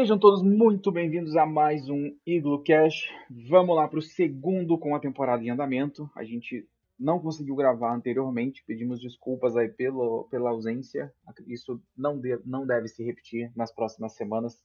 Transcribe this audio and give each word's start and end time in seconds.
Sejam 0.00 0.18
todos 0.18 0.42
muito 0.42 0.90
bem-vindos 0.90 1.36
a 1.36 1.44
mais 1.44 1.90
um 1.90 2.16
Iglo 2.24 2.64
Cash. 2.64 3.10
Vamos 3.50 3.76
lá 3.76 3.86
para 3.86 3.98
o 3.98 4.02
segundo 4.02 4.78
com 4.78 4.94
a 4.94 4.98
temporada 4.98 5.44
em 5.44 5.50
andamento. 5.50 6.10
A 6.16 6.24
gente 6.24 6.66
não 6.98 7.20
conseguiu 7.20 7.54
gravar 7.54 7.94
anteriormente, 7.94 8.64
pedimos 8.66 8.98
desculpas 8.98 9.58
aí 9.58 9.68
pelo, 9.68 10.24
pela 10.30 10.48
ausência. 10.48 11.12
Isso 11.46 11.78
não, 11.94 12.18
de, 12.18 12.40
não 12.46 12.66
deve 12.66 12.88
se 12.88 13.04
repetir 13.04 13.52
nas 13.54 13.70
próximas 13.70 14.14
semanas. 14.14 14.64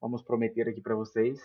Vamos 0.00 0.20
prometer 0.20 0.68
aqui 0.68 0.80
para 0.80 0.96
vocês. 0.96 1.38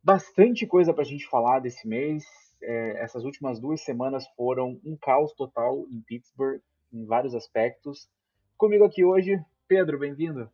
Bastante 0.00 0.64
coisa 0.64 0.94
para 0.94 1.02
a 1.02 1.06
gente 1.06 1.26
falar 1.26 1.58
desse 1.58 1.88
mês. 1.88 2.22
É, 2.62 3.02
essas 3.02 3.24
últimas 3.24 3.58
duas 3.58 3.80
semanas 3.80 4.28
foram 4.36 4.80
um 4.84 4.96
caos 4.96 5.32
total 5.32 5.88
em 5.90 6.00
Pittsburgh, 6.02 6.60
em 6.92 7.04
vários 7.04 7.34
aspectos. 7.34 8.08
Comigo 8.56 8.84
aqui 8.84 9.04
hoje, 9.04 9.44
Pedro, 9.66 9.98
bem-vindo. 9.98 10.48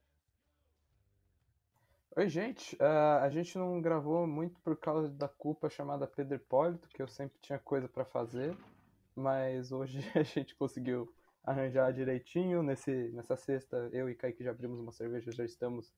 Oi, 2.17 2.29
gente. 2.29 2.75
Uh, 2.75 3.23
a 3.23 3.31
gente 3.31 3.57
não 3.57 3.81
gravou 3.81 4.27
muito 4.27 4.59
por 4.61 4.77
causa 4.77 5.09
da 5.09 5.29
culpa 5.29 5.71
chamada 5.71 6.09
Pedro 6.09 6.35
Hipólito, 6.35 6.89
que 6.89 7.01
eu 7.01 7.07
sempre 7.07 7.39
tinha 7.41 7.57
coisa 7.57 7.89
para 7.89 8.05
fazer, 8.05 8.57
mas 9.15 9.71
hoje 9.71 10.01
a 10.19 10.23
gente 10.25 10.57
conseguiu 10.57 11.15
arranjar 11.45 11.93
direitinho. 11.93 12.65
Nesse, 12.65 12.91
nessa 13.13 13.37
sexta, 13.37 13.89
eu 13.93 14.11
e 14.11 14.17
Kaique 14.17 14.43
já 14.43 14.51
abrimos 14.51 14.81
uma 14.81 14.91
cerveja, 14.91 15.31
já 15.31 15.45
estamos 15.45 15.95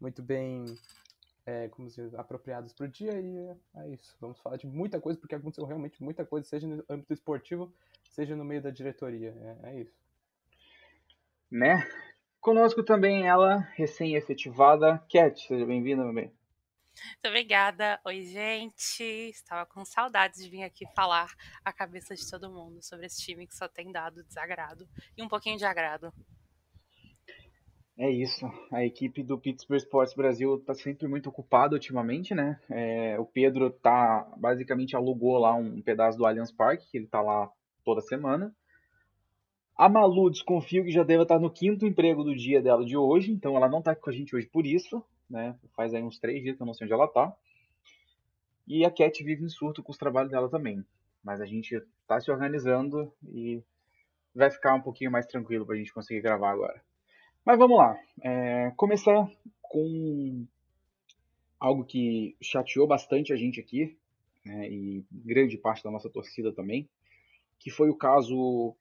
muito 0.00 0.22
bem 0.22 0.66
é, 1.44 1.68
como 1.68 1.88
dizer, 1.88 2.14
apropriados 2.16 2.72
para 2.72 2.86
o 2.86 2.88
dia 2.88 3.20
e 3.20 3.36
é 3.74 3.88
isso. 3.88 4.16
Vamos 4.20 4.38
falar 4.38 4.56
de 4.56 4.68
muita 4.68 5.00
coisa, 5.00 5.18
porque 5.18 5.34
aconteceu 5.34 5.64
realmente 5.64 6.00
muita 6.00 6.24
coisa, 6.24 6.46
seja 6.46 6.68
no 6.68 6.84
âmbito 6.88 7.12
esportivo, 7.12 7.72
seja 8.08 8.36
no 8.36 8.44
meio 8.44 8.62
da 8.62 8.70
diretoria. 8.70 9.34
É, 9.64 9.70
é 9.70 9.80
isso. 9.80 9.98
Né? 11.50 11.84
Conosco 12.40 12.82
também 12.82 13.28
ela, 13.28 13.58
recém-efetivada, 13.74 14.98
Cat. 15.10 15.46
Seja 15.46 15.66
bem-vinda, 15.66 16.02
meu 16.02 16.14
bem. 16.14 16.32
Muito 17.04 17.28
obrigada. 17.28 18.00
Oi, 18.02 18.22
gente. 18.22 19.02
Estava 19.02 19.66
com 19.66 19.84
saudades 19.84 20.42
de 20.42 20.48
vir 20.48 20.62
aqui 20.62 20.86
falar 20.94 21.30
a 21.62 21.70
cabeça 21.70 22.14
de 22.14 22.30
todo 22.30 22.50
mundo 22.50 22.82
sobre 22.82 23.04
esse 23.04 23.20
time 23.20 23.46
que 23.46 23.54
só 23.54 23.68
tem 23.68 23.92
dado 23.92 24.24
desagrado 24.24 24.88
e 25.18 25.22
um 25.22 25.28
pouquinho 25.28 25.58
de 25.58 25.66
agrado. 25.66 26.10
É 27.98 28.10
isso. 28.10 28.46
A 28.72 28.82
equipe 28.86 29.22
do 29.22 29.38
Pittsburgh 29.38 29.76
Sports 29.76 30.14
Brasil 30.14 30.56
está 30.56 30.72
sempre 30.72 31.06
muito 31.06 31.28
ocupada 31.28 31.74
ultimamente, 31.74 32.34
né? 32.34 32.58
É, 32.70 33.20
o 33.20 33.26
Pedro 33.26 33.70
tá 33.70 34.26
basicamente 34.38 34.96
alugou 34.96 35.36
lá 35.36 35.54
um 35.54 35.82
pedaço 35.82 36.16
do 36.16 36.24
Allianz 36.24 36.50
Parque, 36.50 36.90
que 36.90 36.96
ele 36.96 37.06
tá 37.06 37.20
lá 37.20 37.50
toda 37.84 38.00
semana. 38.00 38.54
A 39.80 39.88
Malu 39.88 40.28
desconfio 40.28 40.84
que 40.84 40.90
já 40.90 41.02
deve 41.02 41.22
estar 41.22 41.38
no 41.38 41.50
quinto 41.50 41.86
emprego 41.86 42.22
do 42.22 42.36
dia 42.36 42.60
dela 42.60 42.84
de 42.84 42.98
hoje, 42.98 43.32
então 43.32 43.56
ela 43.56 43.66
não 43.66 43.78
está 43.78 43.96
com 43.96 44.10
a 44.10 44.12
gente 44.12 44.36
hoje 44.36 44.46
por 44.46 44.66
isso, 44.66 45.02
né? 45.28 45.58
Faz 45.74 45.94
aí 45.94 46.02
uns 46.02 46.18
três 46.18 46.42
dias 46.42 46.54
que 46.54 46.62
eu 46.62 46.66
não 46.66 46.74
sei 46.74 46.84
onde 46.84 46.92
ela 46.92 47.06
está. 47.06 47.34
E 48.68 48.84
a 48.84 48.90
Cat 48.90 49.24
vive 49.24 49.42
em 49.42 49.48
surto 49.48 49.82
com 49.82 49.90
os 49.90 49.96
trabalhos 49.96 50.30
dela 50.30 50.50
também. 50.50 50.84
Mas 51.24 51.40
a 51.40 51.46
gente 51.46 51.74
está 52.02 52.20
se 52.20 52.30
organizando 52.30 53.10
e 53.26 53.62
vai 54.34 54.50
ficar 54.50 54.74
um 54.74 54.82
pouquinho 54.82 55.10
mais 55.10 55.24
tranquilo 55.24 55.64
para 55.64 55.76
a 55.76 55.78
gente 55.78 55.94
conseguir 55.94 56.20
gravar 56.20 56.50
agora. 56.50 56.82
Mas 57.42 57.58
vamos 57.58 57.78
lá. 57.78 57.98
É, 58.20 58.70
começar 58.76 59.32
com 59.62 60.44
algo 61.58 61.86
que 61.86 62.36
chateou 62.38 62.86
bastante 62.86 63.32
a 63.32 63.36
gente 63.36 63.58
aqui, 63.58 63.96
né, 64.44 64.68
e 64.68 65.02
grande 65.10 65.56
parte 65.56 65.82
da 65.82 65.90
nossa 65.90 66.10
torcida 66.10 66.52
também, 66.52 66.86
que 67.58 67.70
foi 67.70 67.88
o 67.88 67.96
caso 67.96 68.76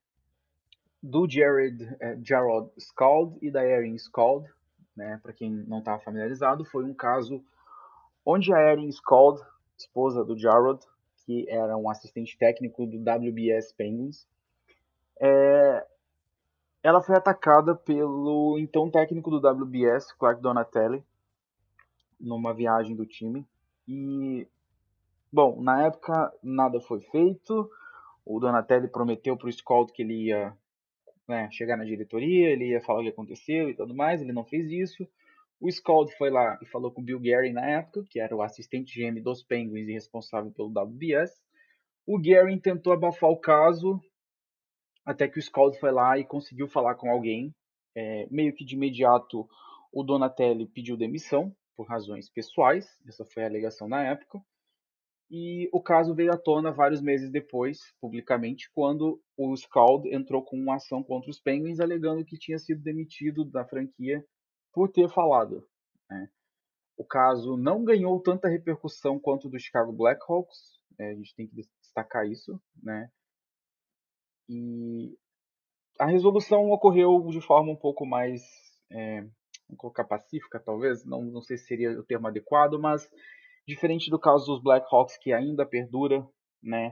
do 1.01 1.29
Jared 1.29 1.83
é, 1.99 2.17
Gerald 2.23 2.71
Scald 2.79 3.37
e 3.41 3.49
da 3.49 3.65
Erin 3.65 3.97
Scald, 3.97 4.47
né, 4.95 5.19
para 5.23 5.33
quem 5.33 5.49
não 5.49 5.79
está 5.79 5.97
familiarizado, 5.99 6.65
foi 6.65 6.83
um 6.83 6.93
caso 6.93 7.43
onde 8.25 8.53
a 8.53 8.71
Erin 8.71 8.91
Scald, 8.91 9.41
esposa 9.77 10.23
do 10.23 10.37
Jared, 10.37 10.79
que 11.25 11.49
era 11.49 11.77
um 11.77 11.89
assistente 11.89 12.37
técnico 12.37 12.85
do 12.85 12.97
WBS 12.97 13.71
Penguins, 13.73 14.27
é, 15.19 15.85
ela 16.81 17.01
foi 17.01 17.15
atacada 17.15 17.75
pelo 17.75 18.57
então 18.57 18.89
técnico 18.89 19.29
do 19.29 19.37
WBS, 19.37 20.13
Clark 20.13 20.41
Donatelli, 20.41 21.03
numa 22.19 22.53
viagem 22.53 22.95
do 22.95 23.05
time. 23.05 23.45
E, 23.87 24.47
bom, 25.31 25.61
na 25.61 25.83
época 25.83 26.33
nada 26.41 26.79
foi 26.79 27.01
feito. 27.01 27.69
O 28.25 28.39
Donatelli 28.39 28.87
prometeu 28.87 29.35
para 29.35 29.47
o 29.47 29.51
Scald 29.51 29.91
que 29.91 30.03
ele 30.03 30.27
ia 30.27 30.55
né, 31.29 31.47
chegar 31.51 31.77
na 31.77 31.85
diretoria, 31.85 32.49
ele 32.49 32.69
ia 32.69 32.81
falar 32.81 32.99
o 32.99 33.03
que 33.03 33.09
aconteceu 33.09 33.69
e 33.69 33.75
tudo 33.75 33.93
mais, 33.93 34.21
ele 34.21 34.33
não 34.33 34.43
fez 34.43 34.69
isso. 34.71 35.07
O 35.61 35.71
Scald 35.71 36.11
foi 36.17 36.29
lá 36.31 36.57
e 36.61 36.65
falou 36.65 36.91
com 36.91 37.01
o 37.01 37.03
Bill 37.03 37.19
Gary 37.19 37.53
na 37.53 37.65
época, 37.65 38.03
que 38.09 38.19
era 38.19 38.35
o 38.35 38.41
assistente 38.41 38.99
GM 38.99 39.21
dos 39.21 39.43
Penguins 39.43 39.87
e 39.87 39.93
responsável 39.93 40.51
pelo 40.51 40.69
WBS. 40.69 41.39
O 42.05 42.17
Gary 42.17 42.59
tentou 42.59 42.91
abafar 42.93 43.29
o 43.29 43.37
caso, 43.37 44.01
até 45.05 45.27
que 45.27 45.37
o 45.37 45.41
Scald 45.41 45.77
foi 45.79 45.91
lá 45.91 46.17
e 46.17 46.25
conseguiu 46.25 46.67
falar 46.67 46.95
com 46.95 47.11
alguém. 47.11 47.53
É, 47.95 48.27
meio 48.31 48.53
que 48.53 48.65
de 48.65 48.75
imediato, 48.75 49.47
o 49.91 50.03
Donatelli 50.03 50.65
pediu 50.65 50.97
demissão 50.97 51.55
por 51.75 51.87
razões 51.87 52.29
pessoais, 52.29 52.87
essa 53.07 53.25
foi 53.25 53.43
a 53.43 53.47
alegação 53.47 53.87
na 53.87 54.03
época. 54.03 54.41
E 55.31 55.69
o 55.71 55.81
caso 55.81 56.15
veio 56.15 56.33
à 56.33 56.37
tona 56.37 56.71
vários 56.71 57.01
meses 57.01 57.29
depois, 57.29 57.93
publicamente, 58.01 58.69
quando 58.73 59.21
o 59.37 59.55
Scald 59.55 60.09
entrou 60.13 60.43
com 60.43 60.57
uma 60.57 60.75
ação 60.75 61.03
contra 61.03 61.29
os 61.29 61.39
Penguins, 61.39 61.79
alegando 61.79 62.25
que 62.25 62.37
tinha 62.37 62.57
sido 62.57 62.81
demitido 62.81 63.45
da 63.45 63.63
franquia 63.63 64.25
por 64.73 64.89
ter 64.89 65.07
falado. 65.09 65.63
Né? 66.09 66.29
O 66.97 67.05
caso 67.05 67.55
não 67.55 67.83
ganhou 67.83 68.19
tanta 68.21 68.49
repercussão 68.49 69.19
quanto 69.19 69.47
o 69.47 69.51
do 69.51 69.59
Chicago 69.59 69.93
Blackhawks, 69.93 70.79
é, 70.97 71.11
a 71.11 71.15
gente 71.15 71.35
tem 71.35 71.47
que 71.47 71.55
destacar 71.55 72.27
isso, 72.27 72.59
né? 72.81 73.09
E 74.49 75.15
a 75.99 76.07
resolução 76.07 76.71
ocorreu 76.71 77.25
de 77.29 77.39
forma 77.39 77.71
um 77.71 77.75
pouco 77.75 78.05
mais, 78.05 78.41
é, 78.91 79.21
vamos 79.21 79.77
colocar 79.77 80.03
pacífica, 80.03 80.59
talvez, 80.59 81.05
não, 81.05 81.23
não 81.23 81.41
sei 81.41 81.57
se 81.57 81.67
seria 81.67 81.91
o 81.99 82.03
termo 82.03 82.27
adequado, 82.27 82.79
mas 82.79 83.09
Diferente 83.69 84.09
do 84.09 84.17
caso 84.17 84.47
dos 84.47 84.63
Blackhawks, 84.63 85.15
que 85.19 85.31
ainda 85.31 85.63
perdura, 85.63 86.27
né? 86.59 86.91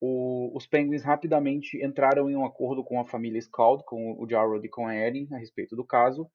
O, 0.00 0.50
os 0.52 0.66
Penguins 0.66 1.04
rapidamente 1.04 1.80
entraram 1.80 2.28
em 2.28 2.34
um 2.34 2.44
acordo 2.44 2.82
com 2.82 3.00
a 3.00 3.04
família 3.04 3.40
Scald, 3.40 3.84
com 3.84 4.20
o 4.20 4.28
Jarrod 4.28 4.66
e 4.66 4.68
com 4.68 4.84
a 4.84 4.96
Erin, 4.96 5.28
a 5.32 5.38
respeito 5.38 5.76
do 5.76 5.86
caso. 5.86 6.28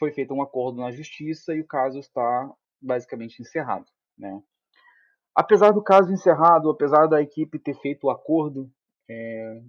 Foi 0.00 0.10
feito 0.10 0.34
um 0.34 0.42
acordo 0.42 0.80
na 0.80 0.90
justiça 0.90 1.54
e 1.54 1.60
o 1.60 1.66
caso 1.66 2.00
está 2.00 2.52
basicamente 2.82 3.40
encerrado, 3.40 3.86
né? 4.18 4.42
Apesar 5.32 5.70
do 5.70 5.80
caso 5.80 6.12
encerrado, 6.12 6.68
apesar 6.68 7.06
da 7.06 7.22
equipe 7.22 7.60
ter 7.60 7.76
feito 7.76 8.08
o 8.08 8.10
acordo, 8.10 8.68
é, 9.08 9.62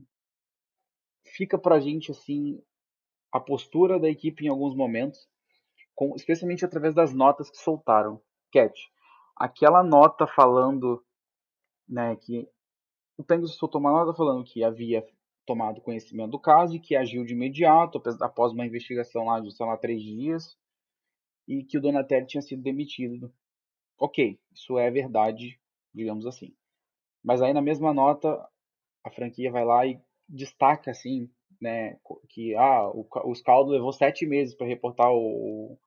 fica 1.24 1.56
pra 1.56 1.80
gente 1.80 2.10
assim 2.10 2.60
a 3.32 3.40
postura 3.40 4.00
da 4.00 4.10
equipe 4.10 4.44
em 4.44 4.50
alguns 4.50 4.76
momentos, 4.76 5.20
com, 5.94 6.16
especialmente 6.16 6.66
através 6.66 6.96
das 6.96 7.14
notas 7.14 7.52
que 7.52 7.58
soltaram. 7.58 8.20
Cat, 8.52 8.74
aquela 9.36 9.84
nota 9.84 10.26
falando 10.28 11.04
né, 11.88 12.16
que 12.16 12.48
o 13.18 13.24
Penguins 13.24 13.56
soltou 13.56 13.80
uma 13.80 13.92
nota 13.92 14.14
falando 14.14 14.44
que 14.44 14.64
havia 14.64 15.06
tomado 15.46 15.82
conhecimento 15.82 16.32
do 16.32 16.40
caso 16.40 16.76
e 16.76 16.80
que 16.80 16.96
agiu 16.96 17.24
de 17.24 17.34
imediato 17.34 18.02
após 18.22 18.52
uma 18.52 18.66
investigação 18.66 19.26
lá 19.26 19.40
de, 19.40 19.52
sei 19.56 19.66
lá, 19.66 19.78
três 19.78 20.02
dias 20.02 20.58
e 21.48 21.64
que 21.64 21.78
o 21.78 21.82
Donatelli 21.82 22.26
tinha 22.26 22.42
sido 22.42 22.62
demitido. 22.62 23.32
Ok, 23.98 24.40
isso 24.52 24.78
é 24.78 24.90
verdade, 24.90 25.60
digamos 25.94 26.26
assim. 26.26 26.54
Mas 27.24 27.42
aí 27.42 27.54
na 27.54 27.62
mesma 27.62 27.94
nota 27.94 28.48
a 29.04 29.12
franquia 29.12 29.52
vai 29.52 29.64
lá 29.64 29.86
e 29.86 30.02
destaca 30.28 30.92
assim, 30.92 31.30
né, 31.62 31.98
que 32.30 32.56
ah, 32.56 32.90
o, 32.90 33.08
o 33.26 33.36
Scaldo 33.36 33.72
levou 33.72 33.94
sete 33.94 34.26
meses 34.26 34.56
para 34.56 34.68
reportar 34.68 35.12
o, 35.12 35.78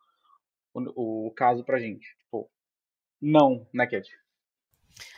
o, 0.72 1.26
o 1.26 1.30
caso 1.32 1.64
pra 1.64 1.80
gente. 1.80 2.16
Tipo, 2.20 2.48
não, 3.20 3.66
né, 3.72 3.86
Cat? 3.86 4.10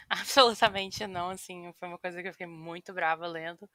Absolutamente 0.08 1.06
não, 1.06 1.30
assim, 1.30 1.72
foi 1.78 1.88
uma 1.88 1.98
coisa 1.98 2.20
que 2.20 2.28
eu 2.28 2.32
fiquei 2.32 2.46
muito 2.46 2.92
brava 2.92 3.26
lendo. 3.26 3.68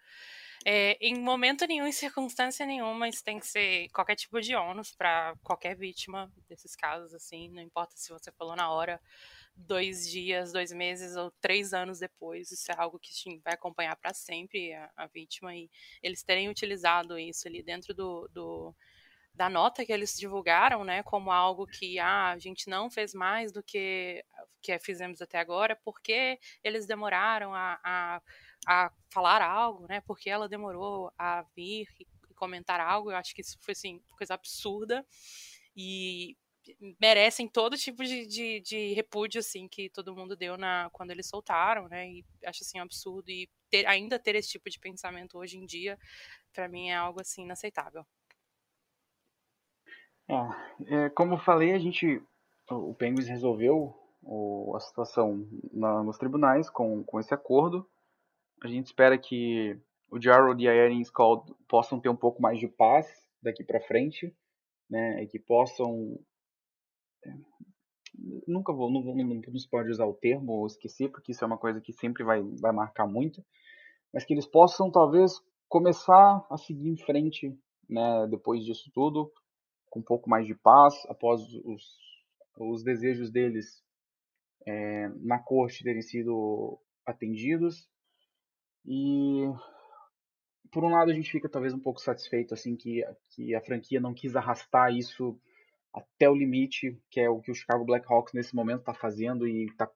É, 0.66 0.98
em 1.00 1.20
momento 1.20 1.66
nenhum, 1.66 1.88
em 1.88 1.92
circunstância 1.92 2.66
nenhuma, 2.66 3.08
isso 3.08 3.24
tem 3.24 3.40
que 3.40 3.48
ser 3.48 3.88
qualquer 3.90 4.16
tipo 4.16 4.42
de 4.42 4.56
ônus 4.56 4.92
para 4.92 5.36
qualquer 5.44 5.76
vítima 5.76 6.32
desses 6.50 6.76
casos, 6.76 7.14
assim, 7.14 7.50
não 7.50 7.62
importa 7.62 7.94
se 7.96 8.10
você 8.10 8.32
falou 8.32 8.56
na 8.56 8.70
hora, 8.70 9.00
dois 9.56 10.10
dias, 10.10 10.52
dois 10.52 10.72
meses 10.72 11.16
ou 11.16 11.32
três 11.40 11.74
anos 11.74 12.00
depois. 12.00 12.52
Isso 12.52 12.72
é 12.72 12.76
algo 12.78 13.00
que 13.00 13.40
vai 13.44 13.54
acompanhar 13.54 13.96
para 13.96 14.14
sempre 14.14 14.74
a, 14.74 14.92
a, 14.96 15.08
vítima 15.08 15.56
e 15.56 15.70
eles 16.04 16.24
terem 16.24 16.50
utilizado 16.50 17.18
isso 17.18 17.48
ali 17.48 17.64
dentro 17.64 17.94
do, 17.94 18.28
do, 18.34 18.76
da 19.36 19.50
nota 19.50 19.86
que 19.86 19.92
eles 19.92 20.18
divulgaram, 20.18 20.84
né, 20.84 21.04
como 21.04 21.32
algo 21.32 21.68
que 21.68 22.00
ah, 22.00 22.32
a 22.32 22.38
gente 22.38 22.70
não 22.70 22.90
fez 22.90 23.14
mais 23.14 23.52
do 23.52 23.62
que 23.62 24.24
que 24.62 24.80
fizemos 24.80 25.22
até 25.22 25.38
agora, 25.38 25.76
porque 25.86 26.40
eles 26.64 26.88
demoraram 26.88 27.54
a, 27.54 27.80
a, 27.84 28.22
a 28.66 28.92
falar 29.12 29.40
algo, 29.40 29.86
né, 29.88 30.02
porque 30.02 30.28
ela 30.28 30.50
demorou 30.50 31.12
a 31.20 31.44
vir 31.56 31.88
e 32.00 32.08
comentar 32.34 32.80
algo. 32.80 33.12
Eu 33.12 33.16
acho 33.18 33.36
que 33.36 33.42
isso 33.42 33.58
foi 33.62 33.74
assim 33.74 34.02
coisa 34.18 34.34
absurda 34.34 35.06
e 35.76 36.36
merecem 37.00 37.48
todo 37.48 37.78
tipo 37.78 38.04
de, 38.04 38.26
de, 38.26 38.60
de, 38.62 38.94
repúdio 38.94 39.40
assim 39.40 39.68
que 39.68 39.88
todo 39.90 40.16
mundo 40.16 40.36
deu 40.36 40.58
na 40.58 40.90
quando 40.92 41.12
eles 41.12 41.28
soltaram, 41.28 41.88
né? 41.88 42.10
E 42.10 42.26
acho 42.44 42.64
assim 42.64 42.80
um 42.80 42.84
absurdo 42.84 43.30
e 43.30 43.48
ter, 43.70 43.86
ainda 43.86 44.18
ter 44.18 44.36
esse 44.36 44.50
tipo 44.50 44.68
de 44.70 44.80
pensamento 44.80 45.38
hoje 45.38 45.58
em 45.58 45.66
dia 45.66 45.98
para 46.52 46.68
mim 46.68 46.90
é 46.90 46.96
algo 46.96 47.22
assim 47.22 47.44
inaceitável. 47.44 48.04
É, 50.28 50.96
é, 50.96 51.10
como 51.10 51.38
falei, 51.38 51.74
a 51.74 51.80
gente 51.80 52.22
o 52.70 52.96
Penguins 52.96 53.28
resolveu 53.28 53.94
o, 54.24 54.76
a 54.76 54.80
situação 54.80 55.48
na, 55.72 56.04
nos 56.04 56.18
tribunais 56.18 56.70
com, 56.70 57.04
com 57.04 57.20
esse 57.20 57.34
acordo. 57.34 57.88
A 58.64 58.68
gente 58.68 58.88
espera 58.88 59.18
que 59.18 59.80
o 60.10 60.20
Jarrod 60.20 60.60
e 60.62 60.68
a 60.68 60.74
Erin 60.74 61.04
Scald 61.04 61.54
possam 61.68 62.00
ter 62.00 62.10
um 62.10 62.16
pouco 62.16 62.42
mais 62.42 62.60
de 62.60 62.68
paz 62.68 63.08
daqui 63.42 63.64
para 63.64 63.82
frente, 63.82 64.36
né? 64.90 65.24
E 65.24 65.28
que 65.28 65.38
possam 65.38 66.18
nunca 68.48 68.74
vou, 68.74 68.90
não, 68.90 69.02
não, 69.02 69.42
não 69.48 69.60
se 69.60 69.70
pode 69.70 69.90
usar 69.90 70.06
o 70.06 70.14
termo 70.14 70.54
ou 70.54 70.68
esquecer, 70.68 71.10
porque 71.10 71.32
isso 71.32 71.44
é 71.44 71.48
uma 71.48 71.58
coisa 71.58 71.82
que 71.82 71.92
sempre 71.94 72.24
vai, 72.24 72.42
vai 72.62 72.72
marcar 72.72 73.06
muito, 73.06 73.44
mas 74.14 74.24
que 74.24 74.34
eles 74.34 74.46
possam 74.46 74.90
talvez 74.90 75.42
começar 75.68 76.46
a 76.50 76.58
seguir 76.58 76.90
em 76.90 76.98
frente, 76.98 77.54
né, 77.90 78.28
depois 78.30 78.64
disso 78.64 78.90
tudo, 78.94 79.32
com 79.96 80.00
um 80.00 80.04
pouco 80.04 80.30
mais 80.30 80.46
de 80.46 80.54
paz, 80.54 80.94
após 81.08 81.42
os, 81.64 81.98
os 82.60 82.84
desejos 82.84 83.32
deles 83.32 83.82
é, 84.68 85.08
na 85.22 85.40
corte 85.40 85.86
terem 85.86 86.02
sido 86.02 86.78
atendidos. 87.06 87.88
E 88.86 89.48
por 90.70 90.84
um 90.84 90.90
lado 90.90 91.12
a 91.12 91.14
gente 91.14 91.32
fica 91.32 91.48
talvez 91.48 91.74
um 91.74 91.80
pouco 91.80 92.02
satisfeito 92.02 92.54
assim 92.54 92.76
que, 92.76 93.06
que 93.30 93.56
a 93.56 93.62
franquia 93.62 94.02
não 94.02 94.14
quis 94.14 94.36
arrastar 94.36 94.94
isso 94.94 95.40
até 95.94 96.30
o 96.30 96.36
limite, 96.36 97.00
que 97.10 97.22
é 97.22 97.30
o 97.30 97.40
que 97.40 97.52
o 97.52 97.56
Chicago 97.56 97.86
Blackhawks 97.86 98.34
nesse 98.34 98.54
momento 98.54 98.82
está 98.82 98.94
fazendo 98.94 99.48
e 99.48 99.68
está 99.68 99.90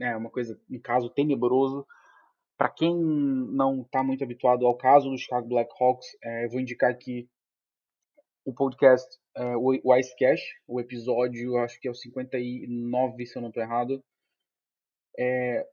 é 0.00 0.16
uma 0.16 0.30
coisa, 0.30 0.58
um 0.70 0.80
caso 0.80 1.10
tenebroso. 1.10 1.86
Para 2.56 2.70
quem 2.70 2.96
não 2.96 3.82
está 3.82 4.02
muito 4.02 4.24
habituado 4.24 4.66
ao 4.66 4.74
caso 4.74 5.10
do 5.10 5.18
Chicago 5.18 5.48
Blackhawks, 5.48 6.06
é, 6.22 6.46
eu 6.46 6.50
vou 6.50 6.60
indicar 6.60 6.90
aqui 6.90 7.28
o 8.44 8.52
podcast, 8.52 9.18
é, 9.36 9.56
o, 9.56 9.96
Ice 9.96 10.14
Cash, 10.16 10.40
o 10.66 10.80
episódio, 10.80 11.56
acho 11.58 11.80
que 11.80 11.88
é 11.88 11.90
o 11.90 11.94
59, 11.94 13.26
se 13.26 13.36
eu 13.36 13.42
não 13.42 13.48
estou 13.48 13.62
errado. 13.62 14.02
É, 15.18 15.66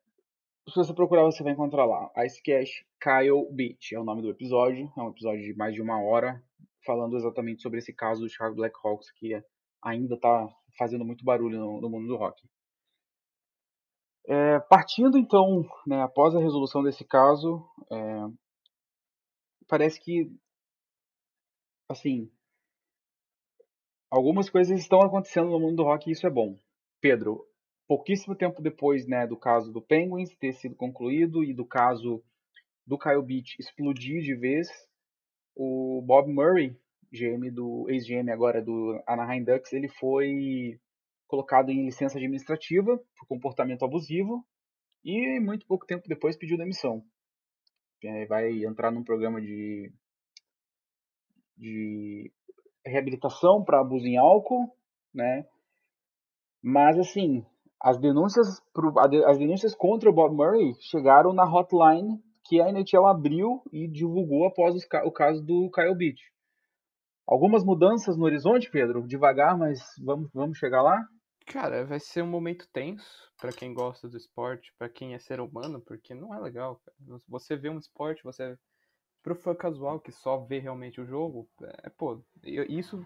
se 0.69 0.75
você 0.75 0.93
procurar, 0.93 1.23
você 1.23 1.43
vai 1.43 1.53
encontrar 1.53 1.85
lá. 1.85 2.11
Ice 2.25 2.41
Cash 2.41 2.85
Kyle 3.01 3.47
Beach 3.51 3.93
é 3.93 3.99
o 3.99 4.03
nome 4.03 4.21
do 4.21 4.29
episódio. 4.29 4.91
É 4.97 5.01
um 5.01 5.09
episódio 5.09 5.41
de 5.41 5.53
mais 5.55 5.73
de 5.73 5.81
uma 5.81 6.01
hora, 6.01 6.41
falando 6.85 7.17
exatamente 7.17 7.61
sobre 7.61 7.79
esse 7.79 7.93
caso 7.93 8.21
do 8.21 8.29
Chicago 8.29 8.55
Blackhawks, 8.55 9.11
que 9.11 9.33
é 9.33 9.43
ainda 9.83 10.15
está 10.15 10.47
fazendo 10.77 11.03
muito 11.03 11.25
barulho 11.25 11.59
no, 11.59 11.81
no, 11.81 11.89
mundo 11.89 12.07
do 12.07 12.15
rock. 12.15 12.47
É, 14.27 14.59
partindo 14.59 15.17
então, 15.17 15.65
né, 15.87 16.01
após 16.03 16.35
a 16.35 16.39
resolução 16.39 16.83
desse 16.83 17.03
caso, 17.03 17.67
é, 17.91 18.27
parece 19.67 19.99
que, 19.99 20.31
assim, 21.89 22.31
algumas 24.11 24.49
coisas 24.49 24.77
estão 24.79 25.01
acontecendo 25.01 25.49
no 25.49 25.59
mundo 25.59 25.77
do 25.77 25.83
rock 25.83 26.09
e 26.09 26.11
isso 26.11 26.27
é 26.27 26.29
bom. 26.29 26.59
Pedro, 26.99 27.47
pouquíssimo 27.87 28.35
tempo 28.35 28.61
depois 28.61 29.07
né, 29.07 29.25
do 29.25 29.37
caso 29.37 29.71
do 29.71 29.81
Penguins 29.81 30.35
ter 30.35 30.53
sido 30.53 30.75
concluído 30.75 31.43
e 31.43 31.53
do 31.53 31.65
caso 31.65 32.21
do 32.85 32.99
Kyle 32.99 33.23
Beach 33.23 33.55
explodir 33.57 34.21
de 34.21 34.35
vez, 34.35 34.67
o 35.55 36.03
Bob 36.05 36.31
Murray 36.31 36.75
GM 37.11 37.49
do 37.51 37.89
ex-GM 37.89 38.29
agora 38.31 38.61
do 38.61 39.01
Anaheim 39.07 39.43
Ducks, 39.43 39.73
ele 39.73 39.87
foi 39.87 40.79
colocado 41.27 41.69
em 41.69 41.85
licença 41.85 42.17
administrativa 42.17 42.97
por 43.17 43.27
comportamento 43.27 43.85
abusivo 43.85 44.45
e 45.03 45.39
muito 45.39 45.65
pouco 45.65 45.85
tempo 45.85 46.07
depois 46.07 46.37
pediu 46.37 46.57
demissão. 46.57 47.03
É, 48.03 48.25
vai 48.25 48.65
entrar 48.65 48.91
num 48.91 49.03
programa 49.03 49.39
de, 49.41 49.91
de 51.55 52.31
reabilitação 52.85 53.63
para 53.63 53.79
abuso 53.79 54.05
em 54.05 54.17
álcool, 54.17 54.73
né? 55.13 55.45
Mas 56.61 56.97
assim, 56.97 57.45
as 57.79 57.97
denúncias, 57.97 58.61
as 59.25 59.37
denúncias 59.37 59.73
contra 59.73 60.09
o 60.09 60.13
Bob 60.13 60.35
Murray 60.35 60.73
chegaram 60.79 61.33
na 61.33 61.43
hotline 61.43 62.21
que 62.45 62.61
a 62.61 62.69
NHL 62.69 63.05
abriu 63.05 63.61
e 63.71 63.87
divulgou 63.87 64.45
após 64.45 64.75
o 65.03 65.11
caso 65.11 65.43
do 65.43 65.69
Kyle 65.71 65.95
Beach. 65.95 66.21
Algumas 67.27 67.63
mudanças 67.63 68.17
no 68.17 68.25
horizonte, 68.25 68.69
Pedro? 68.69 69.07
Devagar, 69.07 69.57
mas 69.57 69.79
vamos, 70.03 70.29
vamos 70.33 70.57
chegar 70.57 70.81
lá? 70.81 71.01
Cara, 71.47 71.85
vai 71.85 71.99
ser 71.99 72.23
um 72.23 72.27
momento 72.27 72.67
tenso 72.71 73.09
para 73.39 73.51
quem 73.51 73.73
gosta 73.73 74.07
do 74.07 74.17
esporte, 74.17 74.73
para 74.77 74.89
quem 74.89 75.13
é 75.13 75.19
ser 75.19 75.39
humano, 75.39 75.81
porque 75.81 76.13
não 76.13 76.33
é 76.35 76.39
legal. 76.39 76.79
Cara. 76.85 77.19
Você 77.27 77.55
vê 77.55 77.69
um 77.69 77.77
esporte, 77.77 78.23
você 78.23 78.57
pro 79.23 79.35
fã 79.35 79.55
casual 79.55 79.99
que 79.99 80.11
só 80.11 80.37
vê 80.37 80.59
realmente 80.59 80.99
o 80.99 81.05
jogo, 81.05 81.49
é, 81.83 81.89
pô, 81.89 82.23
isso 82.43 83.05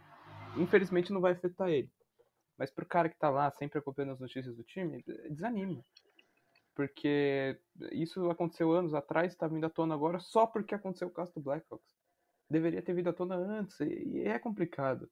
infelizmente 0.58 1.12
não 1.12 1.22
vai 1.22 1.34
afetar 1.34 1.70
ele. 1.70 1.92
Mas 2.58 2.72
pro 2.72 2.86
cara 2.86 3.10
que 3.10 3.18
tá 3.18 3.30
lá 3.30 3.52
sempre 3.52 3.80
acompanhando 3.80 4.14
as 4.14 4.20
notícias 4.20 4.56
do 4.56 4.64
time, 4.64 5.04
desanima. 5.30 5.84
Porque 6.74 7.60
isso 7.92 8.30
aconteceu 8.30 8.72
anos 8.72 8.94
atrás, 8.94 9.36
tá 9.36 9.48
vindo 9.48 9.66
à 9.66 9.70
tona 9.70 9.94
agora 9.94 10.20
só 10.20 10.46
porque 10.48 10.76
aconteceu 10.76 11.08
o 11.08 11.12
caso 11.12 11.34
do 11.34 11.42
Blackhawks 11.42 11.96
deveria 12.50 12.82
ter 12.82 12.94
vindo 12.94 13.10
à 13.10 13.14
tona 13.14 13.36
antes, 13.36 13.80
e, 13.80 14.20
é 14.20 14.38
complicado. 14.40 15.10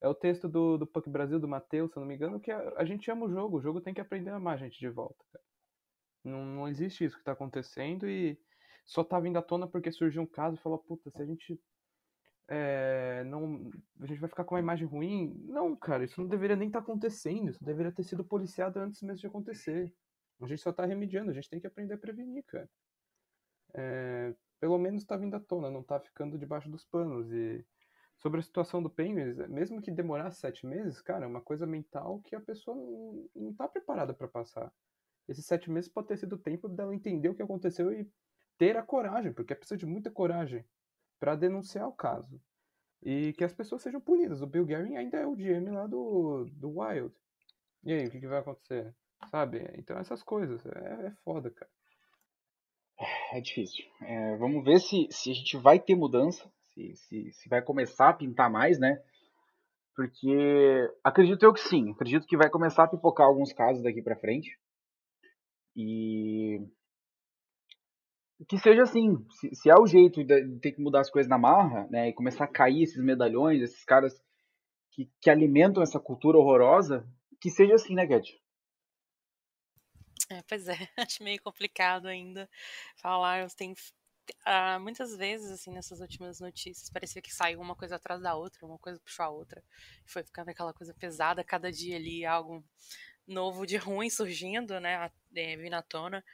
É 0.00 0.08
o 0.08 0.14
texto 0.14 0.48
do, 0.48 0.76
do 0.76 0.86
Puck 0.86 1.08
Brasil, 1.08 1.40
do 1.40 1.48
Matheus, 1.48 1.90
se 1.90 1.96
eu 1.96 2.00
não 2.00 2.08
me 2.08 2.14
engano, 2.14 2.38
que 2.38 2.50
a, 2.50 2.74
a, 2.76 2.84
gente 2.84 3.10
ama 3.10 3.26
o 3.26 3.30
jogo, 3.30 3.56
o 3.56 3.62
jogo 3.62 3.80
tem 3.80 3.94
que 3.94 4.00
aprender 4.00 4.30
a 4.30 4.36
amar 4.36 4.54
a 4.54 4.58
gente 4.58 4.78
de 4.78 4.88
volta, 4.88 5.24
cara. 5.32 5.44
Não, 6.22 6.44
não 6.44 6.68
existe 6.68 7.04
isso 7.04 7.16
que 7.16 7.24
tá 7.24 7.32
acontecendo 7.32 8.08
e 8.08 8.38
só 8.86 9.04
tá 9.04 9.20
vindo 9.20 9.36
à 9.36 9.42
tona 9.42 9.66
porque 9.66 9.92
surgiu 9.92 10.22
um 10.22 10.26
caso 10.26 10.56
e 10.56 10.60
falou, 10.60 10.78
puta, 10.78 11.10
se 11.10 11.20
a 11.20 11.26
gente 11.26 11.60
é, 12.48 13.24
não, 13.24 13.68
a 14.00 14.06
gente 14.06 14.20
vai 14.20 14.28
ficar 14.28 14.44
com 14.44 14.54
uma 14.54 14.60
imagem 14.60 14.86
ruim. 14.86 15.34
Não, 15.46 15.74
cara, 15.76 16.04
isso 16.04 16.20
não 16.20 16.28
deveria 16.28 16.56
nem 16.56 16.68
estar 16.68 16.80
tá 16.80 16.84
acontecendo. 16.84 17.50
Isso 17.50 17.64
deveria 17.64 17.92
ter 17.92 18.04
sido 18.04 18.24
policiado 18.24 18.78
antes 18.78 19.02
mesmo 19.02 19.20
de 19.20 19.26
acontecer. 19.26 19.92
A 20.40 20.46
gente 20.46 20.62
só 20.62 20.72
tá 20.72 20.84
remediando, 20.84 21.30
a 21.30 21.34
gente 21.34 21.48
tem 21.48 21.60
que 21.60 21.66
aprender 21.66 21.94
a 21.94 21.98
prevenir, 21.98 22.44
cara. 22.44 22.68
É, 23.74 24.34
pelo 24.60 24.78
menos 24.78 25.02
está 25.02 25.16
vindo 25.16 25.34
à 25.34 25.40
tona, 25.40 25.70
não 25.70 25.80
está 25.80 25.98
ficando 25.98 26.38
debaixo 26.38 26.70
dos 26.70 26.84
panos. 26.84 27.32
E 27.32 27.64
sobre 28.18 28.40
a 28.40 28.42
situação 28.42 28.82
do 28.82 28.90
Penguins, 28.90 29.36
mesmo 29.48 29.82
que 29.82 29.90
demorasse 29.90 30.40
sete 30.40 30.66
meses, 30.66 31.00
cara, 31.02 31.24
é 31.24 31.28
uma 31.28 31.40
coisa 31.40 31.66
mental 31.66 32.20
que 32.20 32.36
a 32.36 32.40
pessoa 32.40 32.76
não 33.34 33.50
está 33.50 33.66
preparada 33.66 34.14
para 34.14 34.28
passar. 34.28 34.72
Esses 35.26 35.44
sete 35.44 35.70
meses 35.70 35.90
pode 35.90 36.08
ter 36.08 36.16
sido 36.16 36.34
o 36.34 36.38
tempo 36.38 36.68
dela 36.68 36.94
entender 36.94 37.28
o 37.28 37.34
que 37.34 37.42
aconteceu 37.42 37.92
e 37.92 38.08
ter 38.58 38.76
a 38.76 38.82
coragem, 38.82 39.32
porque 39.32 39.52
é 39.52 39.56
precisa 39.56 39.76
de 39.76 39.86
muita 39.86 40.10
coragem 40.10 40.64
para 41.18 41.36
denunciar 41.36 41.88
o 41.88 41.92
caso. 41.92 42.40
E 43.02 43.32
que 43.34 43.44
as 43.44 43.52
pessoas 43.52 43.82
sejam 43.82 44.00
punidas. 44.00 44.42
O 44.42 44.46
Bill 44.46 44.64
Guerin 44.64 44.96
ainda 44.96 45.18
é 45.18 45.26
o 45.26 45.36
GM 45.36 45.70
lá 45.70 45.86
do, 45.86 46.46
do 46.52 46.80
Wild. 46.80 47.14
E 47.84 47.92
aí, 47.92 48.06
o 48.06 48.10
que, 48.10 48.20
que 48.20 48.26
vai 48.26 48.38
acontecer? 48.38 48.94
Sabe? 49.30 49.64
Então 49.78 49.98
essas 49.98 50.22
coisas. 50.22 50.64
É, 50.66 51.06
é 51.06 51.10
foda, 51.24 51.50
cara. 51.50 51.70
É 53.32 53.40
difícil. 53.40 53.84
É, 54.02 54.36
vamos 54.36 54.64
ver 54.64 54.80
se, 54.80 55.06
se 55.10 55.30
a 55.30 55.34
gente 55.34 55.56
vai 55.58 55.78
ter 55.78 55.94
mudança, 55.94 56.50
se, 56.62 56.96
se, 56.96 57.32
se 57.32 57.48
vai 57.48 57.62
começar 57.62 58.08
a 58.08 58.14
pintar 58.14 58.50
mais, 58.50 58.78
né? 58.78 59.02
Porque 59.94 60.90
acredito 61.04 61.44
eu 61.44 61.52
que 61.52 61.60
sim. 61.60 61.90
Acredito 61.92 62.26
que 62.26 62.36
vai 62.36 62.50
começar 62.50 62.84
a 62.84 62.88
pipocar 62.88 63.26
alguns 63.26 63.52
casos 63.52 63.82
daqui 63.82 64.02
para 64.02 64.16
frente. 64.16 64.58
E 65.74 66.60
que 68.44 68.58
seja 68.58 68.82
assim, 68.82 69.24
se, 69.30 69.54
se, 69.54 69.70
é 69.70 69.74
o 69.74 69.86
jeito 69.86 70.22
de 70.22 70.58
ter 70.58 70.72
que 70.72 70.80
mudar 70.80 71.00
as 71.00 71.10
coisas 71.10 71.28
na 71.28 71.38
marra, 71.38 71.86
né, 71.90 72.08
e 72.08 72.12
começar 72.12 72.44
a 72.44 72.52
cair 72.52 72.82
esses 72.82 73.02
medalhões, 73.02 73.62
esses 73.62 73.84
caras 73.84 74.20
que, 74.90 75.10
que 75.20 75.30
alimentam 75.30 75.82
essa 75.82 75.98
cultura 75.98 76.38
horrorosa, 76.38 77.06
que 77.40 77.50
seja 77.50 77.74
assim, 77.74 77.94
né, 77.94 78.06
Guedes? 78.06 78.38
É, 80.30 80.42
pois 80.48 80.68
é, 80.68 80.76
acho 80.96 81.22
meio 81.22 81.40
complicado 81.42 82.06
ainda 82.06 82.48
falar. 82.96 83.48
Tem 83.50 83.74
ah, 84.44 84.78
muitas 84.78 85.16
vezes, 85.16 85.50
assim, 85.50 85.72
nessas 85.72 86.00
últimas 86.00 86.40
notícias, 86.40 86.90
parecia 86.90 87.22
que 87.22 87.32
saiu 87.32 87.60
uma 87.60 87.76
coisa 87.76 87.96
atrás 87.96 88.20
da 88.20 88.34
outra, 88.34 88.66
uma 88.66 88.78
coisa 88.78 88.98
puxou 89.00 89.24
a 89.24 89.30
outra. 89.30 89.62
Foi 90.04 90.22
ficando 90.22 90.50
aquela 90.50 90.72
coisa 90.72 90.94
pesada, 90.94 91.44
cada 91.44 91.70
dia 91.70 91.96
ali 91.96 92.24
algo 92.24 92.64
novo 93.26 93.66
de 93.66 93.76
ruim 93.76 94.10
surgindo, 94.10 94.80
né? 94.80 95.10
Vindo 95.32 95.74
à 95.74 95.82
tona. 95.82 96.24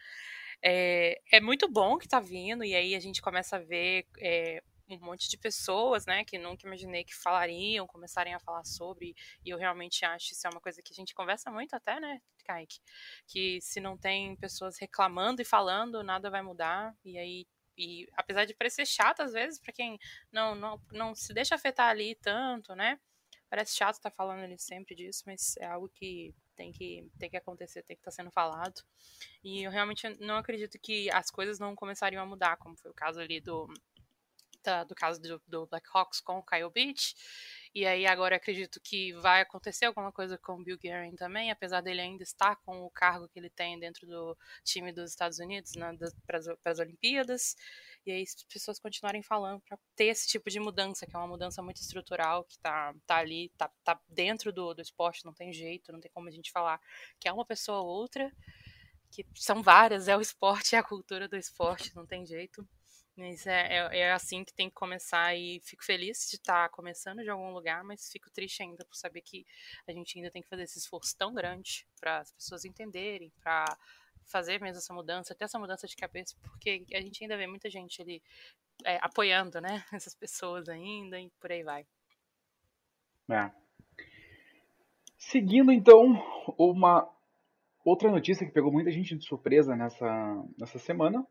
É, 0.64 1.21
é 1.33 1.40
muito 1.40 1.69
bom 1.69 1.99
que 1.99 2.09
tá 2.09 2.21
vindo, 2.21 2.64
e 2.64 2.75
aí 2.75 2.95
a 2.95 3.00
gente 3.00 3.21
começa 3.21 3.57
a 3.57 3.59
ver 3.59 4.07
é, 4.21 4.62
um 4.88 4.99
monte 4.99 5.28
de 5.28 5.37
pessoas, 5.38 6.07
né, 6.07 6.25
que 6.25 6.38
nunca 6.38 6.66
imaginei 6.66 7.04
que 7.04 7.14
falariam, 7.14 7.87
começarem 7.87 8.35
a 8.35 8.40
falar 8.40 8.64
sobre, 8.64 9.14
e 9.45 9.50
eu 9.50 9.59
realmente 9.59 10.04
acho 10.04 10.33
isso 10.33 10.47
é 10.47 10.50
uma 10.50 10.61
coisa 10.61 10.81
que 10.83 10.92
a 10.92 10.97
gente 10.97 11.14
conversa 11.14 11.50
muito 11.50 11.75
até, 11.75 11.99
né, 12.00 12.21
Kaique, 12.45 12.78
que 13.26 13.61
se 13.61 13.81
não 13.81 13.97
tem 13.97 14.37
pessoas 14.37 14.78
reclamando 14.78 15.42
e 15.42 15.45
falando, 15.45 16.02
nada 16.02 16.31
vai 16.31 16.42
mudar, 16.42 16.95
e 17.04 17.19
aí 17.19 17.47
e 17.76 18.07
apesar 18.19 18.45
de 18.45 18.54
parecer 18.54 18.87
chato 18.87 19.23
às 19.23 19.33
vezes 19.33 19.59
para 19.59 19.73
quem 19.73 19.99
não, 20.31 20.54
não 20.54 20.78
não 20.92 21.14
se 21.14 21.33
deixa 21.33 21.54
afetar 21.54 21.88
ali 21.88 22.14
tanto, 22.16 22.75
né? 22.75 23.00
Parece 23.53 23.77
chato 23.77 23.97
estar 23.97 24.09
tá 24.09 24.17
falando 24.17 24.41
ali 24.41 24.59
sempre 24.59 24.95
disso, 24.95 25.25
mas 25.27 25.59
é 25.59 25.67
algo 25.67 25.87
que 25.87 26.35
tem 26.57 26.73
que 26.73 27.07
tem 27.19 27.29
que 27.29 27.37
acontecer, 27.37 27.83
tem 27.83 27.95
que 27.95 28.01
estar 28.01 28.11
tá 28.11 28.15
sendo 28.15 28.31
falado. 28.31 28.81
E 29.45 29.63
eu 29.63 29.71
realmente 29.71 30.09
não 30.21 30.39
acredito 30.39 30.79
que 30.79 31.11
as 31.11 31.31
coisas 31.31 31.59
não 31.59 31.77
começariam 31.77 32.23
a 32.23 32.25
mudar, 32.25 32.57
como 32.57 32.79
foi 32.79 32.91
o 32.91 32.95
caso 32.95 33.21
ali 33.21 33.43
do 33.43 33.69
da, 34.63 34.85
do 34.85 34.95
caso 34.95 35.21
do, 35.21 35.43
do 35.47 35.67
Blackhawks 35.67 36.19
com 36.19 36.39
o 36.39 36.43
Kyle 36.43 36.71
Beach. 36.71 37.15
E 37.75 37.87
aí 37.87 38.07
agora 38.07 38.37
acredito 38.37 38.79
que 38.83 39.14
vai 39.14 39.41
acontecer 39.41 39.87
alguma 39.87 40.12
coisa 40.12 40.37
com 40.37 40.61
o 40.61 40.62
Bill 40.62 40.76
Guerin 40.76 41.17
também, 41.17 41.50
apesar 41.50 41.81
dele 41.81 42.02
ainda 42.02 42.23
estar 42.23 42.57
com 42.57 42.83
o 42.83 42.91
cargo 42.91 43.29
que 43.29 43.38
ele 43.38 43.49
tem 43.49 43.79
dentro 43.79 44.07
do 44.07 44.37
time 44.62 44.93
dos 44.93 45.11
Estados 45.11 45.38
Unidos 45.38 45.73
né, 45.75 45.97
para 46.26 46.38
as 46.71 46.79
Olimpíadas. 46.79 47.57
E 48.05 48.12
aí 48.12 48.23
as 48.23 48.35
pessoas 48.45 48.79
continuarem 48.79 49.23
falando 49.23 49.61
para 49.62 49.79
ter 49.97 50.07
esse 50.07 50.29
tipo 50.29 50.50
de 50.50 50.61
mudança, 50.61 51.07
que 51.07 51.17
é 51.17 51.19
uma 51.19 51.29
mudança 51.29 51.62
muito 51.62 51.81
estrutural, 51.81 52.45
que 52.45 52.59
tá, 52.59 52.95
tá 53.07 53.17
ali, 53.17 53.50
tá, 53.57 53.71
tá 53.83 53.99
dentro 54.07 54.52
do, 54.52 54.75
do 54.75 54.83
esporte, 54.83 55.25
não 55.25 55.33
tem 55.33 55.50
jeito, 55.50 55.93
não 55.93 56.00
tem 56.00 56.11
como 56.12 56.29
a 56.29 56.33
gente 56.33 56.52
falar 56.52 56.79
que 57.19 57.26
é 57.26 57.33
uma 57.33 57.45
pessoa 57.45 57.81
ou 57.81 57.87
outra, 57.87 58.31
que 59.11 59.25
são 59.35 59.62
várias, 59.62 60.09
é 60.09 60.17
o 60.17 60.21
esporte, 60.21 60.75
é 60.75 60.79
a 60.79 60.83
cultura 60.83 61.26
do 61.26 61.37
esporte, 61.37 61.95
não 61.97 62.07
tem 62.07 62.26
jeito. 62.26 62.67
Mas 63.16 63.47
é, 63.47 63.76
é, 63.76 63.99
é, 63.99 64.12
assim 64.12 64.42
que 64.42 64.54
tem 64.54 64.71
que 64.71 64.75
começar 64.75 65.37
e 65.37 65.61
fico 65.61 65.85
feliz 65.85 66.28
de 66.31 66.37
estar 66.37 66.69
tá 66.69 66.75
começando 66.75 67.23
de 67.23 67.28
algum 67.28 67.52
lugar, 67.52 67.85
mas 67.85 68.11
fico 68.11 68.31
triste 68.31 68.62
ainda 68.62 68.85
por 68.87 68.97
saber 68.97 69.21
que 69.21 69.47
a 69.87 69.92
gente 69.92 70.19
ainda 70.19 70.31
tem 70.31 70.40
que 70.40 70.49
fazer 70.49 70.62
esse 70.62 70.78
esforço 70.78 71.16
tão 71.16 71.35
grande 71.35 71.87
para 72.00 72.19
as 72.19 72.33
pessoas 72.33 72.64
entenderem, 72.64 73.31
para 73.42 73.66
fazer 74.25 74.61
mesmo 74.61 74.78
essa 74.78 74.95
mudança, 74.95 75.35
ter 75.35 75.45
essa 75.45 75.59
mudança 75.59 75.87
de 75.87 75.95
cabeça, 75.95 76.35
porque 76.40 76.87
a 76.95 77.00
gente 77.02 77.23
ainda 77.23 77.37
vê 77.37 77.47
muita 77.47 77.69
gente 77.69 78.00
ali 78.00 78.23
é, 78.85 78.99
apoiando, 79.02 79.61
né, 79.61 79.85
essas 79.92 80.14
pessoas 80.14 80.69
ainda 80.69 81.21
e 81.21 81.28
por 81.38 81.52
aí 81.52 81.62
vai. 81.62 81.87
É. 83.31 83.50
Seguindo 85.19 85.71
então, 85.71 86.14
uma 86.59 87.09
outra 87.85 88.11
notícia 88.11 88.47
que 88.47 88.52
pegou 88.52 88.73
muita 88.73 88.90
gente 88.90 89.16
de 89.16 89.25
surpresa 89.25 89.76
nessa, 89.76 90.45
nessa 90.59 90.78
semana 90.78 91.26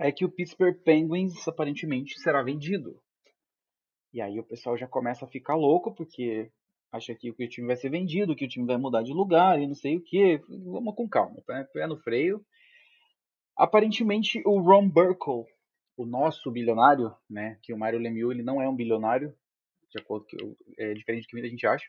é 0.00 0.10
que 0.10 0.24
o 0.24 0.30
Pittsburgh 0.30 0.76
Penguins 0.82 1.46
aparentemente 1.46 2.18
será 2.18 2.42
vendido. 2.42 2.98
E 4.14 4.20
aí 4.20 4.40
o 4.40 4.44
pessoal 4.44 4.76
já 4.76 4.88
começa 4.88 5.26
a 5.26 5.28
ficar 5.28 5.54
louco, 5.54 5.94
porque 5.94 6.50
acha 6.90 7.14
que 7.14 7.30
o 7.30 7.34
time 7.48 7.66
vai 7.66 7.76
ser 7.76 7.90
vendido, 7.90 8.34
que 8.34 8.46
o 8.46 8.48
time 8.48 8.66
vai 8.66 8.78
mudar 8.78 9.02
de 9.02 9.12
lugar 9.12 9.60
e 9.60 9.66
não 9.66 9.74
sei 9.74 9.98
o 9.98 10.02
que. 10.02 10.38
Vamos 10.48 10.94
com 10.94 11.06
calma, 11.06 11.36
pé 11.46 11.86
no 11.86 11.98
freio. 11.98 12.42
Aparentemente 13.54 14.42
o 14.46 14.58
Ron 14.58 14.88
Burkle, 14.88 15.44
o 15.98 16.06
nosso 16.06 16.50
bilionário, 16.50 17.14
né, 17.28 17.58
que 17.62 17.74
o 17.74 17.78
Mario 17.78 18.00
Lemieux 18.00 18.32
ele 18.32 18.42
não 18.42 18.60
é 18.60 18.66
um 18.66 18.74
bilionário, 18.74 19.34
de 19.90 20.00
acordo 20.00 20.24
com 20.26 20.56
é 20.78 20.94
diferente 20.94 21.24
do 21.24 21.28
que 21.28 21.36
muita 21.36 21.50
gente 21.50 21.66
acha. 21.66 21.84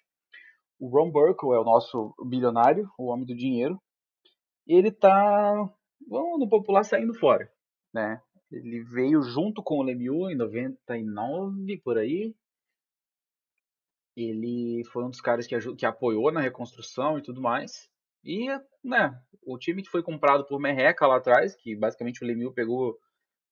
O 0.78 0.90
Ron 0.90 1.10
Burkle 1.10 1.54
é 1.54 1.60
o 1.60 1.64
nosso 1.64 2.14
bilionário, 2.28 2.90
o 3.00 3.06
homem 3.06 3.26
do 3.26 3.36
dinheiro. 3.36 3.82
Ele 4.68 4.92
tá, 4.92 5.54
vamos 6.10 6.40
no 6.40 6.50
popular, 6.50 6.84
saindo 6.84 7.14
fora 7.14 7.50
né? 7.94 8.22
Ele 8.52 8.84
veio 8.84 9.22
junto 9.22 9.64
com 9.64 9.78
o 9.78 9.84
Lemieux 9.84 10.32
em 10.32 10.36
99, 10.36 11.78
por 11.78 11.98
aí. 11.98 12.36
Ele 14.16 14.84
foi 14.92 15.06
um 15.06 15.10
dos 15.10 15.22
caras 15.22 15.48
que, 15.48 15.58
que 15.76 15.86
apoiou 15.86 16.32
na 16.32 16.42
reconstrução 16.42 17.18
e 17.18 17.22
tudo 17.22 17.42
mais. 17.42 17.90
E, 18.24 18.48
né, 18.84 19.18
o 19.42 19.58
time 19.58 19.82
que 19.82 19.90
foi 19.90 20.04
comprado 20.04 20.46
por 20.46 20.60
Merreca 20.60 21.08
lá 21.08 21.18
atrás, 21.18 21.56
que 21.56 21.76
basicamente 21.76 22.24
o 22.24 22.28
Lemieux 22.28 22.54
pegou, 22.54 23.00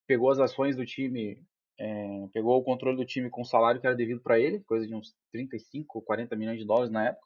pegou 0.05 0.29
as 0.29 0.39
ações 0.39 0.75
do 0.75 0.85
time, 0.85 1.41
é, 1.79 2.27
pegou 2.33 2.57
o 2.57 2.63
controle 2.63 2.97
do 2.97 3.05
time 3.05 3.29
com 3.29 3.41
o 3.41 3.45
salário 3.45 3.79
que 3.79 3.87
era 3.87 3.95
devido 3.95 4.21
para 4.21 4.37
ele, 4.37 4.59
coisa 4.61 4.85
de 4.85 4.93
uns 4.93 5.15
35, 5.31 6.01
40 6.01 6.35
milhões 6.35 6.59
de 6.59 6.65
dólares 6.65 6.91
na 6.91 7.07
época. 7.07 7.25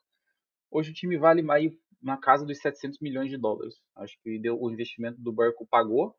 Hoje 0.69 0.91
o 0.91 0.93
time 0.93 1.17
vale 1.17 1.41
mais 1.41 1.73
na 2.01 2.17
casa 2.17 2.45
dos 2.45 2.59
700 2.59 2.99
milhões 2.99 3.29
de 3.29 3.37
dólares. 3.37 3.75
Acho 3.95 4.17
que 4.21 4.37
deu, 4.37 4.61
o 4.61 4.71
investimento 4.71 5.19
do 5.19 5.31
Barco 5.31 5.65
pagou 5.65 6.15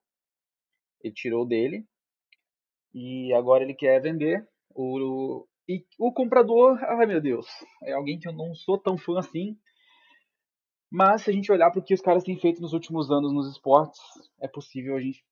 ele 1.05 1.15
tirou 1.15 1.47
dele 1.47 1.87
e 2.93 3.33
agora 3.35 3.63
ele 3.63 3.75
quer 3.75 4.01
vender. 4.01 4.47
O, 4.75 5.47
e 5.69 5.85
o 5.99 6.13
comprador, 6.13 6.79
ai 6.83 7.07
meu 7.07 7.21
Deus, 7.21 7.47
é 7.83 7.93
alguém 7.93 8.19
que 8.19 8.27
eu 8.27 8.33
não 8.33 8.55
sou 8.55 8.79
tão 8.79 8.97
fã 8.97 9.19
assim. 9.19 9.59
Mas 10.91 11.23
se 11.23 11.31
a 11.31 11.33
gente 11.33 11.51
olhar 11.53 11.71
para 11.71 11.81
o 11.81 11.85
que 11.85 11.95
os 11.95 12.01
caras 12.01 12.25
têm 12.25 12.39
feito 12.39 12.61
nos 12.61 12.73
últimos 12.73 13.11
anos 13.11 13.33
nos 13.33 13.51
esportes, 13.51 14.01
é 14.41 14.49
possível 14.49 14.97
a 14.97 15.01
gente 15.01 15.25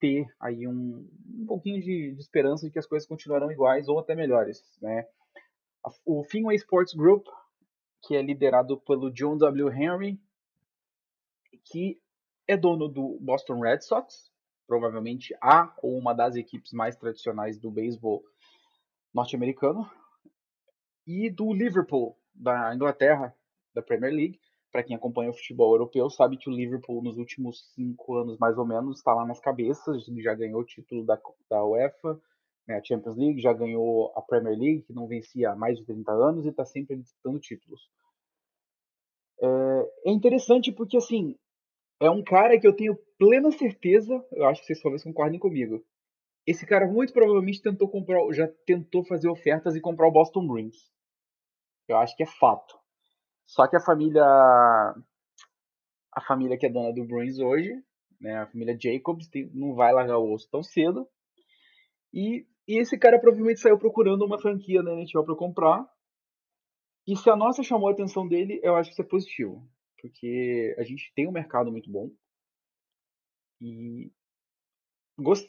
ter 0.00 0.26
aí 0.40 0.66
um, 0.66 1.08
um 1.40 1.46
pouquinho 1.46 1.80
de, 1.80 2.12
de 2.12 2.20
esperança 2.20 2.66
de 2.66 2.72
que 2.72 2.78
as 2.78 2.86
coisas 2.86 3.08
continuarão 3.08 3.50
iguais 3.50 3.88
ou 3.88 3.98
até 3.98 4.14
melhores, 4.14 4.60
né? 4.82 5.06
O 6.04 6.24
Finway 6.24 6.56
Sports 6.56 6.94
Group, 6.94 7.26
que 8.02 8.16
é 8.16 8.22
liderado 8.22 8.80
pelo 8.80 9.10
John 9.10 9.36
W. 9.36 9.70
Henry, 9.70 10.18
que 11.64 12.00
é 12.48 12.56
dono 12.56 12.88
do 12.88 13.18
Boston 13.20 13.60
Red 13.60 13.82
Sox, 13.82 14.33
provavelmente 14.66 15.34
a 15.40 15.74
ou 15.82 15.98
uma 15.98 16.14
das 16.14 16.36
equipes 16.36 16.72
mais 16.72 16.96
tradicionais 16.96 17.58
do 17.58 17.70
beisebol 17.70 18.24
norte-americano, 19.12 19.88
e 21.06 21.30
do 21.30 21.52
Liverpool, 21.52 22.16
da 22.34 22.74
Inglaterra, 22.74 23.34
da 23.74 23.82
Premier 23.82 24.12
League. 24.12 24.40
Para 24.72 24.82
quem 24.82 24.96
acompanha 24.96 25.30
o 25.30 25.34
futebol 25.34 25.72
europeu, 25.72 26.10
sabe 26.10 26.36
que 26.36 26.50
o 26.50 26.52
Liverpool, 26.52 27.02
nos 27.02 27.16
últimos 27.16 27.72
cinco 27.74 28.16
anos 28.16 28.36
mais 28.38 28.58
ou 28.58 28.66
menos, 28.66 28.96
está 28.96 29.14
lá 29.14 29.24
nas 29.24 29.38
cabeças, 29.38 30.04
já 30.18 30.34
ganhou 30.34 30.60
o 30.60 30.64
título 30.64 31.04
da, 31.04 31.20
da 31.48 31.64
UEFA, 31.64 32.20
né, 32.66 32.78
a 32.78 32.82
Champions 32.82 33.16
League, 33.16 33.40
já 33.40 33.52
ganhou 33.52 34.12
a 34.16 34.22
Premier 34.22 34.58
League, 34.58 34.82
que 34.82 34.92
não 34.92 35.06
vencia 35.06 35.52
há 35.52 35.56
mais 35.56 35.78
de 35.78 35.84
30 35.84 36.10
anos, 36.10 36.44
e 36.44 36.48
está 36.48 36.64
sempre 36.64 36.96
disputando 36.96 37.38
títulos. 37.38 37.88
É, 39.40 39.92
é 40.06 40.10
interessante 40.10 40.72
porque, 40.72 40.96
assim, 40.96 41.36
é 42.04 42.10
um 42.10 42.22
cara 42.22 42.58
que 42.58 42.66
eu 42.66 42.74
tenho 42.74 42.96
plena 43.18 43.50
certeza, 43.52 44.24
eu 44.32 44.46
acho 44.46 44.60
que 44.60 44.66
vocês 44.66 44.80
talvez 44.80 45.02
concordem 45.02 45.38
comigo. 45.38 45.84
Esse 46.46 46.66
cara 46.66 46.86
muito 46.86 47.12
provavelmente 47.12 47.62
tentou 47.62 47.88
comprar, 47.88 48.20
já 48.32 48.48
tentou 48.66 49.04
fazer 49.04 49.28
ofertas 49.28 49.74
e 49.74 49.80
comprar 49.80 50.08
o 50.08 50.12
Boston 50.12 50.46
Bruins. 50.46 50.76
Eu 51.88 51.96
acho 51.96 52.16
que 52.16 52.22
é 52.22 52.26
fato. 52.26 52.78
Só 53.46 53.66
que 53.66 53.76
a 53.76 53.80
família 53.80 54.24
a 56.12 56.20
família 56.20 56.56
que 56.56 56.66
é 56.66 56.70
dona 56.70 56.92
do 56.92 57.04
Bruins 57.04 57.38
hoje, 57.38 57.72
né, 58.20 58.38
a 58.38 58.46
família 58.46 58.78
Jacobs, 58.78 59.28
tem, 59.28 59.50
não 59.52 59.74
vai 59.74 59.92
largar 59.92 60.18
o 60.18 60.32
osso 60.32 60.48
tão 60.50 60.62
cedo. 60.62 61.08
E, 62.12 62.46
e 62.68 62.78
esse 62.78 62.96
cara 62.96 63.18
provavelmente 63.18 63.60
saiu 63.60 63.78
procurando 63.78 64.24
uma 64.24 64.38
franquia 64.38 64.82
da 64.82 64.92
NHL 64.92 65.24
para 65.24 65.34
comprar. 65.34 65.84
E 67.06 67.16
se 67.16 67.28
a 67.28 67.36
nossa 67.36 67.62
chamou 67.62 67.88
a 67.88 67.92
atenção 67.92 68.26
dele, 68.28 68.60
eu 68.62 68.76
acho 68.76 68.90
que 68.90 68.94
isso 68.94 69.02
é 69.02 69.04
positivo 69.04 69.68
porque 70.04 70.76
a 70.78 70.82
gente 70.82 71.10
tem 71.14 71.26
um 71.26 71.32
mercado 71.32 71.72
muito 71.72 71.90
bom. 71.90 72.10
E 73.58 74.12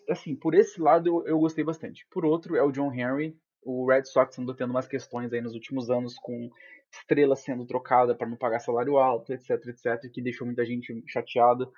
assim, 0.10 0.34
por 0.34 0.56
esse 0.56 0.80
lado 0.80 1.10
eu, 1.10 1.28
eu 1.28 1.40
gostei 1.40 1.62
bastante. 1.62 2.08
Por 2.10 2.24
outro, 2.24 2.56
é 2.56 2.64
o 2.64 2.72
John 2.72 2.94
Henry. 2.94 3.38
O 3.62 3.86
Red 3.86 4.06
Sox 4.06 4.40
andou 4.40 4.56
tendo 4.56 4.70
umas 4.70 4.88
questões 4.88 5.34
aí 5.34 5.42
nos 5.42 5.56
últimos 5.56 5.90
anos 5.90 6.18
com 6.20 6.50
estrela 6.90 7.36
sendo 7.36 7.66
trocada 7.66 8.16
para 8.16 8.30
não 8.30 8.38
pagar 8.38 8.62
salário 8.62 8.98
alto, 8.98 9.34
etc, 9.34 9.52
etc, 9.68 10.10
que 10.10 10.22
deixou 10.22 10.48
muita 10.48 10.66
gente 10.66 11.04
chateada. 11.06 11.70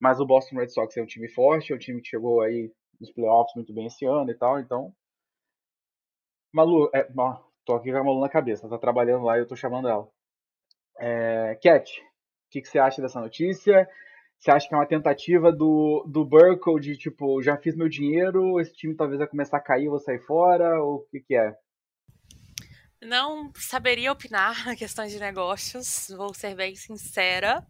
Mas 0.00 0.18
o 0.18 0.26
Boston 0.26 0.56
Red 0.56 0.70
Sox 0.70 0.96
é 0.96 1.02
um 1.02 1.06
time 1.06 1.28
forte, 1.28 1.72
é 1.72 1.76
um 1.76 1.78
time 1.78 2.00
que 2.02 2.08
chegou 2.08 2.40
aí 2.40 2.72
nos 3.00 3.12
playoffs 3.12 3.54
muito 3.54 3.72
bem 3.72 3.86
esse 3.86 4.04
ano 4.04 4.28
e 4.28 4.34
tal, 4.34 4.58
então. 4.58 4.92
Malu, 6.52 6.90
é, 6.92 7.08
ó, 7.16 7.44
tô 7.64 7.74
aqui 7.74 7.92
com 7.92 7.98
a 7.98 8.02
Malu 8.02 8.20
na 8.20 8.28
cabeça, 8.28 8.68
tá 8.68 8.78
trabalhando 8.78 9.24
lá 9.24 9.36
e 9.38 9.42
eu 9.42 9.46
tô 9.46 9.54
chamando 9.54 9.88
ela. 9.88 10.10
É, 10.98 11.58
Cat, 11.62 12.00
o 12.00 12.50
que, 12.50 12.60
que, 12.60 12.68
você 12.68 12.78
acha 12.78 13.00
dessa 13.00 13.20
notícia? 13.20 13.88
Você 14.38 14.50
acha 14.50 14.68
que 14.68 14.74
é 14.74 14.76
uma 14.76 14.86
tentativa 14.86 15.52
do, 15.52 16.04
do 16.08 16.24
Burkle 16.24 16.80
de 16.80 16.96
tipo, 16.96 17.40
já 17.42 17.56
fiz 17.56 17.76
meu 17.76 17.88
dinheiro, 17.88 18.60
esse 18.60 18.74
time 18.74 18.96
talvez 18.96 19.18
vai 19.18 19.28
começar 19.28 19.56
a 19.56 19.60
cair, 19.60 19.88
vou 19.88 20.00
sair 20.00 20.18
fora? 20.20 20.82
Ou 20.82 20.96
o 20.96 21.06
que, 21.10 21.20
que 21.20 21.36
é? 21.36 21.54
Não 23.00 23.52
saberia 23.56 24.12
opinar 24.12 24.64
na 24.64 24.76
questão 24.76 25.06
de 25.06 25.18
negócios, 25.18 26.08
vou 26.16 26.32
ser 26.34 26.54
bem 26.54 26.74
sincera. 26.74 27.66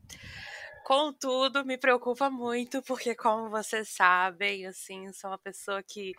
Contudo, 0.84 1.64
me 1.64 1.78
preocupa 1.78 2.28
muito, 2.28 2.82
porque 2.82 3.14
como 3.14 3.48
vocês 3.48 3.88
sabem, 3.88 4.66
assim, 4.66 5.12
sou 5.12 5.30
uma 5.30 5.38
pessoa 5.38 5.82
que 5.82 6.12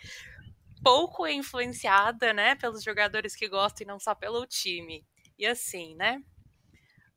pouco 0.84 1.26
é 1.26 1.34
influenciada, 1.34 2.34
né, 2.34 2.56
pelos 2.56 2.84
jogadores 2.84 3.36
que 3.36 3.48
gostam 3.48 3.86
e 3.86 3.88
não 3.88 4.00
só 4.00 4.16
pelo 4.16 4.46
time. 4.46 5.06
E 5.38 5.46
assim, 5.46 5.96
né? 5.96 6.22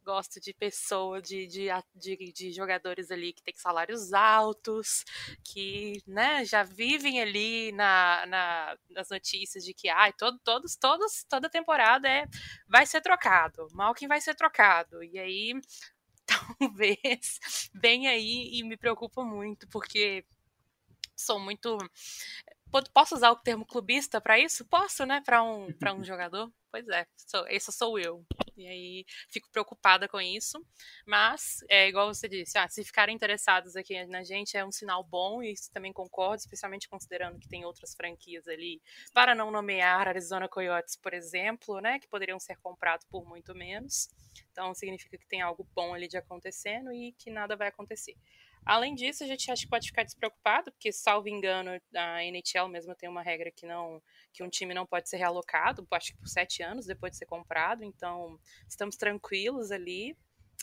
Gosto 0.06 0.40
de 0.40 0.54
pessoa, 0.54 1.20
de, 1.20 1.48
de, 1.48 1.66
de, 1.96 2.32
de, 2.32 2.52
jogadores 2.52 3.10
ali 3.10 3.32
que 3.32 3.42
tem 3.42 3.54
salários 3.56 4.12
altos, 4.12 5.04
que 5.42 6.00
né, 6.06 6.44
já 6.44 6.62
vivem 6.62 7.20
ali 7.20 7.72
na, 7.72 8.24
na, 8.26 8.78
nas 8.90 9.10
notícias 9.10 9.64
de 9.64 9.74
que 9.74 9.88
ai, 9.88 10.12
todo, 10.12 10.38
todos, 10.44 10.76
todos, 10.76 11.24
toda 11.24 11.50
temporada 11.50 12.08
é 12.08 12.24
vai 12.68 12.86
ser 12.86 13.00
trocado, 13.00 13.66
Malkin 13.72 14.06
vai 14.06 14.20
ser 14.20 14.36
trocado. 14.36 15.02
E 15.02 15.18
aí 15.18 15.52
talvez 16.24 17.40
venha 17.74 18.10
aí 18.10 18.50
e 18.52 18.62
me 18.62 18.76
preocupa 18.76 19.24
muito, 19.24 19.68
porque 19.68 20.24
sou 21.16 21.40
muito 21.40 21.76
Posso 22.92 23.14
usar 23.14 23.30
o 23.30 23.36
termo 23.36 23.64
clubista 23.64 24.20
para 24.20 24.38
isso? 24.38 24.64
Posso, 24.66 25.06
né? 25.06 25.22
Para 25.24 25.42
um, 25.42 25.72
pra 25.72 25.94
um 25.94 26.02
jogador? 26.04 26.52
Pois 26.70 26.86
é, 26.88 27.06
sou, 27.16 27.46
essa 27.48 27.72
sou 27.72 27.98
eu. 27.98 28.24
E 28.56 28.66
aí 28.66 29.04
fico 29.30 29.50
preocupada 29.50 30.08
com 30.08 30.20
isso. 30.20 30.58
Mas, 31.06 31.58
é 31.68 31.88
igual 31.88 32.12
você 32.12 32.28
disse, 32.28 32.58
ah, 32.58 32.68
se 32.68 32.84
ficarem 32.84 33.14
interessados 33.14 33.76
aqui 33.76 34.04
na 34.06 34.22
gente 34.22 34.56
é 34.56 34.64
um 34.64 34.72
sinal 34.72 35.04
bom, 35.04 35.42
e 35.42 35.52
isso 35.52 35.70
também 35.72 35.92
concordo, 35.92 36.36
especialmente 36.40 36.88
considerando 36.88 37.38
que 37.38 37.48
tem 37.48 37.64
outras 37.64 37.94
franquias 37.94 38.46
ali, 38.48 38.80
para 39.12 39.34
não 39.34 39.50
nomear 39.50 40.08
Arizona 40.08 40.48
Coyotes, 40.48 40.96
por 40.96 41.12
exemplo, 41.14 41.80
né? 41.80 41.98
Que 41.98 42.08
poderiam 42.08 42.38
ser 42.40 42.56
comprados 42.58 43.06
por 43.10 43.26
muito 43.26 43.54
menos. 43.54 44.08
Então 44.52 44.74
significa 44.74 45.18
que 45.18 45.26
tem 45.26 45.42
algo 45.42 45.66
bom 45.74 45.94
ali 45.94 46.08
de 46.08 46.16
acontecendo 46.16 46.92
e 46.92 47.12
que 47.12 47.30
nada 47.30 47.56
vai 47.56 47.68
acontecer. 47.68 48.16
Além 48.66 48.96
disso, 48.96 49.22
a 49.22 49.26
gente 49.28 49.48
acha 49.48 49.62
que 49.62 49.70
pode 49.70 49.86
ficar 49.86 50.02
despreocupado, 50.02 50.72
porque, 50.72 50.90
salvo 50.90 51.28
engano, 51.28 51.80
a 51.94 52.24
NHL 52.24 52.68
mesmo 52.68 52.96
tem 52.96 53.08
uma 53.08 53.22
regra 53.22 53.48
que 53.50 53.64
não 53.64 54.02
que 54.32 54.42
um 54.42 54.50
time 54.50 54.74
não 54.74 54.84
pode 54.84 55.08
ser 55.08 55.18
realocado, 55.18 55.86
acho 55.92 56.12
que 56.12 56.18
por 56.18 56.28
sete 56.28 56.62
anos 56.62 56.84
depois 56.84 57.12
de 57.12 57.18
ser 57.18 57.26
comprado, 57.26 57.84
então 57.84 58.38
estamos 58.68 58.96
tranquilos 58.96 59.70
ali, 59.70 60.14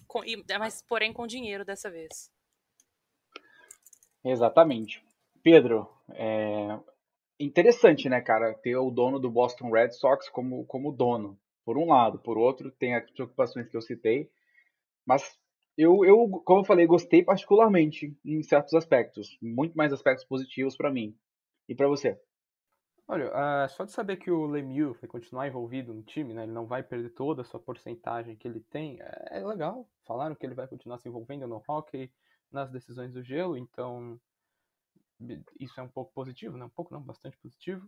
com, 0.06 0.20
mas 0.60 0.84
porém 0.84 1.14
com 1.14 1.26
dinheiro 1.26 1.64
dessa 1.64 1.90
vez. 1.90 2.30
Exatamente. 4.24 5.04
Pedro, 5.42 5.90
é 6.12 6.78
interessante, 7.40 8.10
né, 8.10 8.22
cara, 8.22 8.54
ter 8.54 8.76
o 8.76 8.92
dono 8.92 9.18
do 9.18 9.32
Boston 9.32 9.72
Red 9.72 9.92
Sox 9.92 10.30
como, 10.30 10.66
como 10.66 10.92
dono, 10.92 11.40
por 11.66 11.78
um 11.78 11.88
lado. 11.88 12.20
Por 12.20 12.38
outro, 12.38 12.70
tem 12.70 12.96
as 12.96 13.10
preocupações 13.12 13.68
que 13.68 13.78
eu 13.78 13.82
citei, 13.82 14.30
mas 15.06 15.38
eu, 15.78 16.06
eu, 16.06 16.28
como 16.46 16.62
eu 16.62 16.66
falei, 16.66 16.86
gostei 16.86 17.24
particularmente 17.24 18.16
em 18.24 18.44
certos 18.44 18.74
aspectos, 18.74 19.38
muito 19.42 19.76
mais 19.76 19.92
aspectos 19.92 20.26
positivos 20.26 20.76
para 20.76 20.92
mim. 20.92 21.18
E 21.68 21.76
para 21.76 21.88
você? 21.88 22.20
Olha, 23.08 23.30
uh, 23.32 23.70
só 23.70 23.84
de 23.84 23.92
saber 23.92 24.18
que 24.18 24.32
o 24.32 24.46
Lemieux 24.46 25.00
vai 25.00 25.10
continuar 25.10 25.48
envolvido 25.48 25.94
no 25.94 26.04
time, 26.04 26.34
né? 26.34 26.44
Ele 26.44 26.52
não 26.52 26.66
vai 26.66 26.82
perder 26.82 27.10
toda 27.10 27.42
a 27.42 27.46
sua 27.46 27.60
porcentagem 27.60 28.36
que 28.36 28.48
ele 28.48 28.62
tem, 28.62 28.98
é, 29.02 29.40
é 29.40 29.46
legal. 29.46 29.90
Falaram 30.06 30.36
que 30.36 30.46
ele 30.46 30.56
vai 30.56 30.68
continuar 30.68 31.00
se 31.00 31.10
envolvendo 31.10 31.48
no 31.48 31.62
hockey, 31.68 32.12
nas 32.52 32.70
decisões 32.72 33.12
do 33.12 33.22
gelo, 33.22 33.58
então 33.58 34.20
isso 35.60 35.80
é 35.80 35.84
um 35.84 35.90
pouco 35.90 36.14
positivo, 36.14 36.58
né? 36.58 36.66
Um 36.66 36.70
pouco 36.70 36.94
não, 36.94 37.02
bastante 37.02 37.38
positivo. 37.38 37.88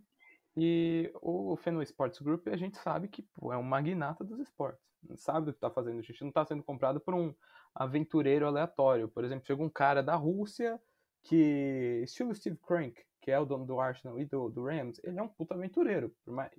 E 0.56 1.12
o 1.20 1.56
Fenway 1.56 1.84
Sports 1.84 2.20
Group, 2.20 2.48
a 2.48 2.56
gente 2.56 2.78
sabe 2.78 3.08
que 3.08 3.22
pô, 3.34 3.52
é 3.52 3.58
um 3.58 3.62
magnata 3.62 4.24
dos 4.24 4.38
esportes. 4.40 4.82
Sabe 5.16 5.50
o 5.50 5.52
que 5.52 5.58
está 5.58 5.70
fazendo. 5.70 5.98
A 5.98 6.02
gente 6.02 6.20
não 6.22 6.28
está 6.28 6.44
sendo 6.44 6.62
comprado 6.62 6.98
por 6.98 7.14
um 7.14 7.34
aventureiro 7.74 8.46
aleatório. 8.46 9.08
Por 9.08 9.24
exemplo, 9.24 9.46
chega 9.46 9.62
um 9.62 9.68
cara 9.68 10.02
da 10.02 10.16
Rússia 10.16 10.80
que, 11.22 12.02
estilo 12.04 12.34
Steve 12.34 12.58
Crank, 12.66 13.00
que 13.20 13.30
é 13.30 13.38
o 13.38 13.44
dono 13.44 13.66
do 13.66 13.80
Arsenal 13.80 14.18
e 14.18 14.24
do, 14.24 14.48
do 14.48 14.64
Rams, 14.64 15.00
ele 15.04 15.18
é 15.18 15.22
um 15.22 15.28
puta 15.28 15.54
aventureiro. 15.54 16.14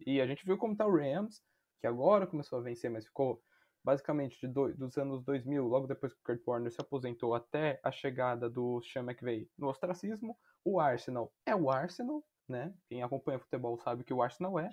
E 0.06 0.22
a 0.22 0.28
gente 0.28 0.46
viu 0.46 0.58
como 0.58 0.76
tá 0.76 0.86
o 0.86 0.96
Rams, 0.96 1.42
que 1.80 1.88
agora 1.88 2.28
começou 2.28 2.60
a 2.60 2.62
vencer, 2.62 2.92
mas 2.92 3.06
ficou 3.06 3.42
basicamente 3.84 4.38
de 4.42 4.48
do, 4.48 4.74
dos 4.74 4.98
anos 4.98 5.24
2000, 5.24 5.66
logo 5.66 5.88
depois 5.88 6.14
que 6.14 6.20
o 6.20 6.24
Kurt 6.24 6.42
Warner 6.46 6.72
se 6.72 6.82
aposentou, 6.82 7.34
até 7.34 7.80
a 7.82 7.90
chegada 7.90 8.50
do 8.50 8.82
Sean 8.82 9.04
McVay 9.04 9.50
no 9.58 9.70
ostracismo. 9.70 10.38
O 10.64 10.80
Arsenal 10.80 11.32
é 11.46 11.56
o 11.56 11.72
Arsenal, 11.72 12.22
né? 12.48 12.74
Quem 12.88 13.04
acompanha 13.04 13.40
futebol 13.40 13.78
sabe 13.80 14.04
que 14.04 14.14
o 14.14 14.22
Arsenal 14.22 14.60
é. 14.60 14.70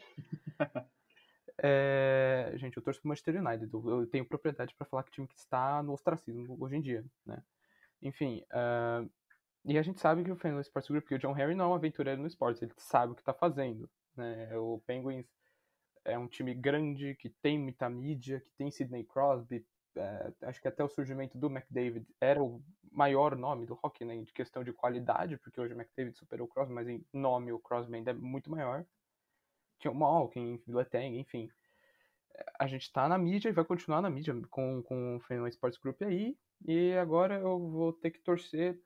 É, 1.63 2.53
gente, 2.57 2.77
eu 2.77 2.83
torço 2.83 3.01
pro 3.01 3.09
Manchester 3.09 3.41
United. 3.41 3.71
Eu 3.73 4.07
tenho 4.09 4.25
propriedade 4.25 4.75
para 4.75 4.87
falar 4.87 5.05
que 5.05 5.11
o 5.11 5.13
time 5.13 5.29
que 5.29 5.39
está 5.39 5.83
no 5.83 5.93
ostracismo 5.93 6.57
hoje 6.61 6.77
em 6.77 6.81
dia, 6.81 7.05
né? 7.25 7.43
Enfim, 8.03 8.45
uh, 8.51 9.09
e 9.65 9.79
a 9.79 9.83
gente 9.83 10.01
sabe 10.01 10.25
que 10.25 10.31
o 10.31 10.37
Fenway 10.37 10.61
Sports 10.63 10.91
Group, 10.91 11.07
que 11.07 11.15
o 11.15 11.19
John 11.19 11.33
Harry 11.33 11.55
não 11.55 11.67
é 11.67 11.69
um 11.69 11.75
aventureiro 11.75 12.21
no 12.21 12.27
esporte, 12.27 12.65
ele 12.65 12.73
sabe 12.77 13.13
o 13.13 13.15
que 13.15 13.23
está 13.23 13.33
fazendo, 13.33 13.89
né? 14.17 14.57
O 14.59 14.81
Penguins 14.87 15.27
é 16.05 16.19
um 16.19 16.29
time 16.29 16.55
grande, 16.55 17.15
que 17.15 17.31
tem 17.31 17.59
muita 17.59 17.89
mídia, 17.89 18.41
que 18.41 18.51
tem 18.59 18.71
Sidney 18.71 19.05
Crosby, 19.05 19.65
acho 20.43 20.61
que 20.61 20.69
até 20.69 20.83
o 20.83 20.89
surgimento 20.89 21.39
do 21.39 21.49
McDavid 21.49 22.07
era 22.21 22.43
o 22.43 22.63
maior 22.91 23.37
nome 23.37 23.67
do 23.67 23.79
hockey, 23.83 24.05
né, 24.05 24.17
de 24.23 24.33
questão 24.33 24.63
de 24.63 24.73
qualidade, 24.73 25.37
porque 25.39 25.61
hoje 25.61 25.75
o 25.75 25.77
McDavid 25.77 26.17
superou 26.17 26.47
o 26.47 26.51
Crosby, 26.51 26.73
mas 26.73 26.89
em 26.89 27.05
nome 27.13 27.53
o 27.53 27.59
Crosby 27.59 27.97
ainda 27.97 28.11
é 28.11 28.15
muito 28.15 28.51
maior 28.51 28.85
tinha 29.79 29.93
o 29.93 29.95
Malkin, 29.95 30.61
Letang, 30.67 31.19
enfim. 31.19 31.51
A 32.59 32.67
gente 32.67 32.93
tá 32.93 33.09
na 33.09 33.19
mídia 33.19 33.49
e 33.49 33.53
vai 33.53 33.65
continuar 33.65 34.01
na 34.01 34.11
mídia 34.11 34.35
com, 34.51 34.83
com 34.83 35.17
o 35.17 35.21
Fenway 35.21 35.51
Sports 35.51 35.79
Group 35.79 36.03
aí. 36.03 36.37
E 36.67 36.95
agora 36.95 37.39
eu 37.39 37.59
vou 37.59 37.93
ter 37.93 38.11
que 38.11 38.21
torcer, 38.21 38.81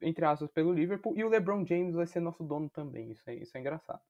entre 0.00 0.24
aspas, 0.24 0.50
pelo 0.50 0.72
Liverpool. 0.72 1.16
E 1.16 1.24
o 1.24 1.28
LeBron 1.28 1.66
James 1.66 1.94
vai 1.94 2.06
ser 2.06 2.20
nosso 2.20 2.44
dono 2.44 2.70
também. 2.70 3.10
Isso 3.10 3.28
é, 3.28 3.34
isso 3.34 3.56
é 3.56 3.60
engraçado. 3.60 4.00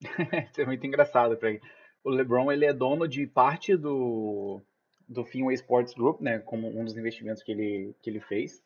isso 0.50 0.60
é 0.60 0.66
muito 0.66 0.86
engraçado, 0.86 1.36
Craig. 1.36 1.60
O 2.02 2.10
LeBron 2.10 2.50
ele 2.50 2.64
é 2.64 2.72
dono 2.72 3.06
de 3.06 3.26
parte 3.26 3.76
do, 3.76 4.62
do 5.10 5.24
Fenway 5.24 5.54
Sports 5.56 5.92
Group, 5.92 6.20
né? 6.20 6.38
Como 6.38 6.68
um 6.68 6.84
dos 6.84 6.96
investimentos 6.96 7.42
que 7.42 7.50
ele, 7.50 7.94
que 8.00 8.08
ele 8.08 8.20
fez. 8.20 8.62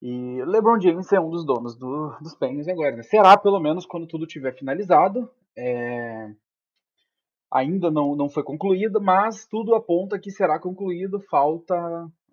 E 0.00 0.42
LeBron 0.44 0.80
James 0.80 1.12
é 1.12 1.20
um 1.20 1.28
dos 1.28 1.44
donos 1.44 1.76
do, 1.76 2.16
dos 2.22 2.34
Penguins 2.36 2.68
agora. 2.68 2.96
Né? 2.96 3.02
Será, 3.02 3.36
pelo 3.36 3.60
menos, 3.60 3.84
quando 3.84 4.06
tudo 4.06 4.26
tiver 4.26 4.54
finalizado. 4.54 5.28
É... 5.58 6.32
Ainda 7.52 7.90
não, 7.90 8.14
não 8.14 8.30
foi 8.30 8.44
concluído, 8.44 9.00
mas 9.00 9.44
tudo 9.44 9.74
aponta 9.74 10.18
que 10.18 10.30
será 10.30 10.60
concluído. 10.60 11.20
Falta 11.28 11.74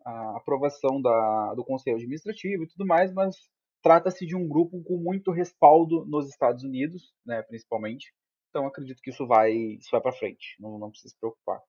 a 0.05 0.37
aprovação 0.37 1.01
da, 1.01 1.55
do 1.55 1.65
Conselho 1.65 1.97
Administrativo 1.97 2.63
e 2.63 2.67
tudo 2.67 2.85
mais, 2.85 3.11
mas 3.11 3.35
trata-se 3.81 4.25
de 4.25 4.35
um 4.35 4.47
grupo 4.47 4.81
com 4.83 4.97
muito 4.97 5.31
respaldo 5.31 6.05
nos 6.05 6.29
Estados 6.29 6.63
Unidos, 6.63 7.11
né, 7.25 7.41
principalmente. 7.41 8.13
Então 8.49 8.67
acredito 8.67 9.01
que 9.01 9.09
isso 9.09 9.25
vai, 9.25 9.51
isso 9.51 9.89
vai 9.91 9.99
para 9.99 10.13
frente. 10.13 10.55
Não, 10.59 10.77
não 10.77 10.89
precisa 10.91 11.09
se 11.09 11.19
preocupar. 11.19 11.59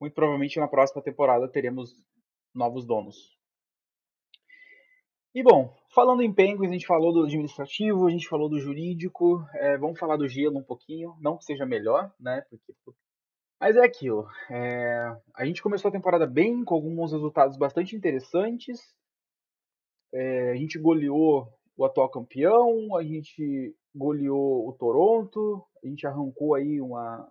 Muito 0.00 0.14
provavelmente 0.14 0.58
na 0.58 0.68
próxima 0.68 1.02
temporada 1.02 1.48
teremos 1.48 1.94
novos 2.54 2.86
donos. 2.86 3.36
E 5.34 5.42
bom, 5.42 5.74
falando 5.94 6.22
em 6.22 6.32
Penguins, 6.32 6.70
a 6.70 6.72
gente 6.72 6.86
falou 6.86 7.12
do 7.12 7.24
administrativo, 7.24 8.06
a 8.06 8.10
gente 8.10 8.26
falou 8.26 8.48
do 8.48 8.58
jurídico, 8.58 9.46
é, 9.54 9.76
vamos 9.76 9.98
falar 9.98 10.16
do 10.16 10.26
gelo 10.26 10.58
um 10.58 10.64
pouquinho, 10.64 11.14
não 11.20 11.36
que 11.36 11.44
seja 11.44 11.66
melhor, 11.66 12.10
né? 12.18 12.42
Porque, 12.48 12.72
mas 13.60 13.76
é 13.76 13.84
aquilo. 13.84 14.26
É, 14.50 15.14
a 15.34 15.44
gente 15.44 15.62
começou 15.62 15.88
a 15.88 15.92
temporada 15.92 16.26
bem, 16.26 16.64
com 16.64 16.74
alguns 16.74 17.12
resultados 17.12 17.58
bastante 17.58 17.94
interessantes. 17.94 18.80
É, 20.12 20.52
a 20.52 20.56
gente 20.56 20.78
goleou 20.78 21.46
o 21.76 21.84
atual 21.84 22.08
campeão, 22.10 22.96
a 22.96 23.02
gente 23.02 23.76
goleou 23.94 24.66
o 24.66 24.72
Toronto, 24.72 25.62
a 25.84 25.86
gente 25.86 26.06
arrancou 26.06 26.54
aí 26.54 26.80
uma, 26.80 27.30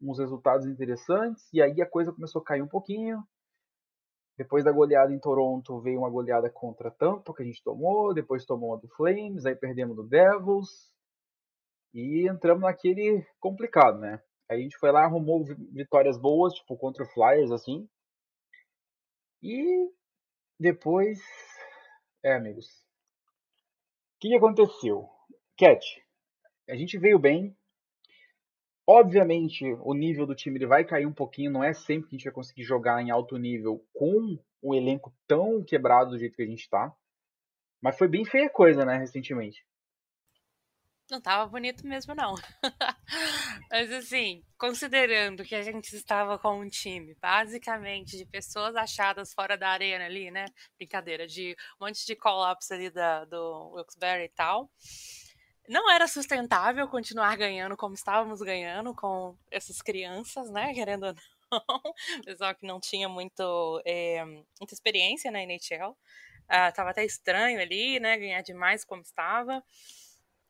uns 0.00 0.18
resultados 0.18 0.66
interessantes, 0.66 1.48
e 1.52 1.62
aí 1.62 1.80
a 1.80 1.86
coisa 1.86 2.12
começou 2.12 2.42
a 2.42 2.44
cair 2.44 2.62
um 2.62 2.68
pouquinho. 2.68 3.22
Depois 4.36 4.64
da 4.64 4.72
goleada 4.72 5.12
em 5.12 5.18
Toronto, 5.18 5.80
veio 5.80 6.00
uma 6.00 6.10
goleada 6.10 6.50
contra 6.50 6.90
Tampa, 6.90 7.32
que 7.32 7.42
a 7.42 7.46
gente 7.46 7.62
tomou. 7.62 8.12
Depois 8.12 8.44
tomou 8.44 8.70
uma 8.70 8.78
do 8.78 8.88
Flames, 8.88 9.46
aí 9.46 9.54
perdemos 9.54 9.94
do 9.94 10.02
Devils. 10.02 10.92
E 11.92 12.28
entramos 12.28 12.62
naquele 12.62 13.24
complicado, 13.38 14.00
né? 14.00 14.20
Aí 14.48 14.58
a 14.58 14.62
gente 14.62 14.76
foi 14.76 14.90
lá, 14.90 15.04
arrumou 15.04 15.44
vitórias 15.72 16.18
boas, 16.18 16.52
tipo 16.54 16.76
contra 16.76 17.04
o 17.04 17.08
Flyers, 17.08 17.52
assim. 17.52 17.88
E 19.40 19.88
depois. 20.58 21.20
É, 22.22 22.34
amigos. 22.34 22.66
O 24.16 24.20
que, 24.20 24.34
aconteceu? 24.34 25.08
Cat, 25.56 25.84
a 26.68 26.74
gente 26.74 26.98
veio 26.98 27.18
bem, 27.18 27.56
Obviamente, 28.86 29.64
o 29.80 29.94
nível 29.94 30.26
do 30.26 30.34
time 30.34 30.58
ele 30.58 30.66
vai 30.66 30.84
cair 30.84 31.06
um 31.06 31.12
pouquinho, 31.12 31.50
não 31.50 31.64
é 31.64 31.72
sempre 31.72 32.10
que 32.10 32.16
a 32.16 32.18
gente 32.18 32.24
vai 32.24 32.34
conseguir 32.34 32.64
jogar 32.64 33.00
em 33.02 33.10
alto 33.10 33.36
nível 33.38 33.82
com 33.94 34.38
o 34.60 34.74
elenco 34.74 35.12
tão 35.26 35.64
quebrado 35.64 36.10
do 36.10 36.18
jeito 36.18 36.36
que 36.36 36.42
a 36.42 36.46
gente 36.46 36.68
tá. 36.68 36.94
Mas 37.80 37.96
foi 37.96 38.08
bem 38.08 38.24
feia 38.24 38.46
a 38.46 38.50
coisa, 38.50 38.84
né, 38.84 38.98
recentemente. 38.98 39.64
Não 41.10 41.20
tava 41.20 41.46
bonito 41.46 41.86
mesmo, 41.86 42.14
não. 42.14 42.34
Mas 43.70 43.92
assim, 43.92 44.42
considerando 44.58 45.44
que 45.44 45.54
a 45.54 45.62
gente 45.62 45.94
estava 45.94 46.38
com 46.38 46.60
um 46.60 46.68
time 46.68 47.14
basicamente 47.20 48.16
de 48.16 48.24
pessoas 48.24 48.74
achadas 48.74 49.34
fora 49.34 49.56
da 49.56 49.68
arena 49.68 50.06
ali, 50.06 50.30
né? 50.30 50.46
Brincadeira, 50.78 51.26
de 51.26 51.54
um 51.78 51.86
monte 51.86 52.06
de 52.06 52.16
call-ups 52.16 52.70
ali 52.70 52.90
da, 52.90 53.26
do 53.26 53.72
Wilkes-Barre 53.74 54.24
e 54.24 54.28
tal 54.30 54.70
não 55.68 55.90
era 55.90 56.06
sustentável 56.06 56.86
continuar 56.88 57.36
ganhando 57.36 57.76
como 57.76 57.94
estávamos 57.94 58.40
ganhando 58.40 58.94
com 58.94 59.36
essas 59.50 59.80
crianças, 59.80 60.50
né? 60.50 60.74
Querendo 60.74 61.06
ou 61.06 61.14
não. 61.14 61.24
pessoal 62.24 62.54
que 62.54 62.66
não 62.66 62.80
tinha 62.80 63.08
muito, 63.08 63.82
é, 63.84 64.24
muita 64.24 64.74
experiência 64.74 65.30
na 65.30 65.42
NHL. 65.42 65.90
Uh, 66.44 66.72
tava 66.74 66.90
até 66.90 67.04
estranho 67.04 67.60
ali, 67.60 67.98
né? 67.98 68.18
Ganhar 68.18 68.42
demais 68.42 68.84
como 68.84 69.02
estava. 69.02 69.62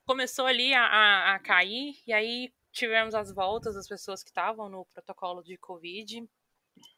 Começou 0.06 0.46
ali 0.46 0.74
a, 0.74 0.84
a, 0.84 1.34
a 1.34 1.38
cair, 1.38 1.94
e 2.06 2.12
aí 2.12 2.52
tivemos 2.72 3.14
as 3.14 3.32
voltas 3.32 3.74
das 3.74 3.88
pessoas 3.88 4.22
que 4.22 4.30
estavam 4.30 4.68
no 4.68 4.84
protocolo 4.86 5.42
de 5.42 5.56
Covid. 5.56 6.28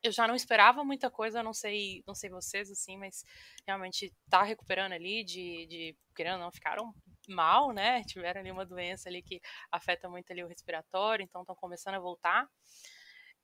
Eu 0.02 0.10
já 0.10 0.26
não 0.26 0.34
esperava 0.34 0.82
muita 0.82 1.10
coisa, 1.10 1.42
não 1.42 1.52
sei, 1.52 2.02
não 2.06 2.14
sei 2.14 2.30
vocês, 2.30 2.70
assim, 2.70 2.96
mas 2.96 3.24
realmente 3.66 4.12
tá 4.30 4.42
recuperando 4.42 4.92
ali 4.92 5.22
de, 5.22 5.66
de 5.66 5.96
querendo 6.14 6.40
não, 6.40 6.50
ficaram 6.50 6.94
mal, 7.26 7.72
né? 7.72 8.02
Tiveram 8.04 8.40
ali 8.40 8.50
uma 8.50 8.64
doença 8.64 9.08
ali 9.08 9.22
que 9.22 9.40
afeta 9.70 10.08
muito 10.08 10.30
ali 10.32 10.42
o 10.42 10.48
respiratório, 10.48 11.24
então 11.24 11.42
estão 11.42 11.54
começando 11.54 11.94
a 11.94 12.00
voltar. 12.00 12.48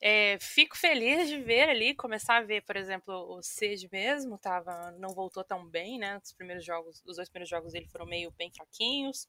É, 0.05 0.37
fico 0.40 0.77
feliz 0.77 1.29
de 1.29 1.40
ver 1.40 1.68
ali, 1.68 1.95
começar 1.95 2.38
a 2.38 2.42
ver, 2.42 2.62
por 2.62 2.77
exemplo, 2.77 3.14
o 3.14 3.40
Sage 3.40 3.88
mesmo, 3.92 4.37
tava, 4.37 4.90
não 4.99 5.11
voltou 5.11 5.45
tão 5.45 5.64
bem, 5.64 5.97
né? 5.97 6.21
Os 6.23 6.33
primeiros 6.33 6.64
jogos, 6.64 7.01
os 7.07 7.16
dois 7.16 7.29
primeiros 7.29 7.49
jogos 7.49 7.73
dele 7.73 7.87
foram 7.87 8.05
meio 8.05 8.33
bem 8.33 8.51
fraquinhos. 8.51 9.29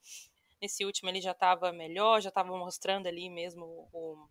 Nesse 0.60 0.84
último 0.84 1.10
ele 1.10 1.22
já 1.22 1.32
estava 1.32 1.72
melhor, 1.72 2.22
já 2.22 2.30
estava 2.30 2.58
mostrando 2.58 3.06
ali 3.06 3.30
mesmo 3.30 3.88
o 3.94 4.28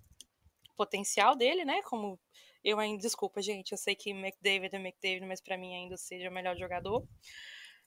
potencial 0.77 1.37
dele, 1.37 1.65
né? 1.65 1.81
Como 1.83 2.19
eu 2.65 2.81
ainda, 2.81 3.03
desculpa, 3.03 3.41
gente, 3.41 3.71
eu 3.71 3.79
sei 3.79 3.95
que 3.95 4.11
McDavid 4.11 4.75
é 4.75 4.79
McDavid, 4.79 5.27
mas 5.27 5.41
para 5.41 5.57
mim 5.57 5.75
ainda 5.77 5.97
seja 5.97 6.29
o 6.29 6.33
melhor 6.33 6.57
jogador. 6.57 7.07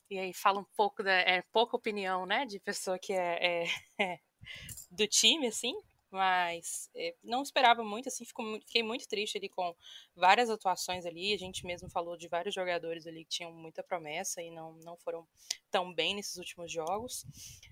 E 0.10 0.20
aí 0.20 0.34
fala 0.34 0.60
um 0.60 0.66
pouco 0.76 1.04
da 1.04 1.12
é 1.12 1.42
pouca 1.52 1.76
opinião, 1.76 2.26
né, 2.26 2.46
de 2.46 2.60
pessoa 2.60 3.00
que 3.00 3.14
é, 3.14 3.64
é, 3.64 3.68
é 4.00 4.20
do 4.92 5.08
time, 5.08 5.48
assim 5.48 5.74
mas 6.16 6.90
é, 6.96 7.14
não 7.22 7.44
esperava 7.44 7.84
muito, 7.84 8.08
assim, 8.08 8.24
fico, 8.24 8.42
fiquei 8.62 8.82
muito 8.82 9.06
triste 9.06 9.38
ali 9.38 9.50
com 9.50 9.76
várias 10.16 10.50
atuações 10.50 11.06
ali, 11.06 11.34
a 11.34 11.38
gente 11.38 11.66
mesmo 11.66 11.90
falou 11.90 12.16
de 12.16 12.30
vários 12.30 12.56
jogadores 12.56 13.06
ali 13.06 13.26
que 13.26 13.32
tinham 13.32 13.52
muita 13.52 13.84
promessa 13.84 14.42
e 14.42 14.50
não, 14.50 14.74
não 14.84 14.96
foram 14.96 15.28
tão 15.70 15.94
bem 15.94 16.16
nesses 16.16 16.38
últimos 16.38 16.72
jogos, 16.72 17.26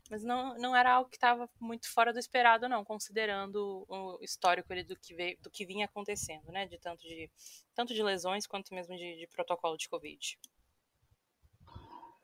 mas 0.10 0.24
não, 0.24 0.58
não 0.58 0.76
era 0.76 0.92
algo 0.92 1.10
que 1.10 1.16
estava 1.16 1.50
muito 1.58 1.90
fora 1.90 2.12
do 2.12 2.20
esperado 2.20 2.68
não, 2.68 2.84
considerando 2.84 3.86
o 3.88 4.20
histórico 4.22 4.74
ali 4.74 4.84
do 4.84 4.96
que, 4.98 5.16
veio, 5.16 5.38
do 5.42 5.50
que 5.50 5.66
vinha 5.66 5.86
acontecendo, 5.86 6.52
né, 6.52 6.68
de 6.68 6.78
tanto 6.78 7.02
de, 7.02 7.30
tanto 7.74 7.94
de 7.94 8.04
lesões 8.04 8.46
quanto 8.46 8.74
mesmo 8.74 8.96
de, 8.98 9.20
de 9.20 9.28
protocolo 9.28 9.78
de 9.78 9.88
Covid. 9.88 10.38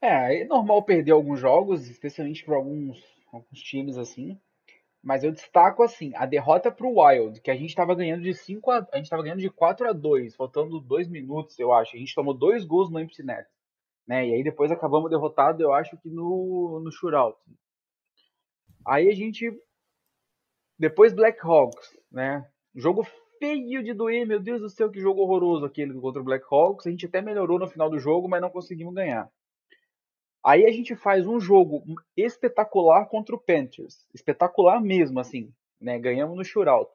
É, 0.02 0.42
é 0.42 0.46
normal 0.46 0.84
perder 0.84 1.12
alguns 1.12 1.40
jogos, 1.40 1.90
especialmente 1.90 2.46
para 2.46 2.56
alguns, 2.56 3.04
alguns 3.32 3.60
times 3.60 3.98
assim, 3.98 4.40
mas 5.02 5.24
eu 5.24 5.32
destaco 5.32 5.82
assim, 5.84 6.12
a 6.16 6.26
derrota 6.26 6.72
pro 6.72 7.00
Wild, 7.00 7.42
que 7.42 7.52
a 7.52 7.56
gente 7.56 7.70
estava 7.70 7.96
ganhando 7.96 8.24
de 8.24 8.34
5 8.34 8.70
a, 8.72 8.88
a 8.92 8.98
gente 8.98 9.10
tava 9.10 9.24
ganhando 9.24 9.40
de 9.40 9.50
4 9.50 9.90
a 9.90 9.94
2, 9.94 10.36
faltando 10.36 10.80
2 10.80 11.08
minutos, 11.08 11.58
eu 11.58 11.72
acho. 11.74 11.96
A 11.96 12.00
gente 12.00 12.14
tomou 12.14 12.34
dois 12.34 12.66
gols 12.66 12.90
no 12.90 13.00
empty 13.00 13.24
né? 13.24 13.46
E 14.28 14.34
aí 14.34 14.44
depois 14.44 14.72
acabamos 14.72 15.10
derrotado, 15.10 15.62
eu 15.62 15.72
acho 15.74 15.98
que 15.98 16.10
no 16.10 16.82
no 16.84 16.92
shootout. 16.92 17.38
Aí 18.86 19.08
a 19.08 19.16
gente 19.16 19.52
depois 20.78 21.14
Blackhawks, 21.14 21.98
né? 22.12 22.50
Jogo 22.76 23.06
feio 23.38 23.84
de 23.84 23.94
doer, 23.94 24.26
meu 24.26 24.40
Deus 24.40 24.62
do 24.62 24.70
céu, 24.70 24.90
que 24.90 25.00
jogo 25.00 25.22
horroroso 25.22 25.66
aquele 25.66 25.94
contra 26.00 26.22
o 26.22 26.26
Blackhawks. 26.26 26.88
A 26.88 26.90
gente 26.90 27.06
até 27.06 27.22
melhorou 27.22 27.60
no 27.60 27.68
final 27.68 27.90
do 27.90 28.00
jogo, 28.00 28.28
mas 28.28 28.42
não 28.42 28.50
conseguimos 28.50 28.94
ganhar. 28.94 29.30
Aí 30.44 30.66
a 30.66 30.72
gente 30.72 30.96
faz 30.96 31.28
um 31.28 31.40
jogo 31.40 31.84
espetacular 32.16 33.06
contra 33.08 33.36
o 33.36 33.40
Panthers. 33.40 34.08
Espetacular 34.14 34.82
mesmo, 34.82 35.20
assim. 35.20 35.54
Né? 35.80 36.00
Ganhamos 36.00 36.38
no 36.38 36.44
shootout. 36.44 36.92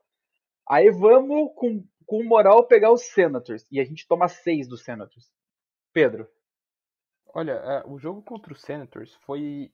Aí 0.68 0.90
vamos 0.90 1.52
com, 1.54 1.85
com 2.07 2.24
moral 2.24 2.66
pegar 2.66 2.90
os 2.92 3.02
Senators. 3.02 3.66
E 3.70 3.78
a 3.80 3.85
gente 3.85 4.09
toma 4.09 4.28
seis 4.28 4.66
dos 4.66 4.83
Senators. 4.83 5.30
Pedro. 5.92 6.28
Olha, 7.35 7.52
é, 7.52 7.85
o 7.87 7.98
jogo 7.98 8.22
contra 8.22 8.52
os 8.52 8.62
Senators 8.62 9.14
foi 9.26 9.70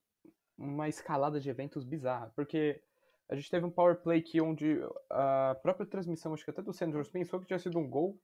uma 0.58 0.88
escalada 0.88 1.38
de 1.38 1.48
eventos 1.48 1.84
bizarra. 1.84 2.32
Porque 2.34 2.82
a 3.28 3.36
gente 3.36 3.50
teve 3.50 3.64
um 3.64 3.70
power 3.70 3.96
play 3.96 4.20
que 4.20 4.40
onde 4.40 4.80
a 5.08 5.56
própria 5.62 5.86
transmissão, 5.86 6.34
acho 6.34 6.44
que 6.44 6.50
até 6.50 6.60
do 6.60 6.72
Senators, 6.72 7.08
pensou 7.08 7.38
que 7.38 7.46
tinha 7.46 7.58
sido 7.58 7.78
um 7.78 7.88
gol 7.88 8.20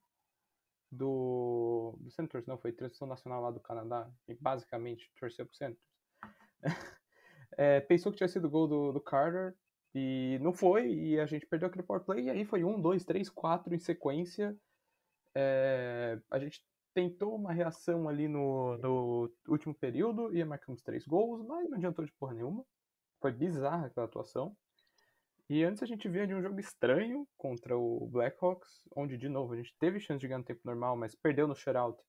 do, 0.97 1.97
do 2.01 2.11
Senators, 2.11 2.47
não, 2.47 2.59
foi 2.59 2.73
transmissão 2.73 3.07
nacional 3.07 3.43
lá 3.43 3.51
do 3.51 3.61
Canadá, 3.61 4.11
e 4.29 4.35
basicamente 4.35 5.11
torceu 5.19 5.47
pro 5.47 5.55
Senators. 5.55 5.85
é, 7.57 7.81
pensou 7.81 8.11
que 8.11 8.19
tinha 8.19 8.29
sido 8.29 8.51
gol 8.51 8.67
do, 8.67 8.93
do 8.93 9.01
Carter, 9.01 9.55
e 9.95 10.39
não 10.43 10.53
foi, 10.53 10.93
e 10.93 11.21
a 11.21 11.27
gente 11.27 11.47
perdeu 11.47 11.69
aquele 11.69 11.83
power 11.83 12.03
play, 12.03 12.25
e 12.25 12.31
aí 12.31 12.45
foi 12.45 12.63
um, 12.65 12.81
dois, 12.81 13.05
três, 13.05 13.31
quatro 13.31 13.75
em 13.75 13.79
sequência. 13.79 14.57
É, 15.35 16.19
a 16.31 16.39
gente 16.39 16.63
tentou 16.95 17.35
uma 17.35 17.53
reação 17.53 18.09
ali 18.09 18.27
no, 18.27 18.79
no 18.79 19.31
último 19.49 19.75
período, 19.75 20.35
ia 20.35 20.47
marcamos 20.47 20.83
três 20.83 21.07
gols, 21.07 21.47
mas 21.47 21.69
não 21.69 21.77
adiantou 21.77 22.05
de 22.05 22.13
porra 22.13 22.35
nenhuma. 22.35 22.65
Foi 23.21 23.33
bizarra 23.33 23.87
aquela 23.87 24.07
atuação. 24.07 24.57
E 25.49 25.63
antes 25.63 25.83
a 25.83 25.87
gente 25.87 26.09
via 26.09 26.27
de 26.27 26.35
um 26.35 26.43
jogo 26.43 26.59
estranho 26.59 27.27
contra 27.37 27.77
o 27.79 28.09
Blackhawks, 28.09 28.83
onde, 28.97 29.17
de 29.17 29.29
novo, 29.29 29.53
a 29.53 29.57
gente 29.57 29.75
teve 29.79 30.01
chance 30.01 30.21
de 30.21 30.27
ganhar 30.27 30.39
no 30.39 30.45
tempo 30.45 30.61
normal, 30.65 30.97
mas 30.97 31.15
perdeu 31.15 31.47
no 31.47 31.55
shutout. 31.55 32.03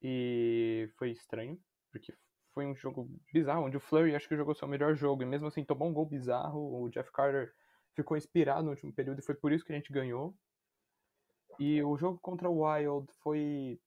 E 0.00 0.88
foi 0.96 1.10
estranho, 1.10 1.60
porque 1.90 2.14
foi 2.52 2.64
um 2.64 2.74
jogo 2.76 3.10
bizarro, 3.32 3.64
onde 3.64 3.76
o 3.76 3.80
Flurry 3.80 4.14
acho 4.14 4.28
que 4.28 4.36
jogou 4.36 4.54
seu 4.54 4.68
melhor 4.68 4.94
jogo, 4.94 5.22
e 5.22 5.26
mesmo 5.26 5.48
assim 5.48 5.64
tomou 5.64 5.88
um 5.88 5.92
gol 5.92 6.06
bizarro, 6.06 6.82
o 6.82 6.88
Jeff 6.90 7.10
Carter 7.10 7.52
ficou 7.96 8.16
inspirado 8.16 8.62
no 8.62 8.70
último 8.70 8.92
período, 8.92 9.18
e 9.18 9.24
foi 9.24 9.34
por 9.34 9.52
isso 9.52 9.64
que 9.64 9.72
a 9.72 9.76
gente 9.76 9.92
ganhou. 9.92 10.36
E 11.58 11.82
o 11.82 11.96
jogo 11.96 12.20
contra 12.20 12.48
o 12.48 12.64
Wild 12.64 13.06
foi 13.20 13.80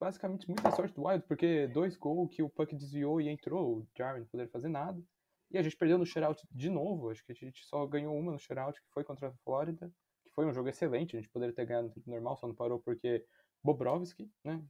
basicamente 0.00 0.46
muita 0.46 0.70
sorte 0.70 0.94
do 0.94 1.04
Wild, 1.04 1.24
porque 1.26 1.66
dois 1.68 1.96
gols 1.96 2.30
que 2.30 2.42
o 2.42 2.48
Puck 2.48 2.76
desviou 2.76 3.20
e 3.20 3.28
entrou, 3.28 3.78
o 3.78 3.88
Jarvin 3.96 4.20
não 4.20 4.28
poderia 4.28 4.52
fazer 4.52 4.68
nada. 4.68 5.02
E 5.50 5.56
a 5.56 5.62
gente 5.62 5.76
perdeu 5.76 5.96
no 5.96 6.04
shootout 6.04 6.46
de 6.50 6.68
novo. 6.68 7.10
Acho 7.10 7.24
que 7.24 7.32
a 7.32 7.34
gente 7.34 7.64
só 7.64 7.86
ganhou 7.86 8.16
uma 8.16 8.32
no 8.32 8.38
shootout, 8.38 8.80
que 8.80 8.88
foi 8.90 9.04
contra 9.04 9.28
a 9.28 9.32
Flórida. 9.44 9.90
Que 10.22 10.30
foi 10.30 10.46
um 10.46 10.52
jogo 10.52 10.68
excelente. 10.68 11.16
A 11.16 11.20
gente 11.20 11.30
poderia 11.30 11.54
ter 11.54 11.64
ganhado 11.64 11.88
no 11.88 11.94
tempo 11.94 12.10
normal, 12.10 12.36
só 12.36 12.46
não 12.46 12.54
parou 12.54 12.78
porque 12.80 13.24
Bobrovski, 13.62 14.30
né? 14.44 14.62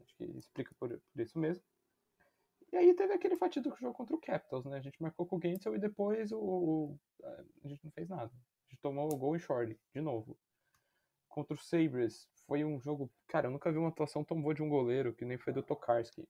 Acho 0.00 0.16
que 0.16 0.24
explica 0.24 0.74
por, 0.78 0.88
por 0.88 1.22
isso 1.22 1.38
mesmo. 1.38 1.62
E 2.72 2.76
aí 2.76 2.92
teve 2.94 3.12
aquele 3.12 3.36
fatídico 3.36 3.78
jogo 3.78 3.94
contra 3.94 4.16
o 4.16 4.20
Capitals, 4.20 4.64
né? 4.64 4.78
A 4.78 4.80
gente 4.80 5.00
marcou 5.00 5.26
com 5.26 5.36
o 5.36 5.40
Gensel 5.40 5.76
e 5.76 5.78
depois 5.78 6.32
o, 6.32 6.38
o, 6.38 6.98
a 7.62 7.68
gente 7.68 7.84
não 7.84 7.92
fez 7.92 8.08
nada. 8.08 8.32
A 8.34 8.70
gente 8.72 8.80
tomou 8.82 9.06
o 9.06 9.16
gol 9.16 9.36
em 9.36 9.38
short, 9.38 9.78
de 9.94 10.00
novo. 10.00 10.36
Contra 11.28 11.54
o 11.54 11.58
Sabres, 11.58 12.28
foi 12.46 12.64
um 12.64 12.80
jogo... 12.80 13.10
Cara, 13.28 13.46
eu 13.46 13.52
nunca 13.52 13.70
vi 13.70 13.78
uma 13.78 13.90
atuação 13.90 14.24
tão 14.24 14.40
boa 14.40 14.54
de 14.54 14.62
um 14.62 14.68
goleiro 14.68 15.14
que 15.14 15.24
nem 15.24 15.38
foi 15.38 15.52
do 15.52 15.62
Tokarski 15.62 16.28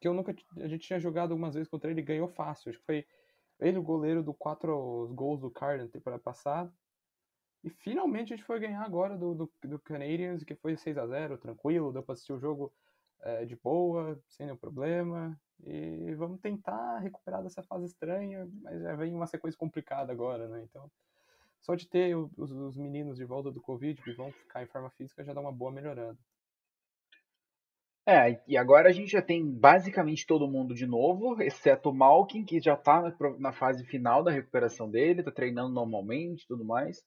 que 0.00 0.08
eu 0.08 0.14
nunca. 0.14 0.34
A 0.56 0.66
gente 0.66 0.86
tinha 0.86 0.98
jogado 0.98 1.32
algumas 1.32 1.54
vezes 1.54 1.68
contra 1.68 1.90
ele 1.90 2.00
e 2.00 2.04
ganhou 2.04 2.28
fácil. 2.28 2.70
Acho 2.70 2.78
que 2.78 2.86
foi 2.86 3.06
ele 3.60 3.78
o 3.78 3.82
goleiro 3.82 4.22
do 4.22 4.32
quatro 4.32 5.08
gols 5.14 5.40
do 5.40 5.50
Card 5.50 5.84
na 5.84 5.90
temporada 5.90 6.22
passada. 6.22 6.72
E 7.62 7.68
finalmente 7.68 8.32
a 8.32 8.36
gente 8.36 8.46
foi 8.46 8.58
ganhar 8.58 8.82
agora 8.82 9.18
do, 9.18 9.34
do, 9.34 9.52
do 9.64 9.78
que 10.46 10.54
foi 10.56 10.76
6 10.76 10.96
a 10.96 11.06
0 11.06 11.36
tranquilo, 11.36 11.92
deu 11.92 12.02
pra 12.02 12.14
assistir 12.14 12.32
o 12.32 12.40
jogo 12.40 12.72
é, 13.20 13.44
de 13.44 13.54
boa, 13.56 14.18
sem 14.28 14.46
nenhum 14.46 14.56
problema. 14.56 15.38
E 15.62 16.14
vamos 16.14 16.40
tentar 16.40 16.98
recuperar 17.00 17.42
dessa 17.42 17.62
fase 17.62 17.84
estranha, 17.84 18.48
mas 18.62 18.80
já 18.80 18.96
vem 18.96 19.14
uma 19.14 19.26
sequência 19.26 19.58
complicada 19.58 20.10
agora, 20.10 20.48
né? 20.48 20.62
Então, 20.62 20.90
só 21.60 21.74
de 21.74 21.86
ter 21.86 22.16
os, 22.16 22.50
os 22.50 22.76
meninos 22.78 23.18
de 23.18 23.26
volta 23.26 23.52
do 23.52 23.60
Covid, 23.60 24.00
que 24.00 24.12
vão 24.12 24.32
ficar 24.32 24.62
em 24.62 24.66
forma 24.66 24.88
física, 24.90 25.22
já 25.22 25.34
dá 25.34 25.40
uma 25.42 25.52
boa 25.52 25.70
melhorada. 25.70 26.18
É, 28.10 28.42
e 28.48 28.56
agora 28.56 28.88
a 28.88 28.92
gente 28.92 29.12
já 29.12 29.22
tem 29.22 29.48
basicamente 29.48 30.26
todo 30.26 30.50
mundo 30.50 30.74
de 30.74 30.84
novo, 30.84 31.40
exceto 31.40 31.90
o 31.90 31.94
Malkin, 31.94 32.44
que 32.44 32.60
já 32.60 32.76
tá 32.76 33.14
na, 33.38 33.52
fase 33.52 33.86
final 33.86 34.20
da 34.24 34.32
recuperação 34.32 34.90
dele, 34.90 35.22
tá 35.22 35.30
treinando 35.30 35.72
normalmente 35.72 36.44
tudo 36.48 36.64
mais. 36.64 37.06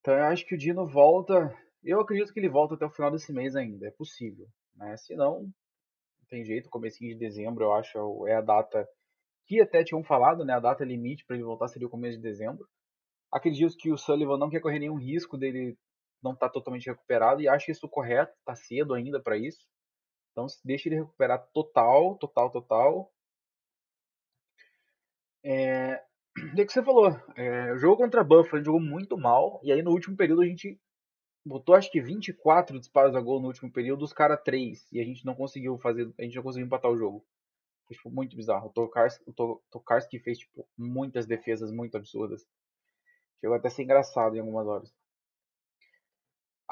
Então 0.00 0.14
eu 0.14 0.24
acho 0.24 0.46
que 0.46 0.54
o 0.54 0.58
Dino 0.58 0.86
volta. 0.86 1.54
Eu 1.84 2.00
acredito 2.00 2.32
que 2.32 2.40
ele 2.40 2.48
volta 2.48 2.74
até 2.74 2.86
o 2.86 2.90
final 2.90 3.10
desse 3.10 3.34
mês 3.34 3.54
ainda, 3.54 3.86
é 3.86 3.90
possível. 3.90 4.46
Né? 4.76 4.96
Se 4.96 5.14
não, 5.14 5.42
não 5.42 6.26
tem 6.30 6.42
jeito, 6.42 6.70
comecinho 6.70 7.12
de 7.12 7.18
dezembro 7.18 7.64
eu 7.64 7.74
acho 7.74 8.26
é 8.26 8.36
a 8.36 8.40
data 8.40 8.88
que 9.46 9.60
até 9.60 9.84
tinham 9.84 10.02
falado, 10.02 10.42
né? 10.42 10.54
A 10.54 10.60
data 10.60 10.86
limite 10.86 11.22
para 11.26 11.36
ele 11.36 11.44
voltar 11.44 11.68
seria 11.68 11.86
o 11.86 11.90
começo 11.90 12.16
de 12.16 12.22
dezembro. 12.22 12.66
Acredito 13.30 13.76
que 13.76 13.92
o 13.92 13.98
Sullivan 13.98 14.38
não 14.38 14.48
quer 14.48 14.60
correr 14.60 14.78
nenhum 14.78 14.96
risco 14.96 15.36
dele 15.36 15.76
não 16.22 16.32
estar 16.32 16.46
tá 16.46 16.52
totalmente 16.54 16.86
recuperado 16.86 17.42
e 17.42 17.48
acho 17.48 17.70
isso 17.70 17.86
correto, 17.86 18.32
tá 18.42 18.54
cedo 18.54 18.94
ainda 18.94 19.20
para 19.20 19.36
isso. 19.36 19.70
Então 20.32 20.46
deixa 20.64 20.88
ele 20.88 20.96
recuperar 20.96 21.46
total, 21.52 22.16
total, 22.16 22.50
total. 22.50 23.12
É, 25.44 26.02
o 26.52 26.56
que 26.56 26.72
você 26.72 26.82
falou? 26.82 27.10
É, 27.36 27.76
jogo 27.78 27.96
contra 27.98 28.24
Buffalo, 28.24 28.56
gente 28.58 28.66
jogou 28.66 28.80
muito 28.80 29.16
mal. 29.16 29.60
E 29.62 29.72
aí 29.72 29.82
no 29.82 29.90
último 29.90 30.16
período 30.16 30.42
a 30.42 30.46
gente 30.46 30.80
botou 31.44 31.74
acho 31.74 31.90
que 31.90 32.00
24 32.00 32.78
disparos 32.78 33.14
a 33.14 33.20
gol 33.20 33.40
no 33.40 33.48
último 33.48 33.70
período, 33.70 34.04
os 34.04 34.12
caras 34.12 34.40
3. 34.42 34.86
E 34.92 35.00
a 35.00 35.04
gente 35.04 35.24
não 35.24 35.34
conseguiu 35.34 35.78
fazer. 35.78 36.12
A 36.18 36.22
gente 36.22 36.36
não 36.36 36.42
conseguiu 36.42 36.66
empatar 36.66 36.90
o 36.90 36.98
jogo. 36.98 37.24
Foi 37.86 37.96
tipo, 37.96 38.10
muito 38.10 38.36
bizarro. 38.36 38.68
O 38.68 38.72
Tokarski, 38.72 40.16
o 40.16 40.20
fez 40.22 40.38
tipo, 40.38 40.66
muitas 40.78 41.26
defesas 41.26 41.70
muito 41.70 41.96
absurdas. 41.96 42.46
Chegou 43.40 43.56
até 43.56 43.68
a 43.68 43.70
ser 43.70 43.82
engraçado 43.82 44.36
em 44.36 44.40
algumas 44.40 44.66
horas. 44.66 45.01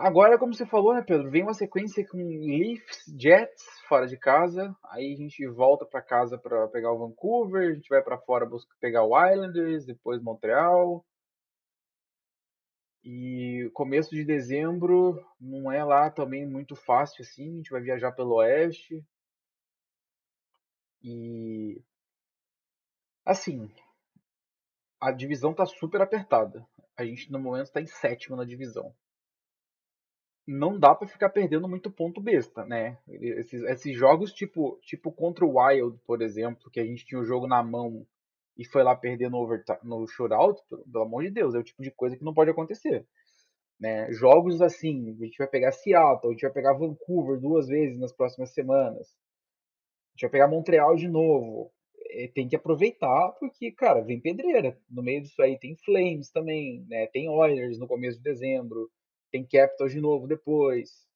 Agora, 0.00 0.38
como 0.38 0.54
você 0.54 0.64
falou, 0.64 0.94
né, 0.94 1.02
Pedro, 1.06 1.30
vem 1.30 1.42
uma 1.42 1.52
sequência 1.52 2.06
com 2.08 2.16
Leafs, 2.16 3.04
Jets 3.20 3.62
fora 3.86 4.06
de 4.06 4.16
casa, 4.16 4.74
aí 4.82 5.12
a 5.12 5.16
gente 5.16 5.46
volta 5.46 5.84
para 5.84 6.00
casa 6.00 6.38
para 6.38 6.66
pegar 6.68 6.90
o 6.90 6.98
Vancouver, 6.98 7.68
a 7.68 7.74
gente 7.74 7.86
vai 7.90 8.02
para 8.02 8.16
fora 8.16 8.46
buscar 8.46 8.74
pegar 8.80 9.04
o 9.04 9.14
Islanders, 9.14 9.84
depois 9.84 10.22
Montreal. 10.22 11.04
E 13.04 13.70
começo 13.74 14.14
de 14.14 14.24
dezembro 14.24 15.22
não 15.38 15.70
é 15.70 15.84
lá 15.84 16.10
também 16.10 16.46
muito 16.48 16.74
fácil 16.74 17.22
assim, 17.22 17.52
a 17.52 17.56
gente 17.56 17.70
vai 17.70 17.82
viajar 17.82 18.12
pelo 18.12 18.36
oeste. 18.36 19.04
E 21.02 21.78
assim, 23.22 23.70
a 24.98 25.12
divisão 25.12 25.52
tá 25.52 25.66
super 25.66 26.00
apertada. 26.00 26.66
A 26.96 27.04
gente 27.04 27.30
no 27.30 27.38
momento 27.38 27.66
está 27.66 27.82
em 27.82 27.86
sétimo 27.86 28.34
na 28.34 28.46
divisão 28.46 28.94
não 30.50 30.78
dá 30.78 30.94
para 30.94 31.06
ficar 31.06 31.30
perdendo 31.30 31.68
muito 31.68 31.90
ponto 31.90 32.20
besta, 32.20 32.64
né? 32.64 32.98
Esses, 33.08 33.62
esses, 33.62 33.96
jogos 33.96 34.32
tipo, 34.32 34.78
tipo 34.82 35.12
contra 35.12 35.44
o 35.44 35.58
Wild, 35.58 35.98
por 36.04 36.20
exemplo, 36.20 36.70
que 36.70 36.80
a 36.80 36.84
gente 36.84 37.06
tinha 37.06 37.20
o 37.20 37.24
jogo 37.24 37.46
na 37.46 37.62
mão 37.62 38.04
e 38.56 38.64
foi 38.64 38.82
lá 38.82 38.96
perder 38.96 39.30
no, 39.30 39.38
overtime, 39.38 39.78
no 39.84 40.06
shootout, 40.08 40.60
pelo 40.68 41.04
amor 41.04 41.22
de 41.22 41.30
Deus, 41.30 41.54
é 41.54 41.58
o 41.58 41.62
tipo 41.62 41.82
de 41.82 41.90
coisa 41.92 42.16
que 42.16 42.24
não 42.24 42.34
pode 42.34 42.50
acontecer. 42.50 43.06
Né? 43.78 44.10
Jogos 44.12 44.60
assim, 44.60 45.16
a 45.20 45.24
gente 45.24 45.38
vai 45.38 45.46
pegar 45.46 45.72
Seattle, 45.72 46.30
a 46.30 46.32
gente 46.32 46.42
vai 46.42 46.52
pegar 46.52 46.74
Vancouver 46.74 47.38
duas 47.38 47.68
vezes 47.68 47.98
nas 47.98 48.12
próximas 48.12 48.52
semanas, 48.52 49.08
a 49.08 50.12
gente 50.12 50.22
vai 50.22 50.30
pegar 50.30 50.48
Montreal 50.48 50.96
de 50.96 51.08
novo. 51.08 51.70
É, 52.12 52.26
tem 52.26 52.48
que 52.48 52.56
aproveitar, 52.56 53.36
porque, 53.38 53.70
cara, 53.70 54.00
vem 54.00 54.20
pedreira. 54.20 54.76
No 54.90 55.00
meio 55.00 55.22
disso 55.22 55.40
aí 55.40 55.56
tem 55.56 55.76
Flames 55.76 56.28
também, 56.30 56.84
né? 56.88 57.06
Tem 57.06 57.28
Oilers 57.28 57.78
no 57.78 57.86
começo 57.86 58.18
de 58.18 58.24
dezembro 58.24 58.90
tem 59.30 59.46
Capitals 59.46 59.92
de 59.92 60.00
novo 60.00 60.26
depois. 60.26 61.08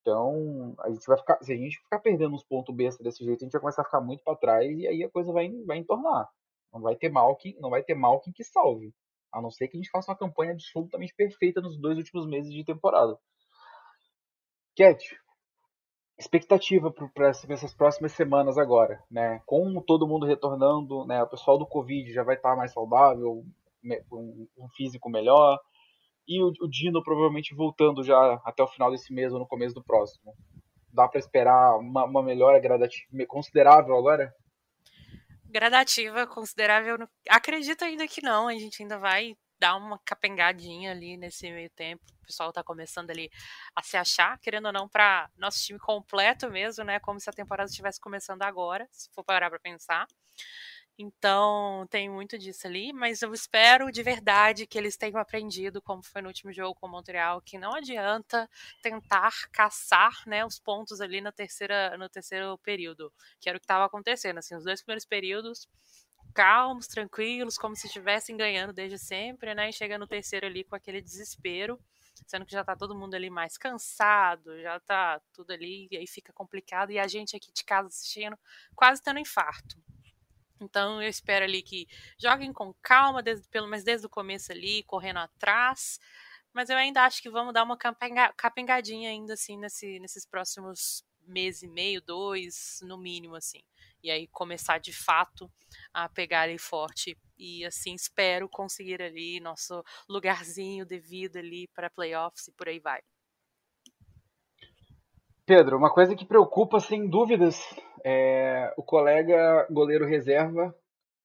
Então, 0.00 0.74
a 0.80 0.90
gente 0.90 1.06
vai 1.06 1.18
ficar, 1.18 1.38
se 1.42 1.52
a 1.52 1.56
gente 1.56 1.78
ficar 1.78 1.98
perdendo 1.98 2.34
uns 2.34 2.44
pontos 2.44 2.74
besta 2.74 3.02
desse 3.02 3.24
jeito, 3.24 3.42
a 3.42 3.44
gente 3.44 3.52
vai 3.52 3.60
começar 3.60 3.82
a 3.82 3.84
ficar 3.84 4.00
muito 4.00 4.24
para 4.24 4.36
trás 4.36 4.78
e 4.78 4.86
aí 4.86 5.04
a 5.04 5.10
coisa 5.10 5.32
vai, 5.32 5.50
vai 5.66 5.78
entornar. 5.78 6.28
Não 6.72 6.80
vai 6.80 6.96
ter 6.96 7.10
mal 7.10 7.36
que 7.36 7.56
não 7.60 7.70
vai 7.70 7.82
ter 7.82 7.94
mal 7.94 8.20
que 8.20 8.44
salve. 8.44 8.94
A 9.32 9.42
não 9.42 9.50
ser 9.50 9.68
que 9.68 9.76
a 9.76 9.80
gente 9.80 9.90
faça 9.90 10.10
uma 10.10 10.16
campanha 10.16 10.52
absolutamente 10.52 11.14
perfeita 11.14 11.60
nos 11.60 11.78
dois 11.78 11.98
últimos 11.98 12.26
meses 12.26 12.52
de 12.52 12.64
temporada. 12.64 13.18
Cat, 14.74 14.98
expectativa 16.18 16.90
para 16.90 17.28
essas 17.28 17.74
próximas 17.74 18.12
semanas 18.12 18.56
agora, 18.56 19.02
né? 19.10 19.42
Com 19.44 19.80
todo 19.82 20.06
mundo 20.06 20.24
retornando, 20.24 21.04
né? 21.04 21.22
O 21.22 21.28
pessoal 21.28 21.58
do 21.58 21.66
Covid 21.66 22.10
já 22.12 22.22
vai 22.22 22.36
estar 22.36 22.56
mais 22.56 22.72
saudável, 22.72 23.44
um 24.12 24.68
físico 24.74 25.10
melhor 25.10 25.60
e 26.28 26.42
o, 26.42 26.52
o 26.60 26.68
Dino 26.68 27.02
provavelmente 27.02 27.54
voltando 27.54 28.04
já 28.04 28.40
até 28.44 28.62
o 28.62 28.68
final 28.68 28.90
desse 28.90 29.12
mês 29.12 29.32
ou 29.32 29.38
no 29.38 29.46
começo 29.46 29.74
do 29.74 29.82
próximo. 29.82 30.34
Dá 30.92 31.08
para 31.08 31.18
esperar 31.18 31.78
uma, 31.78 32.04
uma 32.04 32.22
melhora 32.22 32.60
gradativa, 32.60 33.26
considerável 33.26 33.96
agora? 33.96 34.34
Gradativa, 35.46 36.26
considerável. 36.26 36.98
Acredito 37.28 37.82
ainda 37.82 38.06
que 38.06 38.22
não, 38.22 38.48
a 38.48 38.52
gente 38.52 38.82
ainda 38.82 38.98
vai 38.98 39.34
dar 39.58 39.76
uma 39.76 39.98
capengadinha 40.04 40.92
ali 40.92 41.16
nesse 41.16 41.50
meio 41.50 41.70
tempo. 41.70 42.04
O 42.22 42.26
pessoal 42.26 42.52
tá 42.52 42.62
começando 42.62 43.10
ali 43.10 43.30
a 43.74 43.82
se 43.82 43.96
achar, 43.96 44.38
querendo 44.38 44.66
ou 44.66 44.72
não, 44.72 44.88
para 44.88 45.30
nosso 45.36 45.64
time 45.64 45.78
completo 45.78 46.50
mesmo, 46.50 46.84
né? 46.84 47.00
Como 47.00 47.18
se 47.18 47.28
a 47.30 47.32
temporada 47.32 47.70
estivesse 47.70 48.00
começando 48.00 48.42
agora, 48.42 48.86
se 48.92 49.10
for 49.12 49.24
parar 49.24 49.48
para 49.48 49.58
pensar. 49.58 50.06
Então, 51.00 51.86
tem 51.90 52.10
muito 52.10 52.36
disso 52.36 52.66
ali, 52.66 52.92
mas 52.92 53.22
eu 53.22 53.32
espero 53.32 53.92
de 53.92 54.02
verdade 54.02 54.66
que 54.66 54.76
eles 54.76 54.96
tenham 54.96 55.20
aprendido, 55.20 55.80
como 55.80 56.02
foi 56.02 56.20
no 56.20 56.26
último 56.26 56.52
jogo 56.52 56.74
com 56.74 56.88
Montreal, 56.88 57.40
que 57.40 57.56
não 57.56 57.72
adianta 57.72 58.50
tentar 58.82 59.48
caçar 59.52 60.12
né, 60.26 60.44
os 60.44 60.58
pontos 60.58 61.00
ali 61.00 61.20
na 61.20 61.30
terceira, 61.30 61.96
no 61.96 62.08
terceiro 62.08 62.58
período, 62.58 63.12
que 63.38 63.48
era 63.48 63.56
o 63.56 63.60
que 63.60 63.64
estava 63.64 63.84
acontecendo. 63.84 64.38
Assim, 64.38 64.56
os 64.56 64.64
dois 64.64 64.82
primeiros 64.82 65.04
períodos 65.04 65.68
calmos, 66.34 66.86
tranquilos, 66.86 67.56
como 67.56 67.74
se 67.76 67.86
estivessem 67.86 68.36
ganhando 68.36 68.72
desde 68.72 68.98
sempre, 68.98 69.54
né? 69.54 69.70
E 69.70 69.72
chega 69.72 69.98
no 69.98 70.06
terceiro 70.06 70.46
ali 70.46 70.62
com 70.64 70.76
aquele 70.76 71.00
desespero, 71.00 71.80
sendo 72.26 72.44
que 72.44 72.52
já 72.52 72.64
tá 72.64 72.76
todo 72.76 72.94
mundo 72.94 73.14
ali 73.14 73.30
mais 73.30 73.56
cansado, 73.56 74.60
já 74.60 74.78
tá 74.80 75.20
tudo 75.32 75.52
ali, 75.52 75.88
e 75.90 75.96
aí 75.96 76.06
fica 76.06 76.32
complicado, 76.32 76.90
e 76.90 76.98
a 76.98 77.08
gente 77.08 77.36
aqui 77.36 77.52
de 77.52 77.64
casa 77.64 77.88
assistindo, 77.88 78.38
quase 78.74 79.02
tendo 79.02 79.18
infarto. 79.18 79.76
Então 80.60 81.02
eu 81.02 81.08
espero 81.08 81.44
ali 81.44 81.62
que 81.62 81.86
joguem 82.18 82.52
com 82.52 82.74
calma, 82.82 83.22
desde, 83.22 83.48
pelo 83.48 83.68
menos 83.68 83.84
desde 83.84 84.06
o 84.06 84.10
começo 84.10 84.52
ali, 84.52 84.82
correndo 84.84 85.18
atrás. 85.18 85.98
Mas 86.52 86.70
eu 86.70 86.76
ainda 86.76 87.04
acho 87.04 87.22
que 87.22 87.30
vamos 87.30 87.54
dar 87.54 87.62
uma 87.62 87.76
capengadinha 87.76 89.10
ainda 89.10 89.34
assim 89.34 89.56
nesse, 89.56 89.98
nesses 90.00 90.26
próximos 90.26 91.04
mês 91.26 91.62
e 91.62 91.68
meio, 91.68 92.00
dois, 92.00 92.80
no 92.82 92.96
mínimo, 92.98 93.34
assim. 93.34 93.62
E 94.02 94.10
aí 94.10 94.26
começar 94.28 94.78
de 94.78 94.92
fato 94.92 95.50
a 95.92 96.08
pegar 96.08 96.42
ali 96.42 96.58
forte. 96.58 97.16
E 97.36 97.64
assim 97.64 97.94
espero 97.94 98.48
conseguir 98.48 99.00
ali 99.02 99.38
nosso 99.40 99.84
lugarzinho 100.08 100.84
devido 100.84 101.36
ali 101.36 101.68
para 101.68 101.90
playoffs 101.90 102.48
e 102.48 102.52
por 102.52 102.68
aí 102.68 102.80
vai. 102.80 103.00
Pedro, 105.48 105.78
uma 105.78 105.90
coisa 105.90 106.14
que 106.14 106.26
preocupa 106.26 106.78
sem 106.78 107.08
dúvidas 107.08 107.58
é 108.04 108.70
o 108.76 108.82
colega 108.82 109.66
goleiro 109.70 110.04
reserva, 110.04 110.74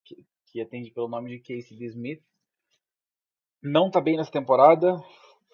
que, 0.06 0.16
que 0.46 0.62
atende 0.62 0.92
pelo 0.92 1.10
nome 1.10 1.30
de 1.30 1.40
Casey 1.40 1.78
D. 1.78 1.88
Smith, 1.88 2.24
não 3.62 3.92
tá 3.92 4.00
bem 4.00 4.16
nessa 4.16 4.32
temporada. 4.32 4.96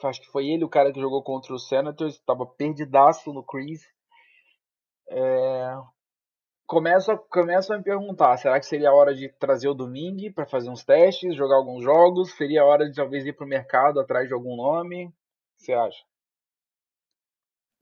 Acho 0.03 0.21
que 0.21 0.31
foi 0.31 0.49
ele 0.49 0.63
o 0.63 0.69
cara 0.69 0.93
que 0.93 1.01
jogou 1.01 1.23
contra 1.23 1.51
o 1.51 1.57
Senators, 1.57 2.13
estava 2.13 2.45
perdidaço 2.45 3.33
no 3.33 3.43
crease. 3.43 3.87
É... 5.09 5.75
Começo, 6.67 7.11
a, 7.11 7.17
começo 7.17 7.73
a 7.73 7.77
me 7.79 7.83
perguntar, 7.83 8.37
será 8.37 8.59
que 8.59 8.67
seria 8.67 8.91
a 8.91 8.95
hora 8.95 9.15
de 9.15 9.29
trazer 9.39 9.67
o 9.67 9.73
Domingue 9.73 10.31
para 10.31 10.45
fazer 10.45 10.69
uns 10.69 10.85
testes, 10.85 11.35
jogar 11.35 11.55
alguns 11.55 11.83
jogos? 11.83 12.37
Seria 12.37 12.61
a 12.61 12.65
hora 12.65 12.87
de 12.87 12.93
talvez 12.93 13.25
ir 13.25 13.33
para 13.33 13.47
o 13.47 13.49
mercado 13.49 13.99
atrás 13.99 14.27
de 14.27 14.33
algum 14.35 14.55
nome? 14.55 15.07
O 15.07 15.09
que 15.57 15.63
você 15.63 15.73
acha? 15.73 16.08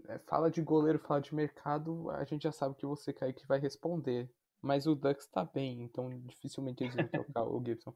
É, 0.08 0.20
fala 0.20 0.50
de 0.50 0.62
goleiro, 0.62 1.00
fala 1.00 1.22
de 1.22 1.34
mercado, 1.34 2.10
a 2.12 2.24
gente 2.24 2.44
já 2.44 2.52
sabe 2.52 2.76
que 2.76 2.86
você, 2.86 3.12
Kaique, 3.12 3.48
vai 3.48 3.60
responder. 3.60 4.30
Mas 4.62 4.88
o 4.88 4.96
Ducks 4.96 5.28
tá 5.28 5.46
bem, 5.46 5.84
então 5.84 6.10
dificilmente 6.26 6.84
eles 6.84 6.96
vão 6.96 7.08
trocar 7.08 7.44
o 7.44 7.64
Gibson. 7.64 7.94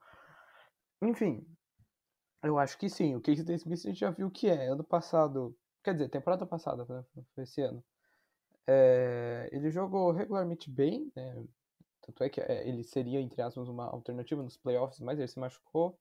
Enfim, 1.01 1.45
eu 2.43 2.57
acho 2.57 2.77
que 2.77 2.89
sim. 2.89 3.15
O 3.15 3.21
Casey 3.21 3.55
Smith 3.55 3.79
a 3.85 3.89
gente 3.89 3.99
já 3.99 4.11
viu 4.11 4.27
o 4.27 4.31
que 4.31 4.47
é. 4.47 4.67
Ano 4.67 4.83
passado, 4.83 5.57
quer 5.83 5.93
dizer, 5.93 6.09
temporada 6.09 6.45
passada, 6.45 6.85
né? 6.85 7.03
foi 7.33 7.43
esse 7.43 7.61
ano. 7.61 7.83
É, 8.67 9.49
ele 9.51 9.71
jogou 9.71 10.11
regularmente 10.11 10.69
bem, 10.69 11.11
né? 11.15 11.43
Tanto 12.01 12.23
é 12.23 12.29
que 12.29 12.41
é, 12.41 12.67
ele 12.67 12.83
seria, 12.83 13.19
entre 13.19 13.41
aspas, 13.41 13.67
uma 13.67 13.85
alternativa 13.85 14.41
nos 14.41 14.57
playoffs, 14.57 14.99
mas 14.99 15.19
ele 15.19 15.27
se 15.27 15.39
machucou. 15.39 15.99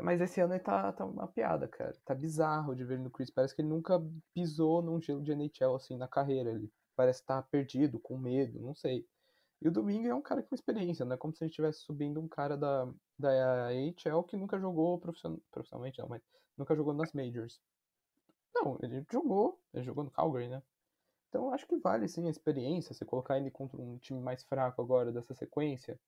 Mas 0.00 0.20
esse 0.20 0.40
ano 0.40 0.54
ele 0.54 0.62
tá, 0.62 0.92
tá 0.92 1.04
uma 1.04 1.28
piada, 1.28 1.68
cara. 1.68 1.94
Tá 2.04 2.14
bizarro 2.14 2.74
de 2.74 2.84
ver 2.84 2.98
no 2.98 3.10
Chris. 3.10 3.30
Parece 3.30 3.54
que 3.54 3.62
ele 3.62 3.68
nunca 3.68 4.02
pisou 4.34 4.82
num 4.82 5.00
gelo 5.00 5.22
de 5.22 5.32
NHL 5.32 5.74
assim 5.74 5.96
na 5.96 6.08
carreira. 6.08 6.50
Ele 6.50 6.70
parece 6.94 7.20
estar 7.20 7.42
tá 7.42 7.48
perdido, 7.50 7.98
com 7.98 8.16
medo, 8.16 8.60
não 8.60 8.74
sei. 8.74 9.06
E 9.60 9.68
o 9.68 9.72
Domingo 9.72 10.06
é 10.06 10.14
um 10.14 10.22
cara 10.22 10.42
com 10.42 10.54
experiência, 10.54 11.04
né? 11.04 11.16
Como 11.16 11.34
se 11.34 11.42
a 11.42 11.46
gente 11.46 11.52
estivesse 11.52 11.80
subindo 11.80 12.20
um 12.20 12.28
cara 12.28 12.56
da, 12.56 12.88
da 13.18 13.68
AHL 13.68 14.22
que 14.24 14.36
nunca 14.36 14.58
jogou 14.58 14.98
profissional, 14.98 15.40
profissionalmente, 15.50 15.98
não, 15.98 16.08
mas 16.08 16.22
nunca 16.56 16.74
jogou 16.76 16.92
nas 16.92 17.12
Majors. 17.12 17.60
Não, 18.54 18.78
ele 18.82 19.04
jogou, 19.10 19.60
ele 19.72 19.84
jogou 19.84 20.04
no 20.04 20.10
Calgary, 20.10 20.48
né? 20.48 20.62
Então 21.28 21.52
acho 21.52 21.66
que 21.66 21.76
vale 21.76 22.08
sim 22.08 22.26
a 22.26 22.30
experiência, 22.30 22.94
você 22.94 23.04
colocar 23.04 23.38
ele 23.38 23.50
contra 23.50 23.80
um 23.80 23.98
time 23.98 24.20
mais 24.20 24.44
fraco 24.44 24.80
agora 24.80 25.12
dessa 25.12 25.34
sequência. 25.34 25.98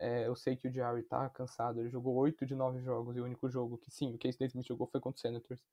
É, 0.00 0.26
eu 0.26 0.36
sei 0.36 0.56
que 0.56 0.68
o 0.68 0.72
Jerry 0.72 1.02
tá 1.02 1.28
cansado, 1.28 1.80
ele 1.80 1.88
jogou 1.88 2.14
8 2.14 2.46
de 2.46 2.54
9 2.54 2.80
jogos 2.80 3.16
e 3.16 3.20
o 3.20 3.24
único 3.24 3.48
jogo 3.48 3.78
que 3.78 3.90
sim, 3.90 4.14
o 4.14 4.18
Case 4.18 4.38
Smith 4.40 4.66
jogou 4.66 4.86
foi 4.86 5.00
contra 5.00 5.18
o 5.18 5.20
Senators. 5.20 5.64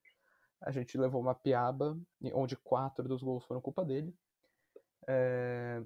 A 0.62 0.72
gente 0.72 0.98
levou 0.98 1.22
uma 1.22 1.36
piaba, 1.36 1.98
onde 2.34 2.56
quatro 2.56 3.08
dos 3.08 3.22
gols 3.22 3.46
foram 3.46 3.62
culpa 3.62 3.86
dele. 3.86 4.16
É, 5.08 5.84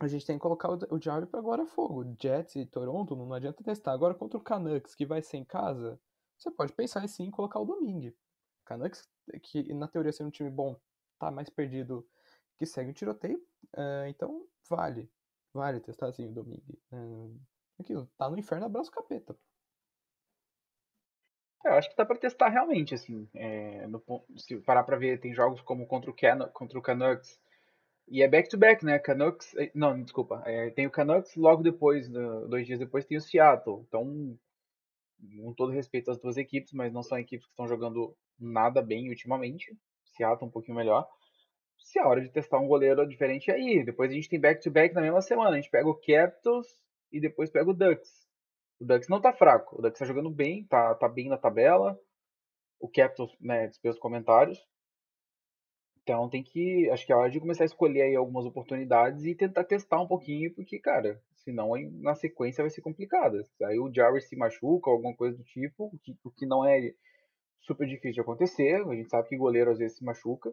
a 0.00 0.06
gente 0.08 0.26
tem 0.26 0.36
que 0.36 0.42
colocar 0.42 0.70
o, 0.70 1.00
Jerry 1.00 1.26
para 1.26 1.40
agora 1.40 1.66
fogo. 1.66 2.04
Jets 2.20 2.56
e 2.56 2.66
Toronto 2.66 3.16
não 3.16 3.32
adianta 3.32 3.62
testar. 3.62 3.92
Agora 3.92 4.14
contra 4.14 4.38
o 4.38 4.42
Canucks, 4.42 4.94
que 4.94 5.06
vai 5.06 5.22
ser 5.22 5.38
em 5.38 5.44
casa, 5.44 6.00
você 6.36 6.50
pode 6.50 6.72
pensar 6.72 7.06
sim 7.08 7.24
em 7.24 7.30
colocar 7.30 7.60
o 7.60 7.64
Domingue. 7.64 8.16
Canucks, 8.64 9.08
que 9.42 9.72
na 9.74 9.88
teoria 9.88 10.12
ser 10.12 10.24
um 10.24 10.30
time 10.30 10.50
bom, 10.50 10.76
tá 11.18 11.30
mais 11.30 11.48
perdido 11.48 12.06
que 12.56 12.66
segue 12.66 12.90
o 12.90 12.94
tiroteio. 12.94 13.40
É, 13.76 14.08
então, 14.08 14.46
vale. 14.68 15.10
Vale 15.54 15.80
testar 15.80 16.08
assim 16.08 16.26
o 16.26 16.32
domingo. 16.32 16.78
É, 16.92 17.80
aquilo, 17.80 18.06
tá 18.16 18.28
no 18.30 18.38
inferno, 18.38 18.66
abraço 18.66 18.90
capeta. 18.90 19.36
É, 21.64 21.68
eu 21.68 21.74
acho 21.74 21.90
que 21.90 21.96
dá 21.96 22.04
pra 22.04 22.16
testar 22.16 22.48
realmente, 22.48 22.94
assim. 22.94 23.28
É, 23.34 23.86
no, 23.86 24.02
se 24.36 24.56
parar 24.60 24.82
pra 24.82 24.96
ver, 24.96 25.20
tem 25.20 25.34
jogos 25.34 25.60
como 25.60 25.86
contra 25.86 26.10
o, 26.10 26.14
Can 26.14 26.48
contra 26.52 26.78
o 26.78 26.82
Canucks. 26.82 27.40
E 28.08 28.22
é 28.22 28.28
back-to-back, 28.28 28.82
-back, 28.82 28.84
né? 28.84 28.98
Canucks. 28.98 29.54
Eh, 29.56 29.70
não, 29.74 30.02
desculpa. 30.02 30.42
É, 30.44 30.70
tem 30.70 30.86
o 30.86 30.90
Canucks 30.90 31.36
logo 31.36 31.62
depois, 31.62 32.08
dois 32.08 32.66
dias 32.66 32.78
depois, 32.78 33.04
tem 33.04 33.16
o 33.16 33.20
Seattle. 33.20 33.84
Então, 33.86 34.36
com 35.40 35.54
todo 35.54 35.70
respeito 35.72 36.10
às 36.10 36.18
duas 36.18 36.36
equipes, 36.36 36.72
mas 36.72 36.92
não 36.92 37.02
são 37.02 37.18
equipes 37.18 37.46
que 37.46 37.52
estão 37.52 37.68
jogando 37.68 38.16
nada 38.38 38.82
bem 38.82 39.08
ultimamente. 39.08 39.76
Seattle 40.16 40.48
um 40.48 40.50
pouquinho 40.52 40.76
melhor. 40.76 41.08
Se 41.82 41.98
é 41.98 42.04
hora 42.04 42.20
de 42.20 42.30
testar 42.30 42.58
um 42.58 42.66
goleiro 42.66 43.06
diferente 43.06 43.50
aí. 43.50 43.84
Depois 43.84 44.10
a 44.10 44.14
gente 44.14 44.28
tem 44.28 44.40
back-to-back 44.40 44.90
-back 44.90 44.94
na 44.94 45.02
mesma 45.02 45.20
semana. 45.20 45.50
A 45.50 45.56
gente 45.56 45.70
pega 45.70 45.88
o 45.88 45.94
Capitals 45.94 46.66
e 47.10 47.20
depois 47.20 47.50
pega 47.50 47.70
o 47.70 47.74
Ducks. 47.74 48.26
O 48.80 48.84
Ducks 48.84 49.08
não 49.08 49.20
tá 49.20 49.32
fraco. 49.32 49.78
O 49.78 49.82
Ducks 49.82 49.98
tá 49.98 50.04
jogando 50.04 50.30
bem, 50.30 50.64
tá, 50.64 50.94
tá 50.94 51.08
bem 51.08 51.28
na 51.28 51.36
tabela. 51.36 51.98
O 52.80 52.88
Capitals, 52.88 53.36
né, 53.40 53.68
dispensa 53.68 53.98
comentários. 53.98 54.58
Então 56.02 56.28
tem 56.28 56.42
que. 56.42 56.90
Acho 56.90 57.06
que 57.06 57.12
é 57.12 57.16
hora 57.16 57.30
de 57.30 57.38
começar 57.38 57.64
a 57.64 57.66
escolher 57.66 58.02
aí 58.02 58.16
algumas 58.16 58.44
oportunidades 58.44 59.24
e 59.24 59.34
tentar 59.34 59.64
testar 59.64 60.00
um 60.00 60.06
pouquinho, 60.08 60.52
porque, 60.54 60.78
cara, 60.78 61.20
senão 61.36 61.70
na 62.00 62.14
sequência 62.14 62.62
vai 62.62 62.70
ser 62.70 62.80
complicada. 62.80 63.46
Aí 63.62 63.78
o 63.78 63.92
Jarvis 63.92 64.28
se 64.28 64.36
machuca, 64.36 64.90
alguma 64.90 65.14
coisa 65.14 65.36
do 65.36 65.44
tipo, 65.44 65.86
o 65.86 65.98
que, 65.98 66.16
o 66.24 66.30
que 66.30 66.46
não 66.46 66.64
é 66.64 66.92
super 67.60 67.86
difícil 67.86 68.14
de 68.14 68.20
acontecer. 68.20 68.82
A 68.84 68.94
gente 68.94 69.10
sabe 69.10 69.28
que 69.28 69.36
goleiro 69.36 69.70
às 69.70 69.78
vezes 69.78 69.98
se 69.98 70.04
machuca. 70.04 70.52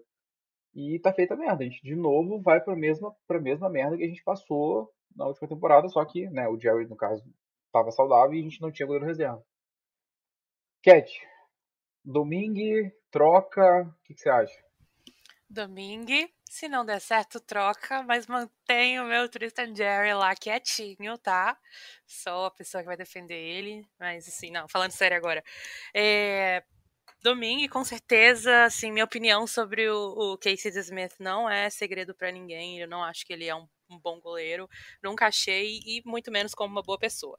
E 0.73 0.99
tá 0.99 1.13
feita 1.13 1.33
a 1.33 1.37
merda. 1.37 1.63
A 1.63 1.67
gente 1.67 1.81
de 1.81 1.95
novo 1.95 2.41
vai 2.41 2.61
pra 2.61 2.75
mesma, 2.75 3.15
pra 3.27 3.39
mesma 3.39 3.69
merda 3.69 3.97
que 3.97 4.03
a 4.03 4.07
gente 4.07 4.23
passou 4.23 4.91
na 5.15 5.25
última 5.25 5.47
temporada, 5.47 5.89
só 5.89 6.03
que 6.05 6.29
né, 6.29 6.47
o 6.47 6.59
Jerry, 6.59 6.87
no 6.87 6.95
caso, 6.95 7.23
estava 7.65 7.91
saudável 7.91 8.35
e 8.35 8.39
a 8.39 8.43
gente 8.43 8.61
não 8.61 8.71
tinha 8.71 8.85
goleiro 8.85 9.07
reserva. 9.07 9.43
Cat, 10.83 11.11
Domingue, 12.03 12.91
troca, 13.11 13.83
o 13.83 14.03
que, 14.03 14.13
que, 14.13 14.21
você 14.21 14.29
acha? 14.29 14.63
Domingue, 15.49 16.31
se 16.49 16.69
não 16.69 16.85
der 16.85 17.01
certo, 17.01 17.39
troca, 17.39 18.03
mas 18.03 18.27
mantenho 18.27 19.03
o 19.03 19.07
meu 19.07 19.27
Tristan 19.27 19.75
Jerry 19.75 20.13
lá 20.13 20.35
quietinho, 20.35 21.17
tá? 21.17 21.57
Sou 22.05 22.45
a 22.45 22.51
pessoa 22.51 22.81
que 22.81 22.87
vai 22.87 22.95
defender 22.95 23.35
ele, 23.35 23.85
mas 23.99 24.27
assim, 24.27 24.51
não, 24.51 24.67
falando 24.67 24.91
sério 24.91 25.17
agora. 25.17 25.43
É, 25.93 26.63
Domingue, 27.21 27.67
com 27.67 27.83
certeza, 27.83 28.63
assim, 28.63 28.91
minha 28.91 29.03
opinião 29.03 29.45
sobre 29.45 29.89
o, 29.89 30.33
o 30.33 30.37
Casey 30.37 30.71
Smith 30.79 31.15
não 31.19 31.49
é 31.49 31.69
segredo 31.69 32.15
para 32.15 32.31
ninguém. 32.31 32.79
Eu 32.79 32.87
não 32.87 33.03
acho 33.03 33.25
que 33.25 33.33
ele 33.33 33.45
é 33.45 33.55
um, 33.55 33.67
um, 33.89 33.99
bom 33.99 34.21
goleiro, 34.21 34.69
nunca 35.03 35.27
achei 35.27 35.79
e 35.85 36.01
muito 36.05 36.31
menos 36.31 36.53
como 36.53 36.73
uma 36.73 36.81
boa 36.81 36.97
pessoa. 36.97 37.37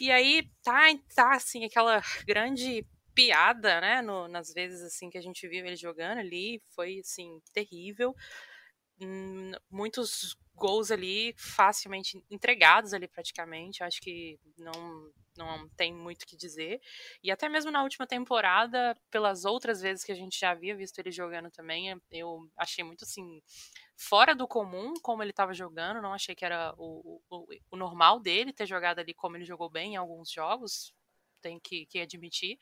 E 0.00 0.10
aí 0.10 0.48
tá, 0.62 0.82
tá 1.14 1.34
assim 1.34 1.64
aquela 1.64 2.02
grande 2.26 2.86
piada, 3.14 3.80
né, 3.80 4.02
no, 4.02 4.26
nas 4.26 4.52
vezes 4.52 4.82
assim 4.82 5.08
que 5.08 5.18
a 5.18 5.22
gente 5.22 5.46
viu 5.46 5.64
ele 5.64 5.76
jogando 5.76 6.18
ali, 6.18 6.60
foi 6.74 6.98
assim 7.00 7.40
terrível. 7.52 8.14
Hum, 9.00 9.52
muitos 9.70 10.36
gols 10.54 10.90
ali 10.90 11.34
facilmente 11.36 12.24
entregados 12.30 12.92
ali 12.92 13.08
praticamente. 13.08 13.82
Acho 13.82 14.00
que 14.00 14.38
não 14.56 15.12
não 15.36 15.68
tem 15.70 15.92
muito 15.92 16.22
o 16.22 16.26
que 16.26 16.36
dizer. 16.36 16.80
E 17.22 17.30
até 17.30 17.48
mesmo 17.48 17.70
na 17.70 17.82
última 17.82 18.06
temporada, 18.06 18.96
pelas 19.10 19.44
outras 19.44 19.80
vezes 19.80 20.04
que 20.04 20.12
a 20.12 20.14
gente 20.14 20.38
já 20.38 20.50
havia 20.50 20.76
visto 20.76 20.98
ele 20.98 21.10
jogando 21.10 21.50
também, 21.50 22.00
eu 22.10 22.48
achei 22.56 22.84
muito 22.84 23.04
assim 23.04 23.42
fora 23.96 24.34
do 24.34 24.46
comum 24.46 24.94
como 25.02 25.22
ele 25.22 25.30
estava 25.30 25.52
jogando. 25.52 26.00
Não 26.02 26.12
achei 26.12 26.34
que 26.34 26.44
era 26.44 26.72
o, 26.78 27.20
o, 27.28 27.46
o, 27.70 27.76
normal 27.76 28.20
dele 28.20 28.52
ter 28.52 28.66
jogado 28.66 29.00
ali 29.00 29.14
como 29.14 29.36
ele 29.36 29.44
jogou 29.44 29.68
bem 29.68 29.94
em 29.94 29.96
alguns 29.96 30.30
jogos. 30.30 30.94
Tem 31.44 31.60
que, 31.60 31.84
que 31.86 32.00
admitir, 32.00 32.58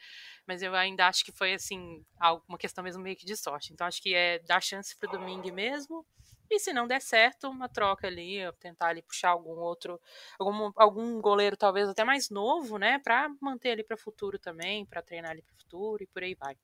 mas 0.46 0.60
eu 0.60 0.74
ainda 0.74 1.06
acho 1.06 1.24
que 1.24 1.30
foi 1.32 1.54
assim, 1.54 2.04
uma 2.48 2.58
questão 2.58 2.82
mesmo 2.82 3.00
meio 3.02 3.16
que 3.16 3.24
de 3.24 3.36
sorte. 3.36 3.72
Então 3.72 3.86
acho 3.86 4.02
que 4.02 4.12
é 4.14 4.40
dar 4.40 4.60
chance 4.60 4.96
pro 4.98 5.08
Domingue 5.08 5.52
mesmo, 5.52 6.04
e 6.50 6.58
se 6.58 6.72
não 6.72 6.86
der 6.88 7.00
certo, 7.00 7.48
uma 7.48 7.68
troca 7.68 8.08
ali, 8.08 8.38
tentar 8.58 8.88
ali 8.88 9.00
puxar 9.02 9.30
algum 9.30 9.58
outro, 9.60 10.00
algum, 10.38 10.72
algum 10.76 11.20
goleiro 11.20 11.56
talvez 11.56 11.88
até 11.88 12.04
mais 12.04 12.28
novo, 12.28 12.76
né, 12.76 12.98
para 12.98 13.28
manter 13.40 13.70
ali 13.70 13.84
para 13.84 13.96
futuro 13.96 14.38
também, 14.38 14.84
para 14.84 15.00
treinar 15.00 15.30
ali 15.30 15.42
para 15.42 15.54
futuro 15.56 16.02
e 16.02 16.06
por 16.08 16.22
aí 16.24 16.34
vai. 16.34 16.56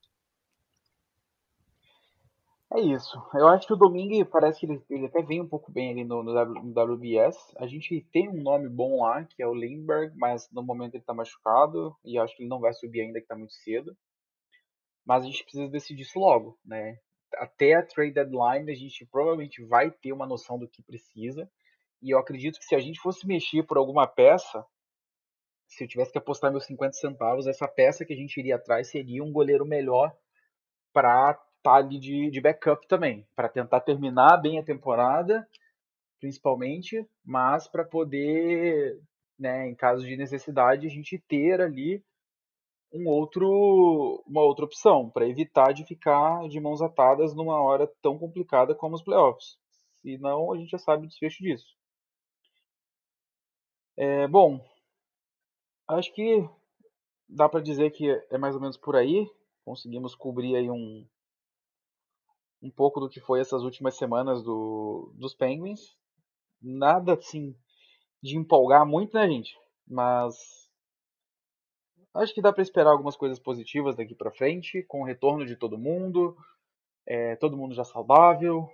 É 2.71 2.81
isso. 2.81 3.17
Eu 3.35 3.49
acho 3.49 3.67
que 3.67 3.73
o 3.73 3.77
Domingue 3.77 4.25
parece 4.27 4.61
que 4.61 4.67
ele, 4.67 4.83
ele 4.91 5.07
até 5.07 5.23
vem 5.23 5.41
um 5.41 5.49
pouco 5.49 5.73
bem 5.73 5.91
ali 5.91 6.05
no, 6.05 6.23
no, 6.23 6.45
no, 6.45 6.95
WBS. 6.95 7.37
A 7.57 7.67
gente 7.67 8.07
tem 8.13 8.29
um 8.29 8.43
nome 8.43 8.69
bom 8.69 9.03
lá, 9.03 9.25
que 9.25 9.43
é 9.43 9.47
o 9.47 9.55
Lindbergh, 9.55 10.15
mas 10.17 10.51
no 10.53 10.63
momento 10.63 10.95
ele 10.95 11.05
tá 11.05 11.15
machucado 11.15 11.97
e 12.05 12.19
acho 12.19 12.37
que 12.37 12.43
ele 12.43 12.51
não 12.51 12.61
vai 12.61 12.75
subir 12.75 13.01
ainda, 13.01 13.21
que 13.21 13.27
tá 13.27 13.37
muito 13.37 13.55
cedo. 13.55 13.97
Mas 15.07 15.25
a 15.25 15.27
gente 15.27 15.43
precisa 15.43 15.69
decidir 15.69 16.03
isso 16.03 16.19
logo, 16.19 16.59
né? 16.63 16.99
até 17.37 17.75
a 17.75 17.83
trade 17.83 18.13
deadline 18.13 18.71
a 18.71 18.75
gente 18.75 19.05
provavelmente 19.07 19.63
vai 19.65 19.91
ter 19.91 20.13
uma 20.13 20.27
noção 20.27 20.59
do 20.59 20.69
que 20.69 20.83
precisa. 20.83 21.51
E 22.03 22.11
eu 22.11 22.19
acredito 22.19 22.59
que 22.59 22.65
se 22.65 22.75
a 22.75 22.79
gente 22.79 23.01
fosse 23.01 23.27
mexer 23.27 23.65
por 23.65 23.77
alguma 23.77 24.07
peça, 24.07 24.65
se 25.67 25.85
eu 25.85 25.89
tivesse 25.89 26.13
que 26.13 26.19
apostar 26.19 26.51
meus 26.51 26.65
50 26.65 26.93
centavos, 26.95 27.47
essa 27.47 27.69
peça 27.69 28.05
que 28.05 28.13
a 28.13 28.17
gente 28.17 28.39
iria 28.39 28.57
atrás 28.57 28.91
seria 28.91 29.23
um 29.23 29.33
goleiro 29.33 29.67
melhor 29.67 30.15
para 30.93 31.39
tá 31.63 31.75
ali 31.75 31.99
de, 31.99 32.31
de 32.31 32.41
backup 32.41 32.87
também, 32.87 33.27
para 33.35 33.49
tentar 33.49 33.81
terminar 33.81 34.37
bem 34.39 34.59
a 34.59 34.65
temporada, 34.65 35.47
principalmente, 36.21 37.07
mas 37.25 37.69
para 37.69 37.85
poder, 37.85 39.01
né, 39.39 39.69
em 39.69 39.75
caso 39.75 40.05
de 40.07 40.17
necessidade, 40.17 40.87
a 40.87 40.91
gente 40.91 41.19
ter 41.29 41.61
ali 41.61 42.03
um 42.93 43.07
outro, 43.09 44.23
uma 44.27 44.43
outra 44.43 44.65
opção 44.65 45.11
para 45.11 45.29
evitar 45.29 45.73
de 45.73 45.85
ficar 45.85 46.49
de 46.49 46.61
mãos 46.61 46.81
atadas 46.81 47.35
numa 47.35 47.61
hora 47.61 47.91
tão 48.03 48.19
complicada 48.19 48.75
como 48.75 48.95
os 48.95 49.03
playoffs. 49.03 49.59
Senão 50.01 50.53
a 50.53 50.57
gente 50.57 50.71
já 50.71 50.79
sabe 50.79 51.05
o 51.05 51.09
desfecho 51.09 51.43
disso. 51.43 51.67
É, 53.97 54.29
bom, 54.29 54.65
acho 55.89 56.13
que 56.15 56.49
dá 57.29 57.49
para 57.49 57.61
dizer 57.61 57.91
que 57.91 58.09
é 58.31 58.39
mais 58.39 58.55
ou 58.55 58.61
menos 58.61 58.77
por 58.77 58.97
aí. 58.97 59.29
Conseguimos 59.65 60.15
cobrir 60.15 60.57
aí 60.57 60.71
um, 60.71 61.07
um 62.63 62.71
pouco 62.71 63.01
do 63.01 63.09
que 63.09 63.21
foi 63.21 63.41
essas 63.41 63.63
últimas 63.63 63.97
semanas 63.97 64.43
do, 64.43 65.13
dos 65.17 65.35
Penguins. 65.35 65.97
Nada 66.61 67.15
assim 67.15 67.55
de 68.23 68.37
empolgar 68.37 68.85
muito, 68.87 69.15
né, 69.15 69.29
gente? 69.29 69.57
Mas 69.87 70.35
Acho 72.15 72.35
que 72.35 72.43
dá 72.43 72.53
para 72.53 72.63
esperar 72.63 72.91
algumas 72.91 73.17
coisas 73.17 73.39
positivas 73.39 73.95
daqui 73.95 74.15
para 74.15 74.33
frente, 74.33 74.83
com 74.85 75.03
o 75.03 75.05
retorno 75.05 75.47
de 75.47 75.55
todo 75.55 75.79
mundo, 75.79 76.37
é, 77.07 77.37
todo 77.37 77.57
mundo 77.57 77.75
já 77.75 77.85
saudável, 77.85 78.69